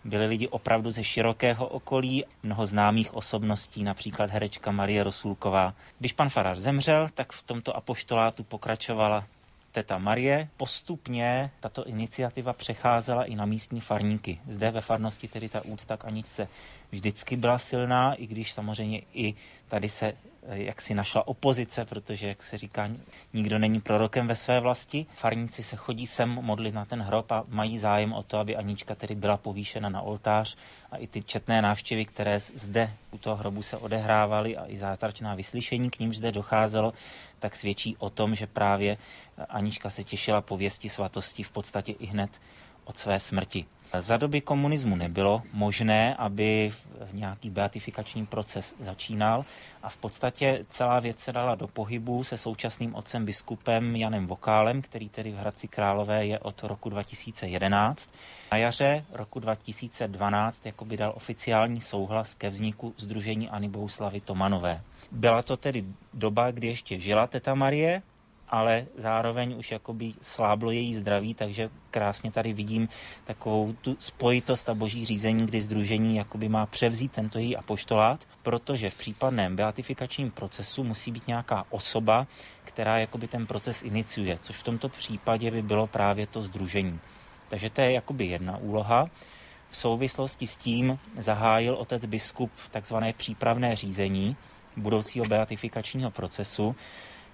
byli 0.05 0.27
lidi 0.27 0.49
opravdu 0.49 0.91
ze 0.91 1.05
širokého 1.05 1.67
okolí, 1.67 2.25
mnoho 2.43 2.67
známých 2.67 3.15
osobností, 3.15 3.85
například 3.85 4.31
herečka 4.31 4.71
Marie 4.73 5.03
Rosulková. 5.03 5.75
Když 5.99 6.13
pan 6.13 6.29
farář 6.29 6.59
zemřel, 6.59 7.09
tak 7.15 7.33
v 7.33 7.43
tomto 7.43 7.77
apoštolátu 7.77 8.43
pokračovala 8.43 9.25
teta 9.73 9.99
Marie. 9.99 10.49
Postupně 10.57 11.51
tato 11.61 11.87
iniciativa 11.87 12.53
přecházela 12.53 13.25
i 13.25 13.35
na 13.35 13.47
místní 13.47 13.81
farníky. 13.81 14.41
Zde 14.49 14.71
ve 14.71 14.81
farnosti 14.81 15.29
tedy 15.29 15.49
ta 15.49 15.65
úcta 15.65 15.97
k 15.97 16.05
Aničce 16.05 16.49
vždycky 16.91 17.37
byla 17.37 17.59
silná, 17.59 18.15
i 18.15 18.27
když 18.27 18.53
samozřejmě 18.53 19.03
i 19.15 19.35
tady 19.69 19.89
se 19.89 20.15
jak 20.51 20.81
si 20.81 20.95
našla 20.95 21.29
opozice, 21.29 21.85
protože, 21.85 22.29
jak 22.29 22.43
se 22.43 22.59
říká, 22.59 22.91
nikdo 23.33 23.59
není 23.59 23.81
prorokem 23.81 24.27
ve 24.27 24.37
své 24.37 24.61
vlasti. 24.61 25.07
Farníci 25.15 25.63
se 25.63 25.77
chodí 25.77 26.07
sem 26.07 26.29
modlit 26.29 26.75
na 26.75 26.85
ten 26.85 27.03
hrob 27.03 27.33
a 27.33 27.45
mají 27.49 27.79
zájem 27.79 28.13
o 28.13 28.23
to, 28.23 28.39
aby 28.39 28.57
Anička 28.57 28.95
tedy 28.95 29.15
byla 29.15 29.37
povýšena 29.37 29.89
na 29.89 30.01
oltář 30.01 30.57
a 30.91 30.97
i 30.97 31.07
ty 31.07 31.23
četné 31.23 31.63
návštěvy, 31.63 32.05
které 32.05 32.41
zde 32.41 32.93
u 33.11 33.19
toho 33.19 33.37
hrobu 33.37 33.63
se 33.63 33.77
odehrávaly 33.77 34.57
a 34.57 34.67
i 34.67 34.79
zázračná 34.79 35.35
vyslyšení, 35.35 35.91
k 35.91 35.99
nímž 35.99 36.17
zde 36.17 36.33
docházelo, 36.33 36.93
tak 37.39 37.57
svědčí 37.57 37.97
o 37.99 38.11
tom, 38.11 38.35
že 38.35 38.47
právě 38.47 38.97
Anička 39.49 39.91
se 39.91 40.05
těšila 40.05 40.41
pověsti 40.41 40.89
svatosti 40.89 41.43
v 41.43 41.51
podstatě 41.51 41.93
i 41.93 42.07
hned 42.07 42.41
od 42.89 42.99
své 42.99 43.21
smrti. 43.21 43.65
Za 43.99 44.17
doby 44.17 44.41
komunismu 44.41 44.97
nebylo 44.97 45.43
možné, 45.53 46.15
aby 46.15 46.73
nějaký 47.13 47.51
beatifikační 47.51 48.27
proces 48.27 48.75
začínal 48.81 49.45
a 49.83 49.89
v 49.89 49.97
podstatě 49.97 50.65
celá 50.69 51.01
věc 51.01 51.19
se 51.19 51.33
dala 51.33 51.55
do 51.55 51.69
pohybu 51.69 52.25
se 52.25 52.39
současným 52.39 52.95
otcem 52.95 53.25
biskupem 53.25 53.97
Janem 53.97 54.27
Vokálem, 54.27 54.83
který 54.83 55.09
tedy 55.09 55.31
v 55.31 55.37
Hradci 55.37 55.69
Králové 55.69 56.27
je 56.27 56.39
od 56.39 56.63
roku 56.63 56.89
2011. 56.89 58.11
Na 58.53 58.59
jaře 58.59 59.05
roku 59.13 59.41
2012 59.41 60.63
by 60.85 60.97
dal 60.97 61.13
oficiální 61.17 61.81
souhlas 61.81 62.35
ke 62.35 62.51
vzniku 62.51 62.95
Združení 62.97 63.49
Ani 63.49 63.69
Bohuslavy 63.69 64.21
Tomanové. 64.21 64.81
Byla 65.13 65.43
to 65.43 65.57
tedy 65.57 65.85
doba, 66.15 66.51
kdy 66.51 66.67
ještě 66.67 67.01
žila 67.01 67.27
teta 67.27 67.55
Marie, 67.55 68.03
ale 68.51 68.87
zároveň 68.97 69.55
už 69.59 69.71
jakoby 69.71 70.13
sláblo 70.23 70.71
její 70.71 70.95
zdraví, 70.95 71.35
takže 71.35 71.71
krásně 71.91 72.31
tady 72.31 72.53
vidím 72.53 72.89
takovou 73.25 73.73
tu 73.73 73.97
spojitost 73.99 74.69
a 74.69 74.75
boží 74.75 75.05
řízení, 75.05 75.47
kdy 75.47 75.61
združení 75.61 76.17
jakoby 76.17 76.49
má 76.49 76.67
převzít 76.67 77.13
tento 77.13 77.39
její 77.39 77.57
apoštolát, 77.57 78.25
protože 78.43 78.91
v 78.91 78.95
případném 78.95 79.57
beatifikačním 79.57 80.31
procesu 80.31 80.85
musí 80.85 81.13
být 81.13 81.27
nějaká 81.27 81.65
osoba, 81.71 82.27
která 82.65 82.99
jakoby 82.99 83.29
ten 83.29 83.47
proces 83.47 83.83
iniciuje, 83.83 84.39
což 84.41 84.57
v 84.57 84.63
tomto 84.63 84.89
případě 84.89 85.51
by 85.51 85.63
bylo 85.63 85.87
právě 85.87 86.27
to 86.27 86.43
združení. 86.43 87.01
Takže 87.49 87.71
to 87.71 87.81
je 87.81 87.93
jakoby 87.93 88.27
jedna 88.27 88.57
úloha. 88.57 89.11
V 89.69 89.77
souvislosti 89.77 90.47
s 90.47 90.57
tím 90.57 90.99
zahájil 91.19 91.75
otec 91.75 92.07
biskup 92.07 92.51
takzvané 92.71 93.13
přípravné 93.13 93.77
řízení 93.77 94.37
budoucího 94.77 95.27
beatifikačního 95.27 96.11
procesu, 96.11 96.77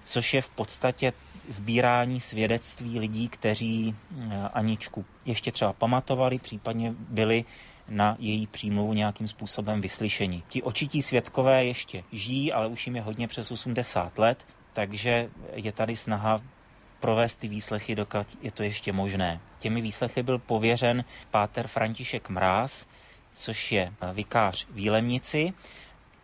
což 0.05 0.33
je 0.33 0.41
v 0.41 0.49
podstatě 0.49 1.13
sbírání 1.49 2.21
svědectví 2.21 2.99
lidí, 2.99 3.29
kteří 3.29 3.95
eh, 3.95 4.49
Aničku 4.53 5.05
ještě 5.25 5.51
třeba 5.51 5.73
pamatovali, 5.73 6.39
případně 6.39 6.93
byli 6.97 7.45
na 7.89 8.15
její 8.19 8.47
přímluvu 8.47 8.93
nějakým 8.93 9.27
způsobem 9.27 9.81
vyslyšeni. 9.81 10.43
Ti 10.47 10.63
očití 10.63 11.01
svědkové 11.01 11.65
ještě 11.65 12.03
žijí, 12.11 12.53
ale 12.53 12.67
už 12.67 12.87
jim 12.87 12.95
je 12.95 13.01
hodně 13.01 13.27
přes 13.27 13.51
80 13.51 14.19
let, 14.19 14.47
takže 14.73 15.29
je 15.53 15.71
tady 15.71 15.95
snaha 15.95 16.39
provést 16.99 17.35
ty 17.35 17.47
výslechy, 17.47 17.95
dokud 17.95 18.27
je 18.41 18.51
to 18.51 18.63
ještě 18.63 18.93
možné. 18.93 19.39
Těmi 19.59 19.81
výslechy 19.81 20.23
byl 20.23 20.39
pověřen 20.39 21.03
páter 21.31 21.67
František 21.67 22.29
Mráz, 22.29 22.87
což 23.33 23.71
je 23.71 23.93
eh, 24.01 24.13
vikář 24.13 24.67
v 24.69 24.77
Jílemnici 24.77 25.53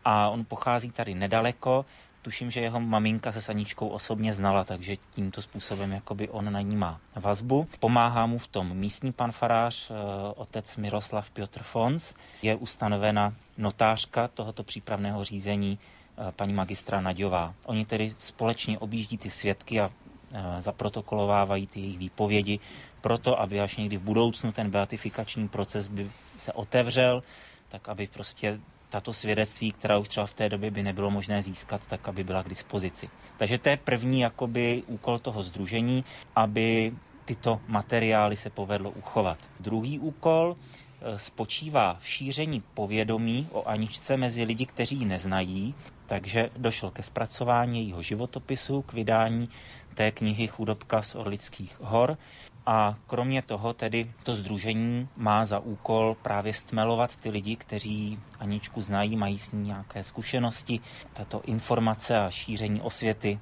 a 0.05 0.29
on 0.29 0.45
pochází 0.45 0.91
tady 0.91 1.15
nedaleko 1.15 1.85
Tuším, 2.21 2.51
že 2.51 2.61
jeho 2.61 2.79
maminka 2.79 3.31
se 3.31 3.41
Saničkou 3.41 3.87
osobně 3.87 4.33
znala, 4.33 4.63
takže 4.63 4.95
tímto 4.95 5.41
způsobem 5.41 5.91
jakoby 5.91 6.29
on 6.29 6.53
na 6.53 6.61
ní 6.61 6.75
má 6.75 6.99
vazbu. 7.15 7.67
Pomáhá 7.79 8.25
mu 8.25 8.37
v 8.37 8.47
tom 8.47 8.77
místní 8.77 9.11
pan 9.11 9.31
farář, 9.31 9.91
eh, 9.91 9.93
otec 10.35 10.77
Miroslav 10.77 11.31
Piotr 11.31 11.63
Fons. 11.63 12.13
Je 12.41 12.55
ustanovena 12.55 13.33
notářka 13.57 14.27
tohoto 14.27 14.63
přípravného 14.63 15.23
řízení 15.23 15.79
eh, 15.79 16.31
paní 16.31 16.53
magistra 16.53 17.01
Naďová. 17.01 17.53
Oni 17.65 17.85
tedy 17.85 18.15
společně 18.19 18.79
objíždí 18.79 19.17
ty 19.17 19.29
svědky 19.29 19.81
a 19.81 19.89
eh, 20.33 20.61
zaprotokolovávají 20.61 21.67
ty 21.67 21.79
jejich 21.79 21.97
výpovědi, 21.97 22.59
proto 23.01 23.39
aby 23.39 23.61
až 23.61 23.77
někdy 23.77 23.97
v 23.97 24.01
budoucnu 24.01 24.51
ten 24.51 24.69
beatifikační 24.69 25.47
proces 25.47 25.87
by 25.87 26.11
se 26.37 26.53
otevřel, 26.53 27.23
tak 27.69 27.89
aby 27.89 28.07
prostě 28.07 28.59
tato 28.91 29.13
svědectví, 29.13 29.71
která 29.71 29.97
už 29.97 30.07
třeba 30.07 30.25
v 30.25 30.33
té 30.33 30.49
době 30.49 30.71
by 30.71 30.83
nebylo 30.83 31.11
možné 31.11 31.41
získat, 31.41 31.87
tak 31.87 32.07
aby 32.07 32.23
byla 32.23 32.43
k 32.43 32.49
dispozici. 32.49 33.09
Takže 33.37 33.57
to 33.57 33.69
je 33.69 33.77
první 33.77 34.19
jakoby 34.19 34.83
úkol 34.87 35.19
toho 35.19 35.43
združení, 35.43 36.03
aby 36.35 36.93
tyto 37.25 37.61
materiály 37.67 38.37
se 38.37 38.49
povedlo 38.49 38.91
uchovat. 38.91 39.37
Druhý 39.59 39.99
úkol 39.99 40.55
e, 40.55 41.19
spočívá 41.19 41.97
v 41.99 42.07
šíření 42.07 42.63
povědomí 42.73 43.47
o 43.51 43.67
Aničce 43.67 44.17
mezi 44.17 44.43
lidi, 44.43 44.65
kteří 44.65 44.95
ji 44.95 45.05
neznají, 45.05 45.75
takže 46.05 46.49
došlo 46.57 46.91
ke 46.91 47.03
zpracování 47.03 47.79
jejího 47.79 48.01
životopisu, 48.01 48.81
k 48.81 48.93
vydání 48.93 49.49
té 49.93 50.11
knihy 50.11 50.47
Chudobka 50.47 51.01
z 51.01 51.15
Orlických 51.15 51.79
hor. 51.79 52.17
A 52.65 52.95
kromě 53.07 53.41
toho 53.41 53.73
tedy 53.73 54.11
to 54.23 54.35
združení 54.35 55.09
má 55.17 55.45
za 55.45 55.59
úkol 55.59 56.17
právě 56.21 56.53
stmelovat 56.53 57.15
ty 57.15 57.29
lidi, 57.29 57.55
kteří 57.55 58.19
Aničku 58.39 58.81
znají, 58.81 59.15
mají 59.15 59.39
s 59.39 59.51
ní 59.51 59.63
nějaké 59.63 60.03
zkušenosti. 60.03 60.79
Tato 61.13 61.41
informace 61.41 62.19
a 62.19 62.29
šíření 62.29 62.81
osvěty 62.81 63.39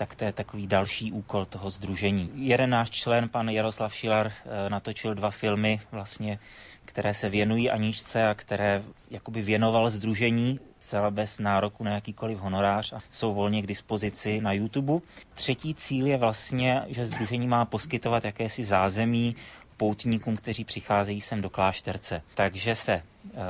tak 0.00 0.14
to 0.14 0.24
je 0.24 0.32
takový 0.32 0.66
další 0.66 1.12
úkol 1.12 1.44
toho 1.44 1.70
združení. 1.70 2.30
Jeden 2.34 2.70
náš 2.70 2.90
člen, 2.90 3.28
pan 3.28 3.48
Jaroslav 3.48 3.94
Šilar, 3.94 4.32
eh, 4.32 4.70
natočil 4.70 5.14
dva 5.14 5.30
filmy, 5.30 5.80
vlastně, 5.92 6.38
které 6.84 7.14
se 7.14 7.28
věnují 7.28 7.70
Aničce 7.70 8.28
a 8.28 8.34
které 8.34 8.82
jakoby 9.10 9.42
věnoval 9.42 9.90
združení 9.90 10.60
zcela 10.90 11.10
bez 11.10 11.38
nároku 11.38 11.84
na 11.84 11.90
jakýkoliv 11.90 12.38
honorář 12.38 12.92
a 12.92 13.00
jsou 13.10 13.34
volně 13.34 13.62
k 13.62 13.66
dispozici 13.66 14.40
na 14.40 14.52
YouTube. 14.52 14.92
Třetí 15.34 15.74
cíl 15.74 16.06
je 16.06 16.16
vlastně, 16.16 16.82
že 16.88 17.06
združení 17.06 17.46
má 17.46 17.64
poskytovat 17.64 18.24
jakési 18.24 18.64
zázemí 18.64 19.36
poutníkům, 19.76 20.36
kteří 20.36 20.64
přicházejí 20.64 21.20
sem 21.20 21.40
do 21.40 21.50
klášterce. 21.50 22.22
Takže 22.34 22.76
se 22.76 22.92
eh, 22.92 23.02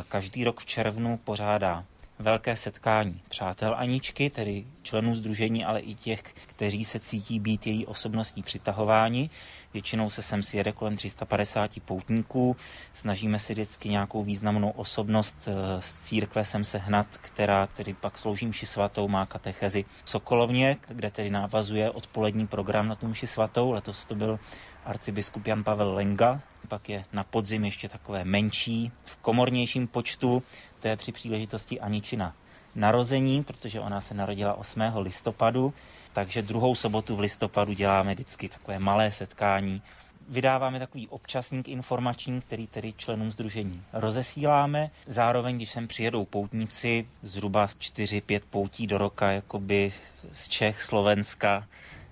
každý 0.08 0.44
rok 0.44 0.60
v 0.60 0.66
červnu 0.66 1.16
pořádá 1.24 1.84
velké 2.18 2.56
setkání 2.56 3.20
přátel 3.28 3.74
Aničky, 3.78 4.30
tedy 4.30 4.64
členů 4.82 5.14
združení, 5.14 5.64
ale 5.64 5.80
i 5.80 5.94
těch, 5.94 6.22
kteří 6.22 6.84
se 6.84 7.00
cítí 7.00 7.40
být 7.40 7.66
její 7.66 7.86
osobností 7.86 8.42
přitahováni. 8.42 9.30
Většinou 9.72 10.10
se 10.10 10.22
sem 10.22 10.42
sjede 10.42 10.72
kolem 10.72 10.96
350 10.96 11.70
poutníků. 11.84 12.56
Snažíme 12.94 13.38
se 13.38 13.52
vždycky 13.52 13.88
nějakou 13.88 14.22
významnou 14.22 14.70
osobnost 14.70 15.36
eh, 15.48 15.82
z 15.82 15.94
církve 15.94 16.44
sem 16.44 16.64
sehnat, 16.64 17.06
která 17.16 17.66
tedy 17.66 17.94
pak 17.94 18.18
slouží 18.18 18.46
mši 18.46 18.66
svatou, 18.66 19.08
má 19.08 19.26
katechezi 19.26 19.84
Sokolovně, 20.04 20.76
kde 20.88 21.10
tedy 21.10 21.30
návazuje 21.30 21.90
odpolední 21.90 22.46
program 22.46 22.88
na 22.88 22.94
tu 22.94 23.08
mši 23.08 23.26
svatou. 23.26 23.72
Letos 23.72 24.06
to 24.06 24.14
byl 24.14 24.38
arcibiskup 24.84 25.46
Jan 25.46 25.64
Pavel 25.64 25.94
Lenga, 25.94 26.40
pak 26.68 26.88
je 26.88 27.04
na 27.12 27.24
podzim 27.24 27.64
ještě 27.64 27.88
takové 27.88 28.24
menší, 28.24 28.92
v 29.04 29.16
komornějším 29.16 29.86
počtu, 29.86 30.42
to 30.80 30.88
je 30.88 30.96
při 30.96 31.12
příležitosti 31.12 31.80
Aničina 31.80 32.34
narození, 32.74 33.44
protože 33.44 33.80
ona 33.80 34.00
se 34.00 34.14
narodila 34.14 34.54
8. 34.54 34.80
listopadu, 34.96 35.74
takže 36.12 36.42
druhou 36.42 36.74
sobotu 36.74 37.16
v 37.16 37.20
listopadu 37.20 37.72
děláme 37.72 38.14
vždycky 38.14 38.48
takové 38.48 38.78
malé 38.78 39.10
setkání. 39.10 39.82
Vydáváme 40.28 40.78
takový 40.78 41.08
občasník 41.08 41.68
informační, 41.68 42.40
který 42.40 42.66
tedy 42.66 42.92
členům 42.92 43.32
združení 43.32 43.82
rozesíláme. 43.92 44.90
Zároveň, 45.06 45.56
když 45.56 45.70
sem 45.70 45.88
přijedou 45.88 46.24
poutníci, 46.24 47.06
zhruba 47.22 47.66
4-5 47.66 48.40
poutí 48.50 48.86
do 48.86 48.98
roka, 48.98 49.30
jakoby 49.30 49.92
z 50.32 50.48
Čech, 50.48 50.82
Slovenska, 50.82 51.66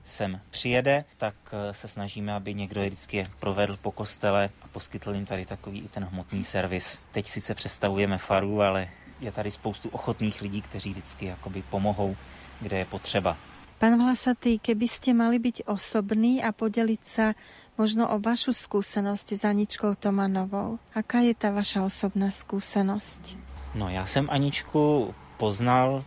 sem 0.05 0.41
přijede, 0.51 1.05
tak 1.17 1.35
eh, 1.53 1.75
se 1.75 1.89
snažíme, 1.89 2.33
aby 2.33 2.55
někdo 2.55 2.83
je 2.83 2.91
vždycky 2.91 3.25
provedl 3.41 3.77
po 3.77 3.93
kostele 3.93 4.51
a 4.63 4.69
poskytl 4.69 5.15
jim 5.15 5.27
tady 5.27 5.47
takový 5.47 5.81
i 5.81 5.89
ten 5.89 6.05
hmotný 6.05 6.45
servis. 6.45 7.01
Teď 7.13 7.27
sice 7.27 7.55
představujeme 7.55 8.19
faru, 8.19 8.63
ale 8.63 8.89
je 9.21 9.33
tady 9.33 9.51
spoustu 9.51 9.89
ochotných 9.89 10.43
lidí, 10.43 10.63
kteří 10.63 10.91
vždycky 10.91 11.27
jakoby 11.27 11.63
pomohou, 11.63 12.17
kde 12.61 12.79
je 12.79 12.85
potřeba. 12.85 13.37
Pán 13.79 13.95
Vlasatý, 13.95 14.59
keby 14.59 14.91
ste 14.91 15.15
mali 15.15 15.39
byť 15.39 15.71
osobný 15.71 16.43
a 16.43 16.51
podeliť 16.51 17.03
sa 17.07 17.39
možno 17.79 18.11
o 18.11 18.19
vašu 18.19 18.51
skúsenosť 18.51 19.39
s 19.39 19.43
Aničkou 19.47 19.95
Tomanovou. 19.95 20.83
Aká 20.99 21.23
je 21.23 21.31
tá 21.31 21.55
vaša 21.55 21.87
osobná 21.87 22.35
skúsenosť? 22.35 23.39
No 23.79 23.87
já 23.89 24.07
jsem 24.07 24.27
Aničku 24.31 25.15
poznal 25.37 26.03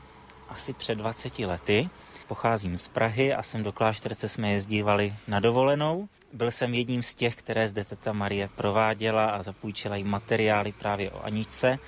asi 0.49 0.74
před 0.74 0.95
20 0.95 1.39
lety. 1.39 1.89
Pocházím 2.28 2.78
z 2.78 2.88
Prahy 2.88 3.34
a 3.34 3.43
sem 3.43 3.63
do 3.63 3.72
Klášterce 3.72 4.28
jsme 4.28 4.51
jezdívali 4.51 5.15
na 5.28 5.39
dovolenou. 5.39 6.09
Byl 6.34 6.52
jsem 6.52 6.74
jedním 6.74 7.04
z 7.04 7.14
těch, 7.14 7.36
které 7.36 7.68
zde 7.68 7.84
teta 7.84 8.14
Marie 8.14 8.50
prováděla 8.56 9.26
a 9.26 9.44
zapůjčila 9.44 9.96
jí 9.96 10.04
materiály 10.04 10.72
právě 10.72 11.12
o 11.12 11.26
Aničce. 11.26 11.80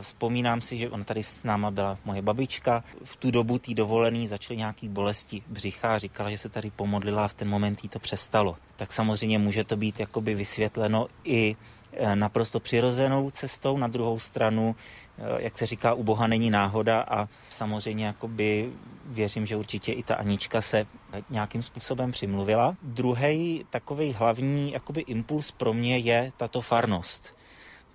Vzpomínám 0.00 0.60
si, 0.60 0.76
že 0.76 0.90
on 0.90 1.04
tady 1.04 1.22
s 1.22 1.42
náma 1.42 1.70
byla 1.70 1.98
moje 2.04 2.22
babička. 2.22 2.84
V 3.04 3.16
tu 3.16 3.30
dobu 3.30 3.58
tý 3.58 3.74
dovolený 3.74 4.28
začaly 4.28 4.56
nějaký 4.56 4.88
bolesti 4.88 5.42
břicha 5.46 5.94
a 5.94 5.98
říkala, 5.98 6.30
že 6.30 6.38
se 6.38 6.48
tady 6.48 6.70
pomodlila 6.70 7.24
a 7.24 7.28
v 7.28 7.34
ten 7.34 7.48
moment 7.48 7.84
jí 7.84 7.88
to 7.88 7.98
přestalo. 7.98 8.56
Tak 8.76 8.92
samozřejmě 8.92 9.38
může 9.38 9.64
to 9.64 9.76
být 9.76 10.00
jakoby 10.00 10.34
vysvětleno 10.34 11.06
i 11.24 11.56
eh, 11.56 11.75
naprosto 12.14 12.60
přirozenou 12.60 13.30
cestou. 13.30 13.78
Na 13.78 13.88
druhou 13.88 14.18
stranu, 14.18 14.76
eh, 15.18 15.22
jak 15.38 15.58
se 15.58 15.66
říká, 15.66 15.94
u 15.94 16.02
Boha 16.02 16.26
není 16.26 16.50
náhoda 16.50 17.00
a 17.00 17.28
samozřejmě 17.48 18.06
jakoby 18.06 18.72
věřím, 19.04 19.46
že 19.46 19.56
určitě 19.56 19.92
i 19.92 20.02
ta 20.02 20.14
Anička 20.14 20.60
se 20.60 20.86
nějakým 21.30 21.62
způsobem 21.62 22.12
přimluvila. 22.12 22.76
Druhý 22.82 23.64
takový 23.70 24.12
hlavní 24.12 24.72
jakoby 24.72 25.00
impuls 25.00 25.50
pro 25.50 25.72
mě 25.72 25.98
je 25.98 26.30
tato 26.36 26.60
farnost. 26.60 27.34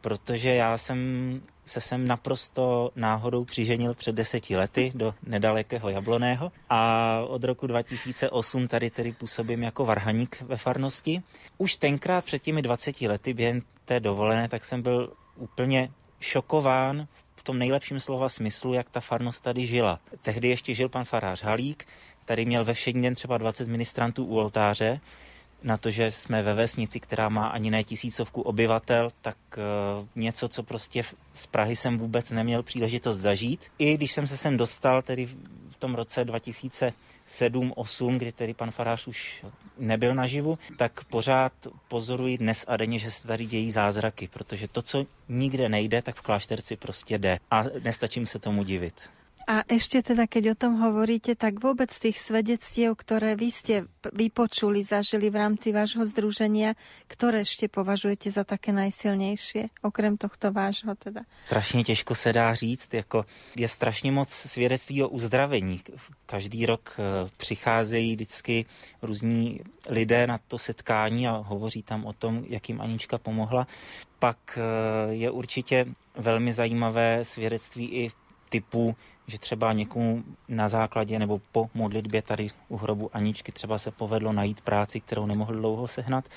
Protože 0.02 0.56
já 0.56 0.78
jsem 0.78 1.42
se 1.66 1.82
sem 1.82 2.08
naprosto 2.08 2.92
náhodou 2.96 3.46
přiženil 3.46 3.94
před 3.94 4.16
deseti 4.16 4.58
lety 4.58 4.92
do 4.96 5.14
nedalekého 5.24 5.90
Jabloného 5.90 6.52
a 6.70 7.20
od 7.28 7.44
roku 7.44 7.68
2008 7.68 8.68
tady 8.68 8.90
tedy 8.90 9.12
působím 9.12 9.64
jako 9.64 9.86
varhaník 9.86 10.42
ve 10.42 10.58
farnosti. 10.58 11.22
Už 11.58 11.76
tenkrát 11.76 12.26
před 12.26 12.42
těmi 12.42 12.62
20 12.62 13.02
lety 13.02 13.34
během 13.34 13.62
té 13.86 14.00
dovolené, 14.00 14.48
tak 14.48 14.66
jsem 14.66 14.82
byl 14.82 15.14
úplně 15.36 15.92
šokován 16.20 17.08
v 17.36 17.44
tom 17.44 17.60
nejlepším 17.60 18.00
slova 18.00 18.30
smyslu, 18.30 18.74
jak 18.74 18.90
ta 18.90 19.00
farnost 19.00 19.44
tady 19.44 19.68
žila. 19.68 20.00
Tehdy 20.22 20.48
ještě 20.48 20.76
žil 20.76 20.90
pan 20.90 21.06
farář 21.06 21.44
Halík, 21.44 21.88
tady 22.26 22.46
měl 22.46 22.66
ve 22.66 22.74
všední 22.74 23.02
den 23.02 23.16
třeba 23.16 23.38
20 23.38 23.68
ministrantů 23.68 24.26
u 24.26 24.36
oltáře, 24.38 25.00
na 25.64 25.78
to, 25.78 25.92
že 25.92 26.12
jsme 26.12 26.44
ve 26.44 26.54
vesnici, 26.54 27.00
která 27.00 27.30
má 27.30 27.48
ani 27.48 27.72
ne 27.72 27.84
tisícovku 27.84 28.42
obyvatel, 28.42 29.10
tak 29.22 29.38
uh, 29.58 30.08
něco, 30.16 30.48
co 30.48 30.64
prostě 30.64 31.04
z 31.34 31.48
Prahy 31.48 31.76
jsem 31.76 31.98
vůbec 31.98 32.32
neměl 32.32 32.64
příležitost 32.64 33.18
zažít. 33.18 33.66
I 33.80 33.98
když 33.98 34.12
jsem 34.12 34.28
se 34.28 34.38
sem 34.38 34.58
dostal, 34.58 35.02
tedy 35.02 35.26
v 35.70 35.76
tom 35.80 35.96
roce 35.96 36.26
2007-2008, 36.26 38.18
kdy 38.18 38.32
tedy 38.32 38.54
pan 38.54 38.72
Farář 38.72 39.08
už 39.08 39.46
nebyl 39.78 40.16
naživu, 40.16 40.60
tak 40.78 41.04
pořád 41.04 41.54
pozoruji 41.88 42.38
dnes 42.38 42.66
a 42.68 42.78
denně, 42.78 43.00
že 43.00 43.12
se 43.12 43.28
tady 43.28 43.46
dějí 43.46 43.72
zázraky, 43.72 44.30
protože 44.34 44.68
to, 44.68 44.82
co 44.82 45.06
nikde 45.30 45.70
nejde, 45.70 46.02
tak 46.02 46.16
v 46.16 46.22
klášterci 46.22 46.76
prostě 46.76 47.18
jde. 47.18 47.40
A 47.52 47.64
nestačím 47.84 48.26
se 48.26 48.40
tomu 48.40 48.64
divit. 48.64 49.10
A 49.48 49.66
ešte 49.66 50.02
teda, 50.06 50.30
keď 50.30 50.54
o 50.54 50.60
tom 50.60 50.78
hovoríte, 50.82 51.34
tak 51.34 51.58
vôbec 51.58 51.90
tých 51.90 52.22
svedectiev, 52.22 52.94
ktoré 52.94 53.34
vy 53.34 53.50
ste 53.50 53.76
vypočuli, 54.14 54.86
zažili 54.86 55.30
v 55.34 55.40
rámci 55.42 55.74
vášho 55.74 56.06
združenia, 56.06 56.78
ktoré 57.10 57.42
ešte 57.42 57.66
považujete 57.66 58.30
za 58.30 58.44
také 58.46 58.70
najsilnejšie, 58.72 59.70
okrem 59.82 60.18
tohto 60.18 60.52
vášho 60.52 60.96
teda? 60.96 61.22
Strašně 61.46 61.84
těžko 61.84 62.16
se 62.16 62.34
dá 62.34 62.56
říct, 62.56 62.94
jako 62.94 63.26
je 63.56 63.68
strašně 63.68 64.12
moc 64.12 64.30
svědectví 64.30 65.04
o 65.04 65.10
uzdravení. 65.10 65.80
Každý 66.26 66.66
rok 66.66 66.96
eh, 67.00 67.30
přicházejí 67.38 68.16
vždycky 68.16 68.66
různí 69.02 69.60
lidé 69.90 70.28
na 70.28 70.38
to 70.48 70.58
setkání 70.58 71.28
a 71.28 71.32
hovoří 71.32 71.84
tam 71.84 72.06
o 72.06 72.14
tom, 72.14 72.44
jak 72.48 72.70
jim 72.70 72.82
Anička 72.82 73.18
pomohla. 73.18 73.68
Pak 74.20 74.38
eh, 74.58 75.14
je 75.14 75.32
určitě 75.32 75.86
velmi 76.16 76.54
zajímavé 76.54 77.26
svědectví 77.26 77.86
i 77.86 78.10
typu 78.50 78.96
že 79.28 79.40
třeba 79.40 79.74
někomu 79.74 80.24
na 80.48 80.70
základě 80.70 81.20
nebo 81.20 81.42
po 81.52 81.70
modlitbě 81.74 82.22
tady 82.22 82.48
u 82.70 82.78
hrobu 82.78 83.10
Aničky 83.14 83.52
třeba 83.52 83.78
se 83.78 83.92
povedlo 83.92 84.34
najít 84.34 84.62
práci, 84.62 85.00
kterou 85.00 85.26
nemohl 85.26 85.54
dlouho 85.54 85.88
sehnat. 85.88 86.30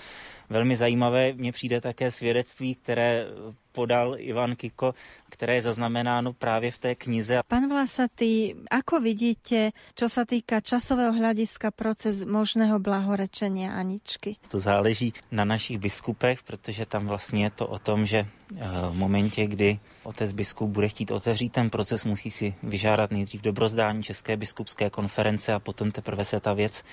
Velmi 0.51 0.77
zajímavé 0.77 1.33
mně 1.33 1.53
přijde 1.53 1.81
také 1.81 2.11
svědectví, 2.11 2.75
které 2.75 3.27
podal 3.75 4.15
Ivan 4.23 4.55
Kiko, 4.55 4.95
ktoré 5.27 5.59
je 5.59 5.67
zaznamenáno 5.67 6.31
práve 6.31 6.71
v 6.71 6.79
tej 6.79 6.95
knize. 6.95 7.35
Pán 7.51 7.67
Vlasatý, 7.67 8.55
ako 8.71 9.03
vidíte, 9.03 9.75
čo 9.99 10.07
sa 10.07 10.23
týka 10.23 10.63
časového 10.63 11.11
hľadiska 11.11 11.75
proces 11.75 12.23
možného 12.23 12.79
blahorečenia 12.79 13.75
Aničky? 13.75 14.39
To 14.55 14.63
záleží 14.63 15.11
na 15.35 15.43
našich 15.43 15.83
biskupech, 15.83 16.47
protože 16.47 16.87
tam 16.87 17.11
vlastně 17.11 17.51
je 17.51 17.51
to 17.51 17.67
o 17.67 17.79
tom, 17.83 18.07
že 18.07 18.23
eh, 18.23 18.63
v 18.91 18.95
momentě, 18.95 19.47
kdy 19.47 19.79
otec 20.07 20.33
biskup 20.33 20.71
bude 20.71 20.89
chtít 20.89 21.11
otevřít 21.11 21.53
ten 21.53 21.71
proces, 21.71 22.05
musí 22.05 22.31
si 22.31 22.55
vyžádat 22.63 23.11
nejdřív 23.11 23.41
dobrozdání 23.43 24.03
České 24.03 24.37
biskupské 24.37 24.91
konference 24.91 25.53
a 25.53 25.59
potom 25.59 25.91
teprve 25.91 26.25
se 26.25 26.41
ta 26.41 26.53
věc 26.55 26.85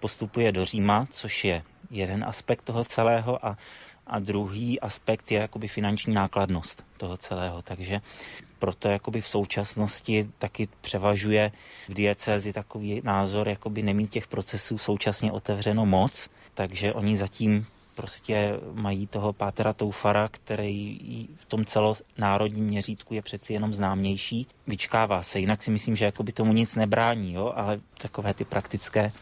postupuje 0.00 0.52
do 0.52 0.64
Říma, 0.64 1.06
což 1.10 1.44
je 1.44 1.62
jeden 1.90 2.24
aspekt 2.24 2.62
toho 2.62 2.84
celého 2.84 3.46
a 3.46 3.56
a 4.06 4.18
druhý 4.18 4.80
aspekt 4.80 5.32
je 5.32 5.40
jakoby 5.40 5.68
finanční 5.68 6.14
nákladnost 6.14 6.84
toho 6.96 7.16
celého. 7.16 7.62
Takže 7.62 8.00
proto 8.58 8.88
jakoby 8.88 9.20
v 9.20 9.28
současnosti 9.28 10.28
taky 10.38 10.68
převažuje 10.80 11.52
v 11.88 11.94
diecézi 11.94 12.52
takový 12.52 13.00
názor, 13.04 13.48
jakoby 13.48 13.82
nemít 13.82 14.10
těch 14.10 14.26
procesů 14.26 14.78
současně 14.78 15.32
otevřeno 15.32 15.86
moc, 15.86 16.28
takže 16.54 16.92
oni 16.92 17.16
zatím 17.16 17.66
prostě 17.94 18.60
mají 18.72 19.06
toho 19.06 19.32
Pátera 19.32 19.72
Toufara, 19.72 20.28
který 20.28 20.98
v 21.36 21.44
tom 21.44 21.64
celonárodním 21.64 22.64
měřítku 22.64 23.14
je 23.14 23.22
přeci 23.22 23.52
jenom 23.52 23.74
známější. 23.74 24.46
Vyčkává 24.66 25.22
se, 25.22 25.40
jinak 25.40 25.62
si 25.62 25.70
myslím, 25.70 25.96
že 25.96 26.04
jakoby 26.04 26.32
tomu 26.32 26.52
nic 26.52 26.74
nebrání, 26.74 27.32
jo? 27.32 27.52
ale 27.56 27.80
takové 27.98 28.34
ty 28.34 28.44
praktické 28.44 29.12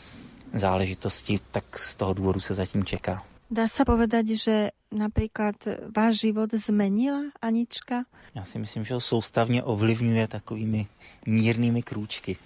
záležitosti, 0.55 1.41
tak 1.51 1.79
z 1.79 1.97
toho 1.97 2.15
důvodu 2.15 2.41
se 2.41 2.55
zatím 2.55 2.85
čeká. 2.85 3.30
Dá 3.51 3.67
sa 3.67 3.83
povedať, 3.83 4.39
že 4.39 4.71
napríklad 4.95 5.59
váš 5.91 6.23
život 6.23 6.55
zmenila 6.55 7.35
Anička? 7.43 8.07
Já 8.35 8.45
si 8.45 8.59
myslím, 8.59 8.85
že 8.85 8.95
ho 8.95 9.01
soustavně 9.01 9.63
ovlivňuje 9.63 10.29
takovými 10.29 10.87
mírnými 11.27 11.83
krůčky. 11.83 12.37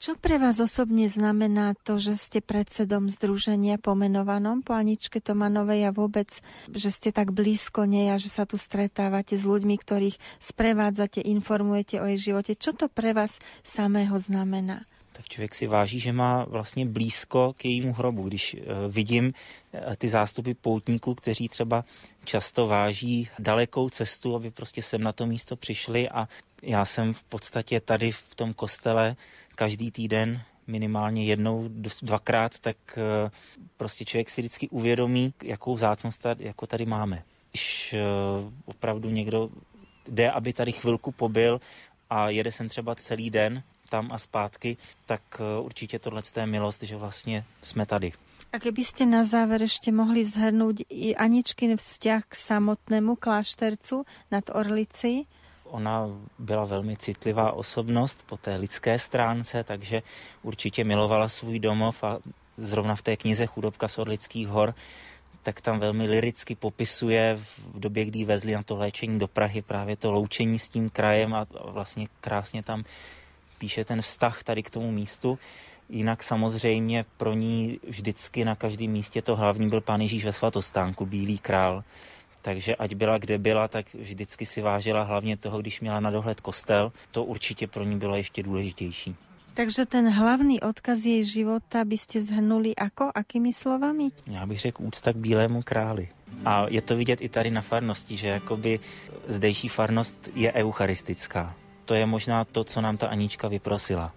Čo 0.00 0.16
pre 0.16 0.40
vás 0.40 0.56
osobne 0.64 1.12
znamená 1.12 1.76
to, 1.84 2.00
že 2.00 2.16
ste 2.16 2.40
predsedom 2.40 3.12
združenia 3.12 3.76
pomenovanom 3.76 4.64
po 4.64 4.72
Aničke 4.72 5.20
Tomanovej 5.20 5.86
a 5.86 5.92
vôbec, 5.92 6.40
že 6.72 6.88
ste 6.88 7.12
tak 7.12 7.36
blízko 7.36 7.84
nej 7.84 8.08
a 8.08 8.16
že 8.16 8.32
sa 8.32 8.48
tu 8.48 8.56
stretávate 8.56 9.36
s 9.36 9.44
ľuďmi, 9.44 9.76
ktorých 9.76 10.16
sprevádzate, 10.40 11.20
informujete 11.20 12.00
o 12.00 12.08
jej 12.08 12.32
živote? 12.32 12.56
Čo 12.56 12.72
to 12.72 12.88
pre 12.88 13.12
vás 13.12 13.44
samého 13.60 14.16
znamená? 14.16 14.88
Tak 15.12 15.28
člověk 15.28 15.54
si 15.54 15.66
váží, 15.66 16.00
že 16.00 16.12
má 16.12 16.44
vlastně 16.44 16.86
blízko 16.86 17.52
k 17.56 17.64
jejímu 17.64 17.92
hrobu. 17.92 18.28
Když 18.28 18.54
eh, 18.54 18.66
vidím 18.88 19.32
eh, 19.72 19.96
ty 19.96 20.08
zástupy 20.08 20.52
poutníků, 20.54 21.14
kteří 21.14 21.48
třeba 21.48 21.84
často 22.24 22.66
váží 22.66 23.28
dalekou 23.38 23.88
cestu, 23.88 24.34
aby 24.34 24.50
prostě 24.50 24.82
sem 24.82 25.02
na 25.02 25.12
to 25.12 25.26
místo 25.26 25.56
přišli 25.56 26.08
a 26.08 26.28
já 26.62 26.84
jsem 26.84 27.12
v 27.12 27.24
podstatě 27.24 27.80
tady 27.80 28.12
v 28.12 28.34
tom 28.36 28.54
kostele 28.54 29.16
každý 29.54 29.90
týden 29.90 30.42
minimálně 30.66 31.24
jednou, 31.24 31.68
dvakrát, 32.02 32.58
tak 32.58 32.76
eh, 32.96 33.30
prostě 33.76 34.04
člověk 34.04 34.30
si 34.30 34.40
vždycky 34.40 34.68
uvědomí, 34.68 35.34
jakou 35.42 35.76
zácnost 35.76 36.20
tady, 36.20 36.44
jako 36.44 36.66
tady 36.66 36.86
máme. 36.86 37.22
Když 37.50 37.94
opravdu 38.64 39.10
někdo 39.10 39.50
jde, 40.08 40.30
aby 40.30 40.52
tady 40.52 40.72
chvilku 40.72 41.12
pobyl 41.12 41.60
a 42.10 42.30
jede 42.30 42.52
sem 42.52 42.68
třeba 42.68 42.94
celý 42.94 43.30
den, 43.30 43.62
tam 43.90 44.14
a 44.14 44.18
zpátky, 44.18 44.76
tak 45.06 45.22
eh, 45.42 45.60
určitě 45.60 45.98
tohle 45.98 46.22
je 46.36 46.46
milost, 46.46 46.82
že 46.82 46.96
vlastně 46.96 47.44
jsme 47.62 47.86
tady. 47.86 48.12
A 48.50 48.58
keby 48.58 48.82
ste 48.82 49.06
na 49.06 49.22
záver 49.22 49.62
ešte 49.62 49.94
mohli 49.94 50.26
zhrnúť 50.26 50.82
i 50.90 51.14
Aničkin 51.14 51.78
vzťah 51.78 52.26
k 52.26 52.34
samotnému 52.34 53.14
kláštercu 53.14 54.02
nad 54.26 54.42
Orlici? 54.50 55.22
Ona 55.70 56.10
byla 56.38 56.64
velmi 56.64 56.98
citlivá 56.98 57.54
osobnost 57.54 58.26
po 58.26 58.36
té 58.36 58.56
lidské 58.58 58.98
stránce, 58.98 59.62
takže 59.62 60.02
určitě 60.42 60.82
milovala 60.84 61.28
svůj 61.30 61.58
domov 61.62 62.02
a 62.04 62.18
zrovna 62.56 62.96
v 62.98 63.02
té 63.02 63.16
knize 63.16 63.46
Chudobka 63.46 63.88
z 63.88 63.98
Orlických 63.98 64.48
hor 64.48 64.74
tak 65.42 65.60
tam 65.60 65.78
velmi 65.78 66.06
liricky 66.06 66.54
popisuje 66.54 67.36
v 67.72 67.80
době, 67.80 68.04
kdy 68.04 68.24
vezli 68.24 68.52
na 68.52 68.62
to 68.62 68.76
léčení 68.76 69.18
do 69.18 69.28
Prahy 69.28 69.62
právě 69.62 69.96
to 69.96 70.12
loučení 70.12 70.58
s 70.58 70.68
tím 70.68 70.90
krajem 70.90 71.34
a 71.34 71.46
vlastně 71.64 72.06
krásně 72.20 72.62
tam 72.62 72.84
píše 73.60 73.84
ten 73.84 74.00
vztah 74.00 74.42
tady 74.42 74.62
k 74.64 74.72
tomu 74.72 74.88
místu. 74.88 75.38
Jinak 75.88 76.24
samozřejmě 76.24 77.04
pro 77.20 77.36
ní 77.36 77.76
vždycky 77.84 78.44
na 78.44 78.56
každém 78.56 78.90
místě 78.90 79.22
to 79.22 79.36
hlavní 79.36 79.68
byl 79.68 79.80
pán 79.80 80.00
Ježíš 80.00 80.24
ve 80.24 80.32
svatostánku, 80.32 81.06
Bílý 81.06 81.38
král. 81.38 81.84
Takže 82.42 82.76
ať 82.76 82.94
byla 82.94 83.18
kde 83.18 83.36
byla, 83.38 83.68
tak 83.68 83.92
vždycky 83.94 84.46
si 84.46 84.64
vážila 84.64 85.02
hlavně 85.02 85.36
toho, 85.36 85.60
když 85.60 85.80
měla 85.80 86.00
na 86.00 86.10
dohled 86.10 86.40
kostel. 86.40 86.92
To 87.10 87.24
určitě 87.24 87.66
pro 87.66 87.84
ní 87.84 87.98
bylo 88.00 88.16
ještě 88.16 88.42
důležitější. 88.42 89.16
Takže 89.54 89.86
ten 89.86 90.08
hlavný 90.08 90.62
odkaz 90.62 91.04
jej 91.04 91.20
života 91.20 91.84
by 91.84 91.98
ste 91.98 92.22
zhrnuli 92.22 92.72
ako? 92.72 93.12
Akými 93.12 93.52
slovami? 93.52 94.08
Já 94.30 94.46
bych 94.46 94.58
řekl 94.58 94.82
úcta 94.82 95.12
k 95.12 95.20
Bílému 95.20 95.62
králi. 95.62 96.08
A 96.44 96.64
je 96.70 96.80
to 96.80 96.96
vidět 96.96 97.20
i 97.20 97.28
tady 97.28 97.50
na 97.50 97.60
farnosti, 97.60 98.16
že 98.16 98.40
jakoby 98.40 98.80
zdejší 99.28 99.68
farnost 99.68 100.30
je 100.34 100.52
eucharistická 100.52 101.59
to 101.90 101.98
je 101.98 102.06
možná 102.06 102.44
to, 102.44 102.64
co 102.64 102.80
nám 102.80 102.96
ta 102.96 103.10
Anička 103.10 103.48
vyprosila. 103.48 104.14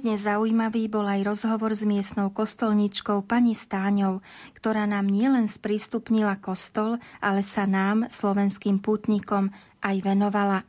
Mimoriadne 0.00 0.32
zaujímavý 0.32 0.88
bol 0.88 1.04
aj 1.04 1.28
rozhovor 1.28 1.76
s 1.76 1.84
miestnou 1.84 2.32
kostolničkou 2.32 3.20
pani 3.20 3.52
Stáňou, 3.52 4.24
ktorá 4.56 4.88
nám 4.88 5.04
nielen 5.04 5.44
sprístupnila 5.44 6.40
kostol, 6.40 6.96
ale 7.20 7.44
sa 7.44 7.68
nám, 7.68 8.08
slovenským 8.08 8.80
pútnikom, 8.80 9.52
aj 9.84 9.96
venovala. 10.00 10.64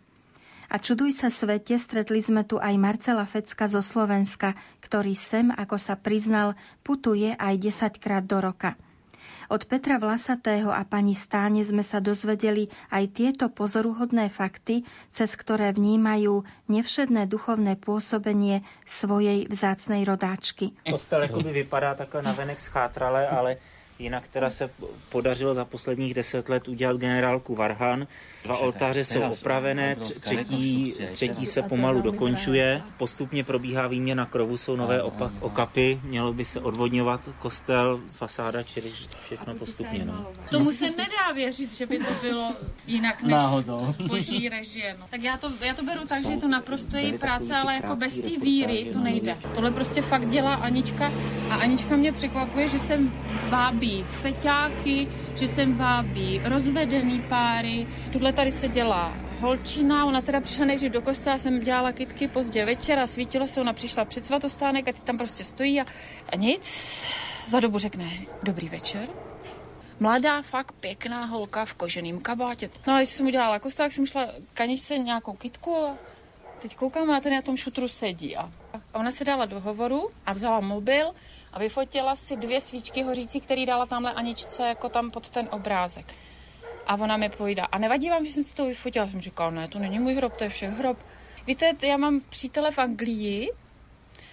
A 0.67 0.75
čuduj 0.83 1.15
sa 1.15 1.31
svete, 1.31 1.79
stretli 1.79 2.19
sme 2.19 2.43
tu 2.43 2.59
aj 2.59 2.75
Marcela 2.75 3.23
Fecka 3.23 3.71
zo 3.71 3.79
Slovenska, 3.79 4.51
ktorý 4.83 5.15
sem, 5.15 5.47
ako 5.55 5.79
sa 5.79 5.95
priznal, 5.95 6.59
putuje 6.83 7.31
aj 7.31 7.55
10 7.55 8.03
krát 8.03 8.27
do 8.27 8.35
roka. 8.35 8.75
Od 9.51 9.67
Petra 9.67 9.99
Vlasatého 9.99 10.71
a 10.71 10.87
pani 10.87 11.11
Stáne 11.11 11.59
sme 11.59 11.83
sa 11.83 11.99
dozvedeli 11.99 12.71
aj 12.87 13.03
tieto 13.11 13.51
pozoruhodné 13.51 14.31
fakty, 14.31 14.87
cez 15.11 15.35
ktoré 15.35 15.75
vnímajú 15.75 16.47
nevšedné 16.71 17.27
duchovné 17.27 17.75
pôsobenie 17.75 18.63
svojej 18.87 19.51
vzácnej 19.51 20.07
rodáčky. 20.07 20.71
Kostel 20.87 21.27
vypadá 21.27 21.99
takhle 21.99 22.23
navenek 22.23 22.63
schátrale, 22.63 23.27
ale 23.27 23.59
Jinak 24.01 24.27
teda 24.27 24.49
se 24.49 24.69
podařilo 25.09 25.53
za 25.53 25.65
posledních 25.65 26.13
deset 26.13 26.49
let 26.49 26.67
udělat 26.67 26.97
generálku 26.97 27.55
Varhan. 27.55 28.07
Dva 28.43 28.57
oltáře 28.57 29.05
jsou 29.05 29.21
opravené, 29.21 29.95
třetí, 30.19 30.93
třetí 31.11 31.45
se 31.45 31.61
pomalu 31.61 32.01
dokončuje. 32.01 32.81
Postupně 32.97 33.43
probíhá 33.43 33.87
výměna 33.87 34.25
krovu, 34.25 34.57
jsou 34.57 34.75
nové 34.75 35.01
opak, 35.03 35.31
okapy, 35.39 36.01
mělo 36.03 36.33
by 36.33 36.45
se 36.45 36.59
odvodňovat 36.59 37.29
kostel, 37.39 37.99
fasáda, 38.11 38.63
čili 38.63 38.91
všechno 39.25 39.55
postupně. 39.55 40.05
No. 40.05 40.27
Tomu 40.49 40.71
se 40.71 40.85
nedá 40.91 41.31
věřit, 41.35 41.73
že 41.73 41.85
by 41.85 41.97
to 41.97 42.13
bylo 42.21 42.53
jinak 42.87 43.21
než 43.21 43.31
Náhodou. 43.31 43.95
boží 44.07 44.49
režie. 44.49 44.95
No. 44.99 45.05
Tak 45.09 45.23
já 45.23 45.37
to, 45.37 45.51
já 45.65 45.73
to 45.73 45.83
beru 45.83 46.07
tak, 46.07 46.25
že 46.25 46.31
je 46.31 46.37
to 46.37 46.47
naprosto 46.47 46.97
její 46.97 47.17
práce, 47.17 47.55
ale 47.55 47.75
jako 47.75 47.95
bez 47.95 48.17
té 48.17 48.39
víry 48.43 48.89
to 48.93 48.99
nejde. 48.99 49.37
Tohle 49.55 49.71
prostě 49.71 50.01
fakt 50.01 50.29
dělá 50.29 50.53
Anička 50.53 51.11
a 51.49 51.55
Anička 51.55 51.95
mě 51.95 52.11
překvapuje, 52.11 52.67
že 52.67 52.79
jsem 52.79 53.13
vábí 53.49 53.90
feťáky, 54.03 55.07
že 55.35 55.47
sem 55.47 55.75
vábí 55.75 56.41
rozvedený 56.43 57.21
páry. 57.21 57.87
Tuhle 58.11 58.33
tady 58.33 58.51
se 58.51 58.67
dělá 58.67 59.13
holčina, 59.39 60.05
ona 60.05 60.21
teda 60.21 60.41
přišla 60.41 60.65
nejdřív 60.65 60.91
do 60.91 61.01
kostela, 61.01 61.39
jsem 61.39 61.59
dělala 61.59 61.91
kitky 61.91 62.27
pozdě 62.27 62.65
večer 62.65 62.99
a 62.99 63.07
svítilo 63.07 63.47
se, 63.47 63.61
ona 63.61 63.73
přišla 63.73 64.05
před 64.05 64.25
svatostánek 64.25 64.87
a 64.87 64.91
ty 64.91 65.01
tam 65.01 65.17
prostě 65.17 65.43
stojí 65.43 65.81
a, 65.81 65.85
a 66.33 66.35
nic. 66.35 67.05
Za 67.47 67.59
dobu 67.59 67.77
řekne, 67.77 68.09
dobrý 68.43 68.69
večer, 68.69 69.07
mladá, 69.99 70.41
fakt 70.41 70.71
pěkná 70.71 71.25
holka 71.25 71.65
v 71.65 71.73
koženém 71.73 72.19
kabátě. 72.19 72.69
No 72.87 72.93
a 72.93 72.97
když 72.97 73.09
jsem 73.09 73.25
udělala 73.25 73.59
kostel, 73.59 73.85
tak 73.85 73.93
jsem 73.93 74.05
šla 74.05 74.27
kaničce 74.53 74.97
nějakou 74.97 75.33
kitku 75.33 75.75
a 75.75 75.97
teď 76.59 76.75
koukám 76.75 77.11
a 77.11 77.19
ten 77.19 77.33
na 77.33 77.41
tom 77.41 77.57
šutru 77.57 77.87
sedí. 77.87 78.37
A 78.37 78.51
ona 78.93 79.11
se 79.11 79.25
dala 79.25 79.45
do 79.45 79.59
hovoru 79.59 80.09
a 80.25 80.33
vzala 80.33 80.59
mobil 80.59 81.13
a 81.53 81.59
vyfotila 81.59 82.15
si 82.15 82.37
dvě 82.37 82.61
svíčky 82.61 83.03
hořící, 83.03 83.41
které 83.41 83.65
dala 83.65 83.85
tamhle 83.85 84.13
Aničce 84.13 84.67
jako 84.67 84.89
tam 84.89 85.11
pod 85.11 85.29
ten 85.29 85.47
obrázek. 85.51 86.15
A 86.87 86.95
ona 86.95 87.17
mi 87.17 87.29
povídá, 87.29 87.65
a 87.65 87.77
nevadí 87.77 88.09
vám, 88.09 88.25
že 88.25 88.31
jsem 88.31 88.43
si 88.43 88.55
to 88.55 88.65
vyfotila? 88.65 89.07
Jsem 89.07 89.21
říkala, 89.21 89.49
ne, 89.49 89.67
to 89.67 89.79
není 89.79 89.99
můj 89.99 90.13
hrob, 90.13 90.35
to 90.35 90.43
je 90.43 90.49
všech 90.49 90.69
hrob. 90.69 90.97
Víte, 91.47 91.73
já 91.81 91.97
mám 91.97 92.21
přítele 92.29 92.71
v 92.71 92.77
Anglii 92.77 93.51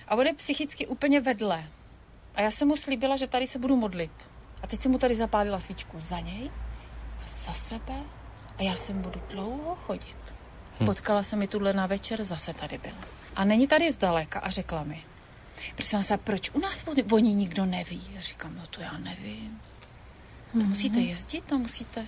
a 0.08 0.16
on 0.16 0.26
je 0.26 0.34
psychicky 0.34 0.86
úplně 0.86 1.20
vedle. 1.20 1.64
A 2.34 2.40
já 2.42 2.50
jsem 2.50 2.68
mu 2.68 2.76
slíbila, 2.76 3.16
že 3.16 3.26
tady 3.26 3.46
se 3.46 3.58
budu 3.58 3.76
modlit. 3.76 4.12
A 4.62 4.66
teď 4.66 4.80
jsem 4.80 4.92
mu 4.92 4.98
tady 4.98 5.14
zapálila 5.14 5.60
svíčku 5.60 6.00
za 6.00 6.20
něj 6.20 6.50
a 7.18 7.28
za 7.46 7.52
sebe 7.52 7.94
a 8.58 8.62
já 8.62 8.74
sem 8.74 9.02
budu 9.02 9.20
dlouho 9.30 9.74
chodit. 9.74 10.34
Hm. 10.80 10.86
Potkala 10.86 11.22
se 11.22 11.36
mi 11.36 11.48
tuhle 11.48 11.72
na 11.72 11.86
večer, 11.86 12.24
zase 12.24 12.54
tady 12.54 12.78
byl. 12.78 12.92
A 13.36 13.44
není 13.44 13.68
tady 13.68 13.92
zdaleka 13.92 14.40
a 14.40 14.50
řekla 14.50 14.84
mi, 14.84 15.04
Prosím 15.74 15.98
vás, 15.98 16.10
a 16.10 16.16
proč 16.16 16.50
u 16.50 16.60
nás 16.60 16.84
o, 17.10 17.18
ní 17.18 17.34
nikdo 17.34 17.66
neví? 17.66 18.02
Říkám, 18.18 18.56
no 18.56 18.62
to 18.70 18.80
já 18.80 18.98
nevím. 18.98 19.60
To 20.52 20.58
mm-hmm. 20.58 20.68
musíte 20.68 21.00
jezdit, 21.00 21.44
to 21.44 21.58
musíte 21.58 22.06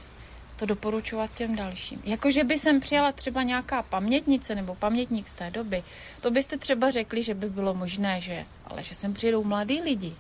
to 0.61 0.67
doporučovat 0.67 1.35
těm 1.35 1.57
dalším. 1.57 2.03
Jakože 2.05 2.45
by 2.45 2.59
sem 2.59 2.81
přijala 2.81 3.13
třeba 3.13 3.43
nějaká 3.43 3.83
pamětnice 3.83 4.55
nebo 4.55 4.75
pamětník 4.75 5.29
z 5.29 5.35
té 5.35 5.51
doby, 5.51 5.83
to 6.21 6.31
byste 6.31 6.59
třeba 6.59 6.91
řekli, 6.91 7.23
že 7.23 7.35
by 7.35 7.51
bylo 7.51 7.75
možné, 7.75 8.21
že, 8.21 8.47
ale 8.65 8.83
že 8.83 8.95
sem 8.95 9.15
přijedou 9.15 9.45
mladí 9.45 9.81
lidi. 9.81 10.13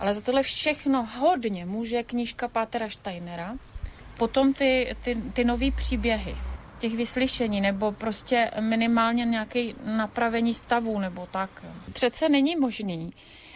Ale 0.00 0.14
za 0.14 0.20
tohle 0.20 0.42
všechno 0.42 1.06
hodně 1.06 1.66
může 1.66 2.02
knížka 2.02 2.48
Pátera 2.48 2.90
Steinera, 2.90 3.54
potom 4.16 4.54
ty, 4.54 4.96
ty, 5.04 5.16
ty 5.32 5.44
nové 5.44 5.70
příběhy, 5.70 6.36
těch 6.82 6.96
vyslyšení 6.96 7.60
nebo 7.60 7.92
prostě 7.92 8.50
minimálně 8.60 9.24
nějaké 9.24 9.64
napravení 9.86 10.54
stavu 10.54 10.98
nebo 10.98 11.28
tak. 11.30 11.64
Přece 11.92 12.28
není 12.28 12.56
možný, 12.56 13.12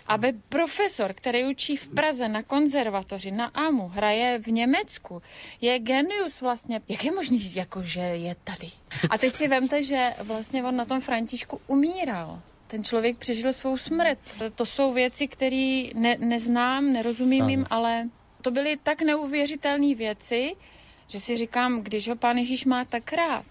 aby 0.07 0.33
profesor, 0.49 1.11
který 1.15 1.45
učí 1.45 1.77
v 1.77 1.89
Praze 1.89 2.29
na 2.29 2.43
konzervatoři, 2.43 3.31
na 3.31 3.47
AMU, 3.47 3.89
hraje 3.89 4.39
v 4.39 4.47
Německu, 4.47 5.23
je 5.61 5.79
genius 5.79 6.41
vlastně. 6.41 6.81
Jak 6.89 7.05
je 7.05 7.13
možný, 7.13 7.55
jako 7.55 7.83
že 7.83 8.01
je 8.01 8.35
tady? 8.45 8.71
A 9.11 9.19
teď 9.19 9.35
si 9.35 9.49
vemte, 9.49 9.83
že 9.83 10.11
vlastně 10.23 10.65
on 10.65 10.77
na 10.77 10.85
tom 10.85 11.01
Františku 11.01 11.61
umíral. 11.67 12.41
Ten 12.67 12.85
člověk 12.85 13.19
přežil 13.19 13.53
svou 13.53 13.79
smrt. 13.79 14.19
To 14.55 14.67
jsou 14.67 14.93
věci, 14.93 15.29
které 15.29 15.91
ne, 15.95 16.17
neznám, 16.19 16.93
nerozumím 16.93 17.49
jim, 17.49 17.67
ale 17.71 18.07
to 18.43 18.51
byly 18.51 18.79
tak 18.83 19.03
neuvěřitelné 19.03 19.95
věci, 19.95 20.55
že 21.07 21.21
si 21.21 21.37
říkám, 21.37 21.81
když 21.81 22.09
ho 22.09 22.17
pán 22.17 22.37
Ježíš 22.39 22.65
má 22.65 22.85
tak 22.85 23.13
rád, 23.13 23.47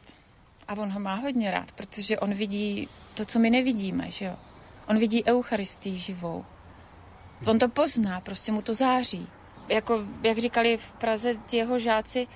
a 0.68 0.74
on 0.74 0.90
ho 0.90 1.00
má 1.00 1.16
hodně 1.16 1.52
rád, 1.52 1.72
protože 1.72 2.20
on 2.20 2.34
vidí 2.34 2.90
to, 3.14 3.26
co 3.26 3.40
my 3.40 3.50
nevidíme, 3.50 4.12
že 4.12 4.26
jo. 4.26 4.36
On 4.88 4.98
vidí 4.98 5.24
Eucharistii 5.26 5.96
živou. 5.96 6.46
On 7.48 7.60
to 7.60 7.70
pozná, 7.70 8.22
prostě 8.22 8.52
mu 8.52 8.62
to 8.62 8.74
září. 8.74 9.28
Jako, 9.70 10.06
jak 10.24 10.38
říkali 10.38 10.78
v 10.78 10.92
Praze 10.94 11.36
jeho 11.52 11.80
žáci, 11.80 12.28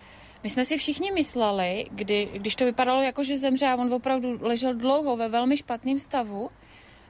my 0.43 0.49
jsme 0.49 0.65
si 0.65 0.77
všichni 0.77 1.11
mysleli, 1.11 1.85
kdy, 1.91 2.29
když 2.33 2.55
to 2.55 2.65
vypadalo 2.65 3.01
jako, 3.01 3.23
že 3.23 3.37
zemře 3.37 3.67
a 3.67 3.75
on 3.75 3.93
opravdu 3.93 4.37
ležel 4.41 4.73
dlouho 4.73 5.17
ve 5.17 5.29
velmi 5.29 5.57
špatném 5.57 5.99
stavu, 5.99 6.49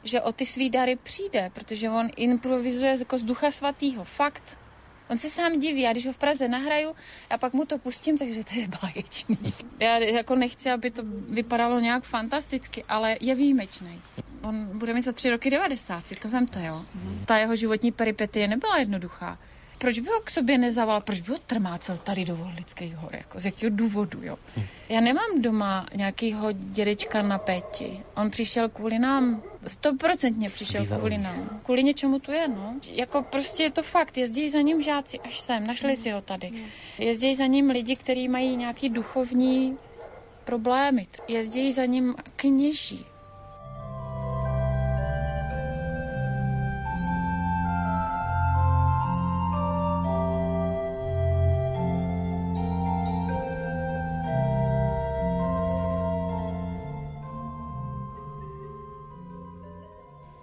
že 0.03 0.21
o 0.21 0.31
ty 0.31 0.45
svý 0.45 0.69
dary 0.69 0.95
přijde, 0.95 1.51
protože 1.53 1.89
on 1.89 2.09
improvizuje 2.15 2.95
jako 2.99 3.17
z 3.17 3.23
ducha 3.23 3.51
svatýho. 3.51 4.03
Fakt. 4.03 4.57
On 5.09 5.17
se 5.17 5.29
sám 5.29 5.59
diví, 5.59 5.87
a 5.87 5.91
když 5.91 6.05
ho 6.05 6.13
v 6.13 6.17
Praze 6.17 6.47
nahraju 6.47 6.95
a 7.29 7.37
pak 7.37 7.53
mu 7.53 7.65
to 7.65 7.77
pustím, 7.77 8.17
takže 8.17 8.43
to 8.43 8.59
je 8.59 8.67
báječný. 8.81 9.37
Já 9.79 9.97
jako 9.97 10.35
nechci, 10.35 10.71
aby 10.71 10.91
to 10.91 11.01
vypadalo 11.29 11.79
nějak 11.79 12.03
fantasticky, 12.03 12.83
ale 12.83 13.17
je 13.21 13.35
výjimečný. 13.35 14.01
On 14.41 14.77
bude 14.77 14.93
mi 14.93 15.01
za 15.01 15.11
tři 15.11 15.29
roky 15.29 15.49
90, 15.49 16.07
si 16.07 16.15
to 16.15 16.29
vemte, 16.29 16.65
jo. 16.65 16.85
Ta 17.25 17.37
jeho 17.37 17.55
životní 17.55 17.91
peripetie 17.91 18.47
nebyla 18.47 18.77
jednoduchá 18.77 19.37
proč 19.79 19.99
by 19.99 20.09
ho 20.09 20.21
k 20.21 20.29
sobě 20.29 20.57
nezaval, 20.57 21.01
proč 21.01 21.21
by 21.21 21.31
ho 21.31 21.37
trmácel 21.37 21.97
tady 21.97 22.25
do 22.25 22.35
Vorlických 22.35 22.95
hor, 22.95 23.15
jako 23.15 23.39
z 23.39 23.45
jakého 23.45 23.75
důvodu, 23.75 24.23
jo. 24.23 24.37
Já 24.89 25.01
nemám 25.01 25.41
doma 25.41 25.85
nějakýho 25.95 26.51
dědečka 26.51 27.21
na 27.21 27.37
péti. 27.37 27.99
On 28.15 28.29
přišel 28.29 28.69
kvůli 28.69 28.99
nám, 28.99 29.43
stoprocentně 29.67 30.49
přišel 30.49 30.85
kvůli 30.85 31.17
nám. 31.17 31.59
Kvůli 31.63 31.83
něčemu 31.83 32.19
tu 32.19 32.31
je, 32.31 32.47
no. 32.47 32.75
Jako 32.87 33.23
prostě 33.23 33.63
je 33.63 33.71
to 33.71 33.83
fakt, 33.83 34.17
jezdí 34.17 34.49
za 34.49 34.61
ním 34.61 34.81
žáci 34.81 35.19
až 35.19 35.39
sem, 35.39 35.67
našli 35.67 35.95
si 35.95 36.11
ho 36.11 36.21
tady. 36.21 36.51
Jezdí 36.97 37.35
za 37.35 37.45
ním 37.45 37.69
lidi, 37.69 37.95
kteří 37.95 38.27
mají 38.27 38.55
nějaký 38.55 38.89
duchovní 38.89 39.77
problémy. 40.43 41.07
Jezdí 41.27 41.71
za 41.71 41.85
ním 41.85 42.15
kněží, 42.35 43.05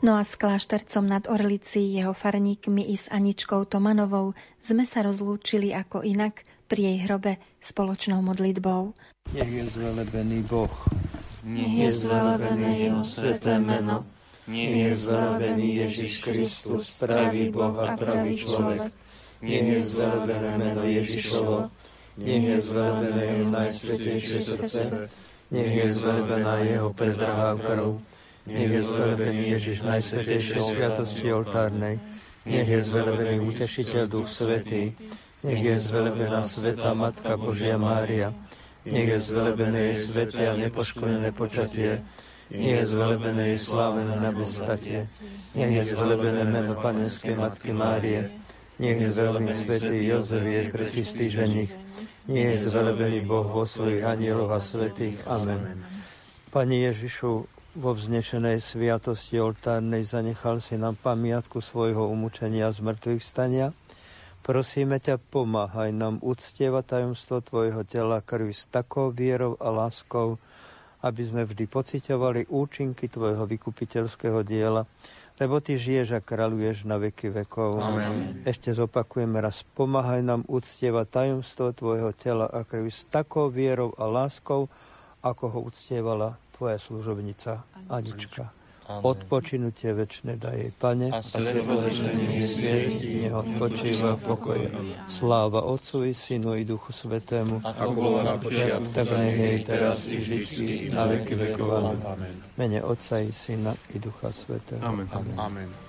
No 0.06 0.14
a 0.14 0.22
s 0.22 0.38
kláštercom 0.38 1.02
nad 1.02 1.26
Orlici, 1.26 1.82
jeho 1.98 2.14
farníkmi 2.14 2.94
i 2.94 2.94
s 2.94 3.10
Aničkou 3.10 3.66
Tomanovou 3.66 4.38
sme 4.62 4.86
sa 4.86 5.02
rozlúčili 5.02 5.74
ako 5.74 6.06
inak 6.06 6.46
pri 6.70 6.94
jej 6.94 6.98
hrobe 7.02 7.42
spoločnou 7.58 8.22
modlitbou. 8.22 8.94
Nech 9.34 9.50
je 9.50 9.66
zvelebený 9.66 10.46
Boh. 10.46 10.70
Nech 11.42 11.74
je 11.74 11.90
zvelebené 11.90 12.86
jeho 12.86 13.02
sveté 13.02 13.58
meno. 13.58 14.06
Nech 14.46 14.78
je 14.78 14.90
zvelebený 14.94 15.66
Ježiš 15.74 16.22
Kristus, 16.22 16.86
pravý 17.02 17.50
Boh 17.50 17.74
a 17.74 17.98
pravý 17.98 18.38
človek. 18.38 18.94
Nech 19.42 19.66
je 19.74 19.80
zvelebené 19.90 20.52
meno 20.54 20.82
Ježišovo. 20.86 21.66
Nech 22.22 22.44
je 22.46 22.58
zvelebené 22.62 23.22
jeho 23.26 23.46
najsvetejšie 23.50 24.38
srdce. 24.54 25.10
Nech 25.50 25.72
je 25.74 25.86
zvelebená 25.90 26.62
jeho 26.62 26.94
predrahá 26.94 27.58
krv 27.58 27.98
nech 28.46 28.70
je 28.70 28.82
zvelebený 28.82 29.42
Ježiš 29.58 29.82
Najsvetejšej 29.82 30.60
sviatosti 30.62 31.26
oltárnej. 31.34 31.98
Nech 32.46 32.68
je 32.70 32.78
zvelebený 32.78 33.42
Utešiteľ 33.42 34.04
Duch 34.06 34.30
Svetý. 34.30 34.94
Nech 35.42 35.62
je 35.62 35.74
zvelebená 35.82 36.46
Sveta 36.46 36.94
Matka 36.94 37.34
Božia 37.34 37.74
Mária. 37.74 38.30
Nech 38.86 39.10
je 39.10 39.18
zvelebené 39.18 39.90
jej 39.90 39.98
sveté 39.98 40.42
a 40.46 40.54
nepoškodené 40.54 41.34
počatie. 41.34 42.06
Nech 42.54 42.86
je 42.86 42.86
zvelebené 42.86 43.58
jej 43.58 43.60
slávené 43.66 44.14
nebestatie. 44.22 45.10
Nech 45.58 45.74
je 45.82 45.84
zvelebené 45.98 46.46
meno 46.46 46.78
Panenskej 46.78 47.34
Matky 47.34 47.74
Márie. 47.74 48.30
Nech 48.78 49.02
je 49.02 49.10
zvelebený 49.10 49.52
svätý 49.58 50.06
Jozef, 50.06 50.46
jej 50.46 50.70
prečistý 50.70 51.26
ženich. 51.34 51.74
Nech 52.30 52.54
je 52.54 52.70
zvelebený 52.70 53.26
Boh 53.26 53.50
vo 53.50 53.66
svojich 53.66 54.06
anieloch 54.06 54.54
a 54.54 54.62
svetých. 54.62 55.18
Amen. 55.26 55.82
Pani 56.54 56.86
Ježišu, 56.86 57.55
vo 57.76 57.92
vznešenej 57.92 58.56
sviatosti 58.64 59.36
oltárnej 59.36 60.08
zanechal 60.08 60.64
si 60.64 60.80
nám 60.80 60.96
pamiatku 60.96 61.60
svojho 61.60 62.08
umúčenia 62.08 62.72
z 62.72 62.80
mŕtvych 62.80 63.20
stania. 63.20 63.76
Prosíme 64.40 64.96
ťa, 64.96 65.20
pomáhaj 65.20 65.92
nám 65.92 66.16
uctievať 66.24 66.96
tajomstvo 66.96 67.44
Tvojho 67.44 67.84
tela 67.84 68.24
krvi 68.24 68.56
s 68.56 68.64
takou 68.72 69.12
vierou 69.12 69.60
a 69.60 69.68
láskou, 69.68 70.40
aby 71.04 71.20
sme 71.20 71.44
vždy 71.44 71.68
pocitovali 71.68 72.48
účinky 72.48 73.12
Tvojho 73.12 73.44
vykupiteľského 73.44 74.40
diela, 74.40 74.88
lebo 75.36 75.60
Ty 75.60 75.76
žiješ 75.76 76.16
a 76.16 76.24
kráľuješ 76.24 76.88
na 76.88 76.96
veky 76.96 77.28
vekov. 77.44 77.76
Amen. 77.76 78.40
Ešte 78.48 78.72
zopakujem 78.72 79.36
raz, 79.36 79.60
pomáhaj 79.76 80.24
nám 80.24 80.48
uctievať 80.48 81.06
tajomstvo 81.12 81.76
Tvojho 81.76 82.16
tela 82.16 82.48
a 82.48 82.64
krvi 82.64 82.88
s 82.88 83.04
takou 83.04 83.52
vierou 83.52 83.92
a 84.00 84.08
láskou, 84.08 84.72
ako 85.20 85.44
ho 85.52 85.58
uctievala 85.68 86.40
tvoja 86.56 86.78
služobnica 86.80 87.62
Anička. 87.92 88.48
Odpočinutie 88.86 89.90
večné 89.98 90.38
daje, 90.38 90.70
Pane, 90.78 91.10
a 91.10 91.18
odpočíva 93.34 94.14
v 94.14 94.20
pokoji. 94.22 94.66
Sláva 95.10 95.66
Otcu 95.66 96.06
i 96.06 96.14
Synu 96.14 96.54
i 96.54 96.62
Duchu 96.62 96.94
Svetému, 96.94 97.66
ako 97.66 97.90
bolo 97.90 98.22
na 98.22 98.38
počiatku, 98.38 98.94
tak 98.94 99.10
nech 99.10 99.34
jej 99.34 99.58
teraz 99.66 100.06
i 100.06 100.22
vždycky 100.22 100.94
na 100.94 101.10
veky 101.10 101.34
vekov. 101.34 101.98
Amen. 101.98 102.30
Mene 102.54 102.78
Otca 102.86 103.18
i 103.18 103.34
Syna 103.34 103.74
i 103.90 103.98
Ducha 103.98 104.30
Svetého. 104.30 104.78
Amen. 104.86 105.10
Amen. 105.10 105.34
Amen. 105.34 105.85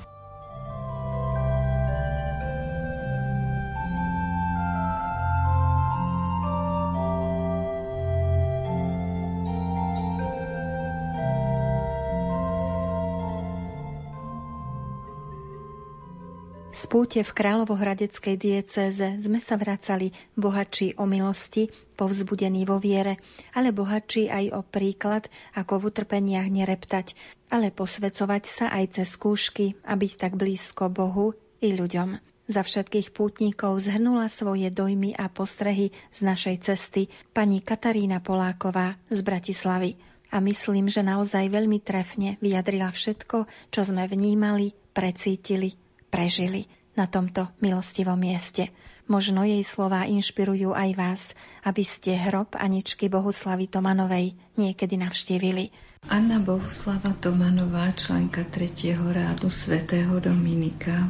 Z 16.78 16.94
púte 16.94 17.26
v 17.26 17.34
Kráľovohradeckej 17.34 18.38
diecéze 18.38 19.18
sme 19.18 19.42
sa 19.42 19.58
vracali 19.58 20.14
bohači 20.38 20.94
o 21.02 21.10
milosti, 21.10 21.74
povzbudení 21.98 22.70
vo 22.70 22.78
viere, 22.78 23.18
ale 23.58 23.74
bohači 23.74 24.30
aj 24.30 24.54
o 24.54 24.62
príklad, 24.62 25.26
ako 25.58 25.82
v 25.82 25.86
utrpeniach 25.90 26.46
nereptať, 26.46 27.18
ale 27.50 27.74
posvecovať 27.74 28.44
sa 28.46 28.70
aj 28.70 28.94
cez 28.94 29.10
skúšky 29.10 29.74
a 29.90 29.98
byť 29.98 30.12
tak 30.22 30.38
blízko 30.38 30.94
Bohu 30.94 31.34
i 31.66 31.74
ľuďom. 31.74 32.22
Za 32.46 32.62
všetkých 32.62 33.10
pútnikov 33.10 33.82
zhrnula 33.82 34.30
svoje 34.30 34.70
dojmy 34.70 35.18
a 35.18 35.34
postrehy 35.34 35.90
z 36.14 36.20
našej 36.30 36.62
cesty 36.62 37.10
pani 37.34 37.66
Katarína 37.66 38.22
Poláková 38.22 39.02
z 39.10 39.26
Bratislavy. 39.26 39.98
A 40.30 40.38
myslím, 40.46 40.94
že 40.94 41.02
naozaj 41.02 41.50
veľmi 41.50 41.82
trefne 41.82 42.38
vyjadrila 42.38 42.94
všetko, 42.94 43.50
čo 43.74 43.82
sme 43.82 44.06
vnímali, 44.06 44.78
precítili 44.94 45.87
prežili 46.10 46.66
na 46.98 47.06
tomto 47.06 47.54
milostivom 47.62 48.18
mieste. 48.18 48.74
Možno 49.08 49.48
jej 49.48 49.64
slová 49.64 50.04
inšpirujú 50.04 50.76
aj 50.76 50.90
vás, 51.00 51.22
aby 51.64 51.80
ste 51.86 52.20
hrob 52.20 52.60
Aničky 52.60 53.08
Bohuslavy 53.08 53.72
Tomanovej 53.72 54.36
niekedy 54.60 55.00
navštívili. 55.00 55.72
Anna 56.12 56.44
Bohuslava 56.44 57.16
Tomanová, 57.20 57.92
členka 57.96 58.44
tretieho 58.48 59.08
rádu 59.12 59.48
svätého 59.48 60.20
Dominika, 60.20 61.08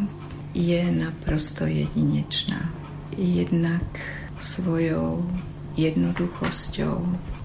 je 0.54 0.82
naprosto 0.94 1.66
jedinečná. 1.66 2.70
Jednak 3.18 3.86
svojou 4.38 5.26
jednoduchosťou, 5.78 7.02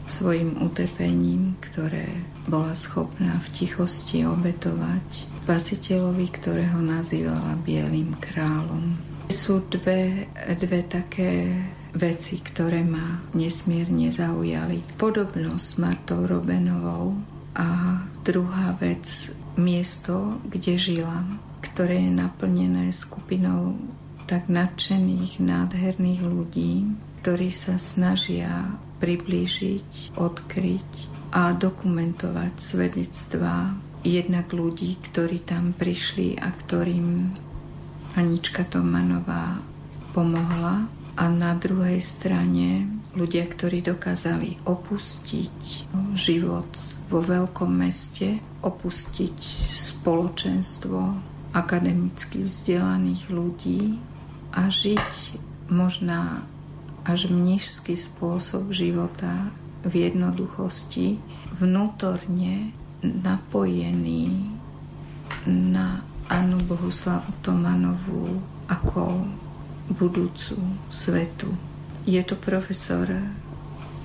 svojim 0.09 0.61
utrpením, 0.61 1.57
ktoré 1.61 2.09
bola 2.47 2.75
schopná 2.75 3.39
v 3.39 3.49
tichosti 3.55 4.27
obetovať 4.27 5.31
spasiteľovi, 5.43 6.27
ktorého 6.31 6.79
nazývala 6.79 7.59
Bielým 7.63 8.15
kráľom. 8.19 8.99
Sú 9.31 9.63
dve, 9.71 10.31
dve 10.59 10.81
také 10.87 11.51
veci, 11.93 12.41
ktoré 12.41 12.83
ma 12.83 13.23
nesmierne 13.37 14.09
zaujali. 14.09 14.83
Podobnosť 14.99 15.67
s 15.67 15.79
Martou 15.79 16.25
Robenovou 16.25 17.17
a 17.55 18.01
druhá 18.25 18.75
vec, 18.81 19.33
miesto, 19.61 20.41
kde 20.49 20.81
žila, 20.81 21.25
ktoré 21.61 22.09
je 22.09 22.13
naplnené 22.13 22.89
skupinou 22.91 23.77
tak 24.25 24.49
nadšených, 24.49 25.43
nádherných 25.43 26.23
ľudí, 26.25 26.89
ktorí 27.21 27.53
sa 27.53 27.77
snažia 27.77 28.73
priblížiť, 29.03 30.17
odkryť 30.17 30.91
a 31.33 31.57
dokumentovať 31.57 32.61
svedectvá 32.61 33.73
jednak 34.05 34.53
ľudí, 34.53 35.01
ktorí 35.01 35.41
tam 35.41 35.73
prišli 35.73 36.37
a 36.37 36.53
ktorým 36.53 37.33
Anička 38.13 38.69
Tomanová 38.69 39.65
pomohla. 40.13 40.87
A 41.13 41.29
na 41.29 41.53
druhej 41.57 42.01
strane 42.01 42.89
ľudia, 43.13 43.45
ktorí 43.45 43.85
dokázali 43.85 44.61
opustiť 44.65 45.89
život 46.17 46.69
vo 47.13 47.21
veľkom 47.21 47.69
meste, 47.69 48.41
opustiť 48.65 49.37
spoločenstvo 49.77 51.01
akademicky 51.53 52.49
vzdelaných 52.49 53.23
ľudí 53.29 54.01
a 54.57 54.73
žiť 54.73 55.13
možná 55.69 56.49
až 57.05 57.29
mnižský 57.29 57.93
spôsob 57.93 58.73
života 58.73 59.53
v 59.83 59.93
jednoduchosti, 60.09 61.19
vnútorne 61.59 62.71
napojený 63.03 64.31
na 65.47 66.07
Anu 66.31 66.59
Bohuslavu 66.65 67.35
Tomanovú 67.43 68.41
ako 68.71 69.27
budúcu 69.91 70.57
svetu. 70.89 71.51
Je 72.07 72.23
to 72.23 72.39
profesor 72.39 73.11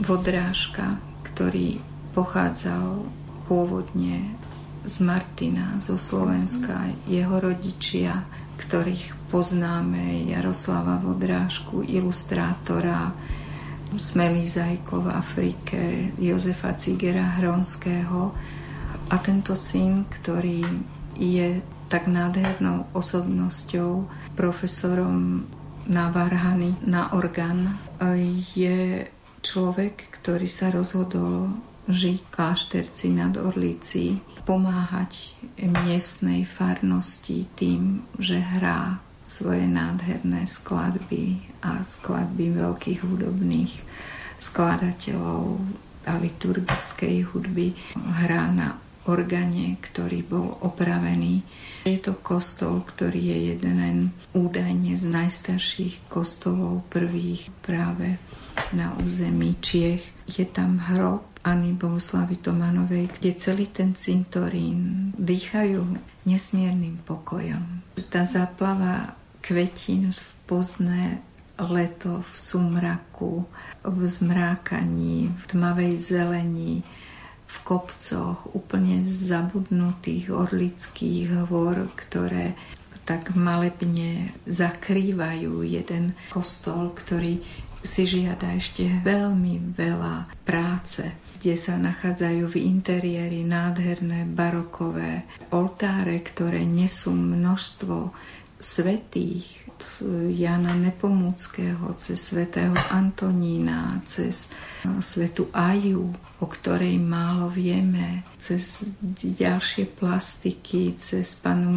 Vodrážka, 0.01 0.97
ktorý 1.25 1.81
pochádzal 2.13 3.05
pôvodne 3.45 4.37
z 4.85 4.95
Martina, 5.01 5.77
zo 5.77 5.97
Slovenska. 5.97 6.89
Jeho 7.05 7.37
rodičia, 7.37 8.25
ktorých 8.57 9.29
poznáme, 9.29 10.29
Jaroslava 10.29 10.97
Vodrážku, 11.01 11.85
ilustrátora, 11.85 13.13
Smelý 13.95 14.43
Zajko 14.43 15.07
v 15.07 15.15
Afrike, 15.15 15.79
Jozefa 16.19 16.75
Cigera 16.75 17.39
Hronského. 17.39 18.35
A 19.07 19.15
tento 19.23 19.55
syn, 19.55 20.03
ktorý 20.11 20.59
je 21.15 21.63
tak 21.87 22.11
nádhernou 22.11 22.91
osobnosťou, 22.91 24.03
profesorom 24.35 25.47
na 25.87 26.11
varhany, 26.11 26.75
na 26.83 27.15
orgán, 27.15 27.79
je 28.51 29.07
človek, 29.39 30.11
ktorý 30.19 30.47
sa 30.51 30.67
rozhodol 30.67 31.47
žiť 31.87 32.17
v 32.19 32.31
klášterci 32.35 33.15
nad 33.15 33.39
Orlicí, 33.39 34.19
pomáhať 34.43 35.39
miestnej 35.63 36.43
farnosti 36.43 37.47
tým, 37.55 38.03
že 38.19 38.43
hrá 38.43 38.99
svoje 39.27 39.67
nádherné 39.67 40.47
skladby 40.47 41.43
a 41.61 41.83
skladby 41.83 42.55
veľkých 42.55 42.99
hudobných 43.03 43.71
skladateľov 44.39 45.59
a 46.07 46.13
liturgickej 46.15 47.27
hudby 47.27 47.75
hrá 48.23 48.47
na 48.47 48.79
organe, 49.07 49.75
ktorý 49.79 50.23
bol 50.23 50.47
opravený. 50.63 51.43
Je 51.87 51.99
to 51.99 52.19
kostol, 52.19 52.83
ktorý 52.83 53.19
je 53.19 53.37
jeden 53.55 54.11
údajne 54.35 54.95
z 54.95 55.03
najstarších 55.07 56.07
kostolov 56.11 56.83
prvých 56.91 57.51
práve 57.63 58.19
na 58.75 58.95
území 58.99 59.55
Čiech. 59.63 60.03
Je 60.27 60.43
tam 60.47 60.79
hrob 60.91 61.23
Anny 61.47 61.71
Bohuslavy 61.71 62.43
Tomanovej, 62.43 63.07
kde 63.07 63.31
celý 63.39 63.71
ten 63.71 63.95
cintorín 63.95 65.11
dýchajú 65.15 65.79
nesmiernym 66.27 66.99
pokojom. 67.07 67.87
Tá 68.11 68.27
záplava 68.27 69.15
kvetín 69.47 70.11
v 70.11 70.23
pozné 70.43 71.23
leto 71.55 72.19
v 72.19 72.33
sumraku, 72.35 73.47
v 73.87 73.99
zmrákaní, 74.03 75.31
v 75.31 75.43
tmavej 75.47 75.95
zelení, 75.95 76.83
v 77.47 77.55
kopcoch 77.63 78.51
úplne 78.51 78.99
zabudnutých 78.99 80.35
orlických 80.35 81.47
hôr, 81.47 81.87
ktoré 81.95 82.59
tak 83.07 83.39
malebne 83.39 84.35
zakrývajú 84.43 85.63
jeden 85.63 86.11
kostol, 86.27 86.91
ktorý 86.91 87.39
si 87.87 88.03
žiada 88.03 88.51
ešte 88.51 88.83
veľmi 88.99 89.71
veľa 89.79 90.27
práce, 90.43 91.07
kde 91.39 91.55
sa 91.55 91.79
nachádzajú 91.79 92.51
v 92.51 92.57
interiéri 92.67 93.47
nádherné 93.47 94.27
barokové 94.27 95.23
oltáre, 95.55 96.19
ktoré 96.19 96.67
nesú 96.67 97.15
množstvo 97.15 98.11
svetých, 98.57 99.63
Jana 100.33 100.73
Nepomúckého, 100.73 101.93
cez 101.93 102.17
svätého 102.17 102.73
Antonína, 102.89 104.01
cez 104.09 104.49
svetu 104.97 105.53
Aju, 105.53 106.09
o 106.41 106.45
ktorej 106.49 106.97
málo 106.97 107.45
vieme, 107.45 108.25
cez 108.41 108.89
ďalšie 109.21 109.85
plastiky, 109.93 110.97
cez 110.97 111.37
panu 111.37 111.69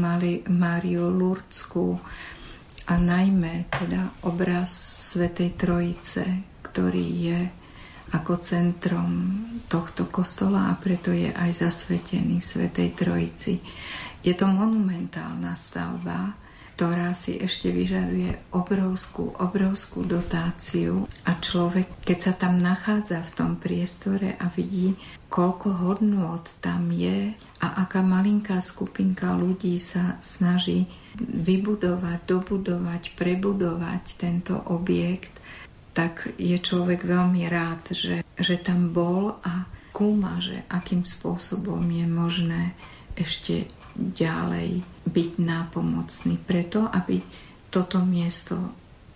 Máriu 0.49 1.13
Lurcku 1.13 2.01
a 2.89 2.97
najmä 2.97 3.69
teda 3.69 4.25
obraz 4.25 4.73
Svetej 5.13 5.61
Trojice, 5.61 6.25
ktorý 6.65 7.07
je 7.21 7.41
ako 8.17 8.33
centrom 8.41 9.11
tohto 9.69 10.09
kostola 10.09 10.73
a 10.73 10.75
preto 10.81 11.13
je 11.13 11.29
aj 11.31 11.69
zasvetený 11.69 12.41
Svetej 12.41 12.97
Trojici. 12.97 13.61
Je 14.25 14.33
to 14.33 14.49
monumentálna 14.49 15.53
stavba, 15.53 16.40
ktorá 16.81 17.13
si 17.13 17.37
ešte 17.37 17.69
vyžaduje 17.69 18.57
obrovskú, 18.57 19.37
obrovskú 19.37 20.01
dotáciu 20.01 21.05
a 21.29 21.37
človek, 21.37 21.85
keď 22.01 22.19
sa 22.25 22.33
tam 22.33 22.57
nachádza 22.57 23.21
v 23.21 23.35
tom 23.37 23.61
priestore 23.61 24.33
a 24.41 24.49
vidí, 24.49 24.97
koľko 25.29 25.77
hodnôt 25.77 26.41
tam 26.65 26.89
je 26.89 27.37
a 27.61 27.85
aká 27.85 28.01
malinká 28.01 28.65
skupinka 28.65 29.37
ľudí 29.37 29.77
sa 29.77 30.17
snaží 30.25 30.89
vybudovať, 31.21 32.25
dobudovať, 32.25 33.13
prebudovať 33.13 34.05
tento 34.17 34.57
objekt, 34.73 35.37
tak 35.93 36.33
je 36.41 36.57
človek 36.57 37.05
veľmi 37.05 37.45
rád, 37.45 37.93
že, 37.93 38.25
že 38.41 38.57
tam 38.57 38.89
bol 38.89 39.37
a 39.45 39.69
skúma, 39.93 40.41
že 40.41 40.65
akým 40.73 41.05
spôsobom 41.05 41.85
je 41.93 42.09
možné 42.09 42.73
ešte 43.21 43.69
ďalej 44.01 44.81
byť 45.11 45.43
nápomocný 45.43 46.39
preto, 46.47 46.87
aby 46.87 47.19
toto 47.71 47.99
miesto 48.03 48.57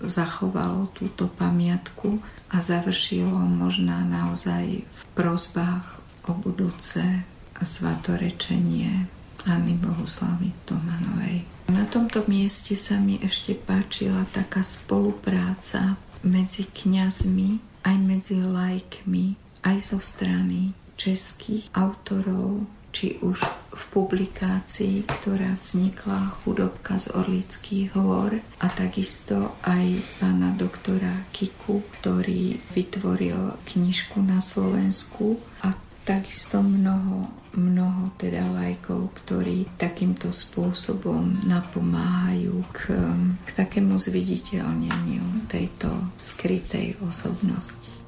zachovalo 0.03 0.91
túto 0.93 1.31
pamiatku 1.31 2.19
a 2.51 2.61
završilo 2.61 3.39
možná 3.39 4.03
naozaj 4.03 4.83
v 4.83 5.03
prozbách 5.15 6.03
o 6.27 6.35
budúce 6.35 7.25
svatorečenie 7.65 9.09
Anny 9.49 9.73
Bohuslavy 9.79 10.53
Tomanovej. 10.69 11.47
Na 11.73 11.89
tomto 11.89 12.29
mieste 12.29 12.77
sa 12.77 13.01
mi 13.01 13.17
ešte 13.25 13.57
páčila 13.57 14.29
taká 14.37 14.61
spolupráca 14.61 15.97
medzi 16.21 16.69
kňazmi, 16.69 17.61
aj 17.85 17.97
medzi 18.01 18.37
lajkmi, 18.41 19.37
aj 19.65 19.77
zo 19.81 19.99
strany 20.01 20.77
českých 21.01 21.69
autorov, 21.73 22.69
či 22.95 23.19
už 23.19 23.43
v 23.75 23.83
publikácii, 23.91 25.03
ktorá 25.03 25.59
vznikla 25.59 26.39
Chudobka 26.41 26.95
z 27.03 27.11
Orlických 27.11 27.99
hôr 27.99 28.39
a 28.63 28.67
takisto 28.71 29.59
aj 29.67 29.99
pána 30.23 30.55
doktora 30.55 31.27
Kiku, 31.35 31.83
ktorý 31.99 32.55
vytvoril 32.71 33.59
knižku 33.67 34.23
na 34.23 34.39
Slovensku 34.39 35.43
a 35.67 35.75
takisto 36.07 36.63
mnoho, 36.63 37.27
mnoho 37.59 38.15
teda 38.15 38.47
lajkov, 38.55 39.11
ktorí 39.25 39.67
takýmto 39.75 40.31
spôsobom 40.31 41.43
napomáhajú 41.43 42.63
k, 42.71 42.95
k 43.43 43.51
takému 43.51 43.99
zviditeľneniu 43.99 45.51
tejto 45.51 45.91
skrytej 46.15 46.95
osobnosti. 47.03 47.99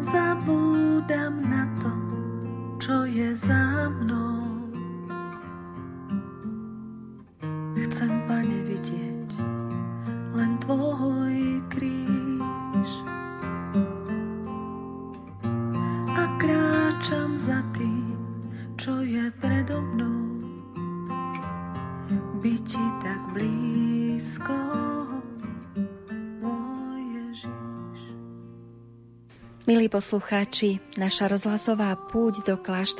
Zabúdam 0.00 1.34
na 1.48 1.64
to, 1.80 2.09
čo 2.80 3.04
je 3.04 3.36
za 3.36 3.92
mnou. 3.92 4.72
Chcem, 7.76 8.08
Pane, 8.24 8.58
vidieť 8.64 9.36
len 10.32 10.56
Tvoj 10.64 11.60
kríž. 11.68 12.90
A 16.16 16.24
kráčam 16.40 17.36
za 17.36 17.60
tým, 17.76 18.16
čo 18.80 19.04
je 19.04 19.28
predo 19.44 19.84
mnou. 19.84 20.40
Byť 22.40 22.64
Ti 22.64 22.86
tak 23.04 23.20
blízko, 23.36 24.56
Milí 29.70 29.86
poslucháči, 29.86 30.82
naša 30.98 31.30
rozhlasová 31.30 31.94
púť 31.94 32.42
do 32.42 32.58
kláštora 32.58 32.98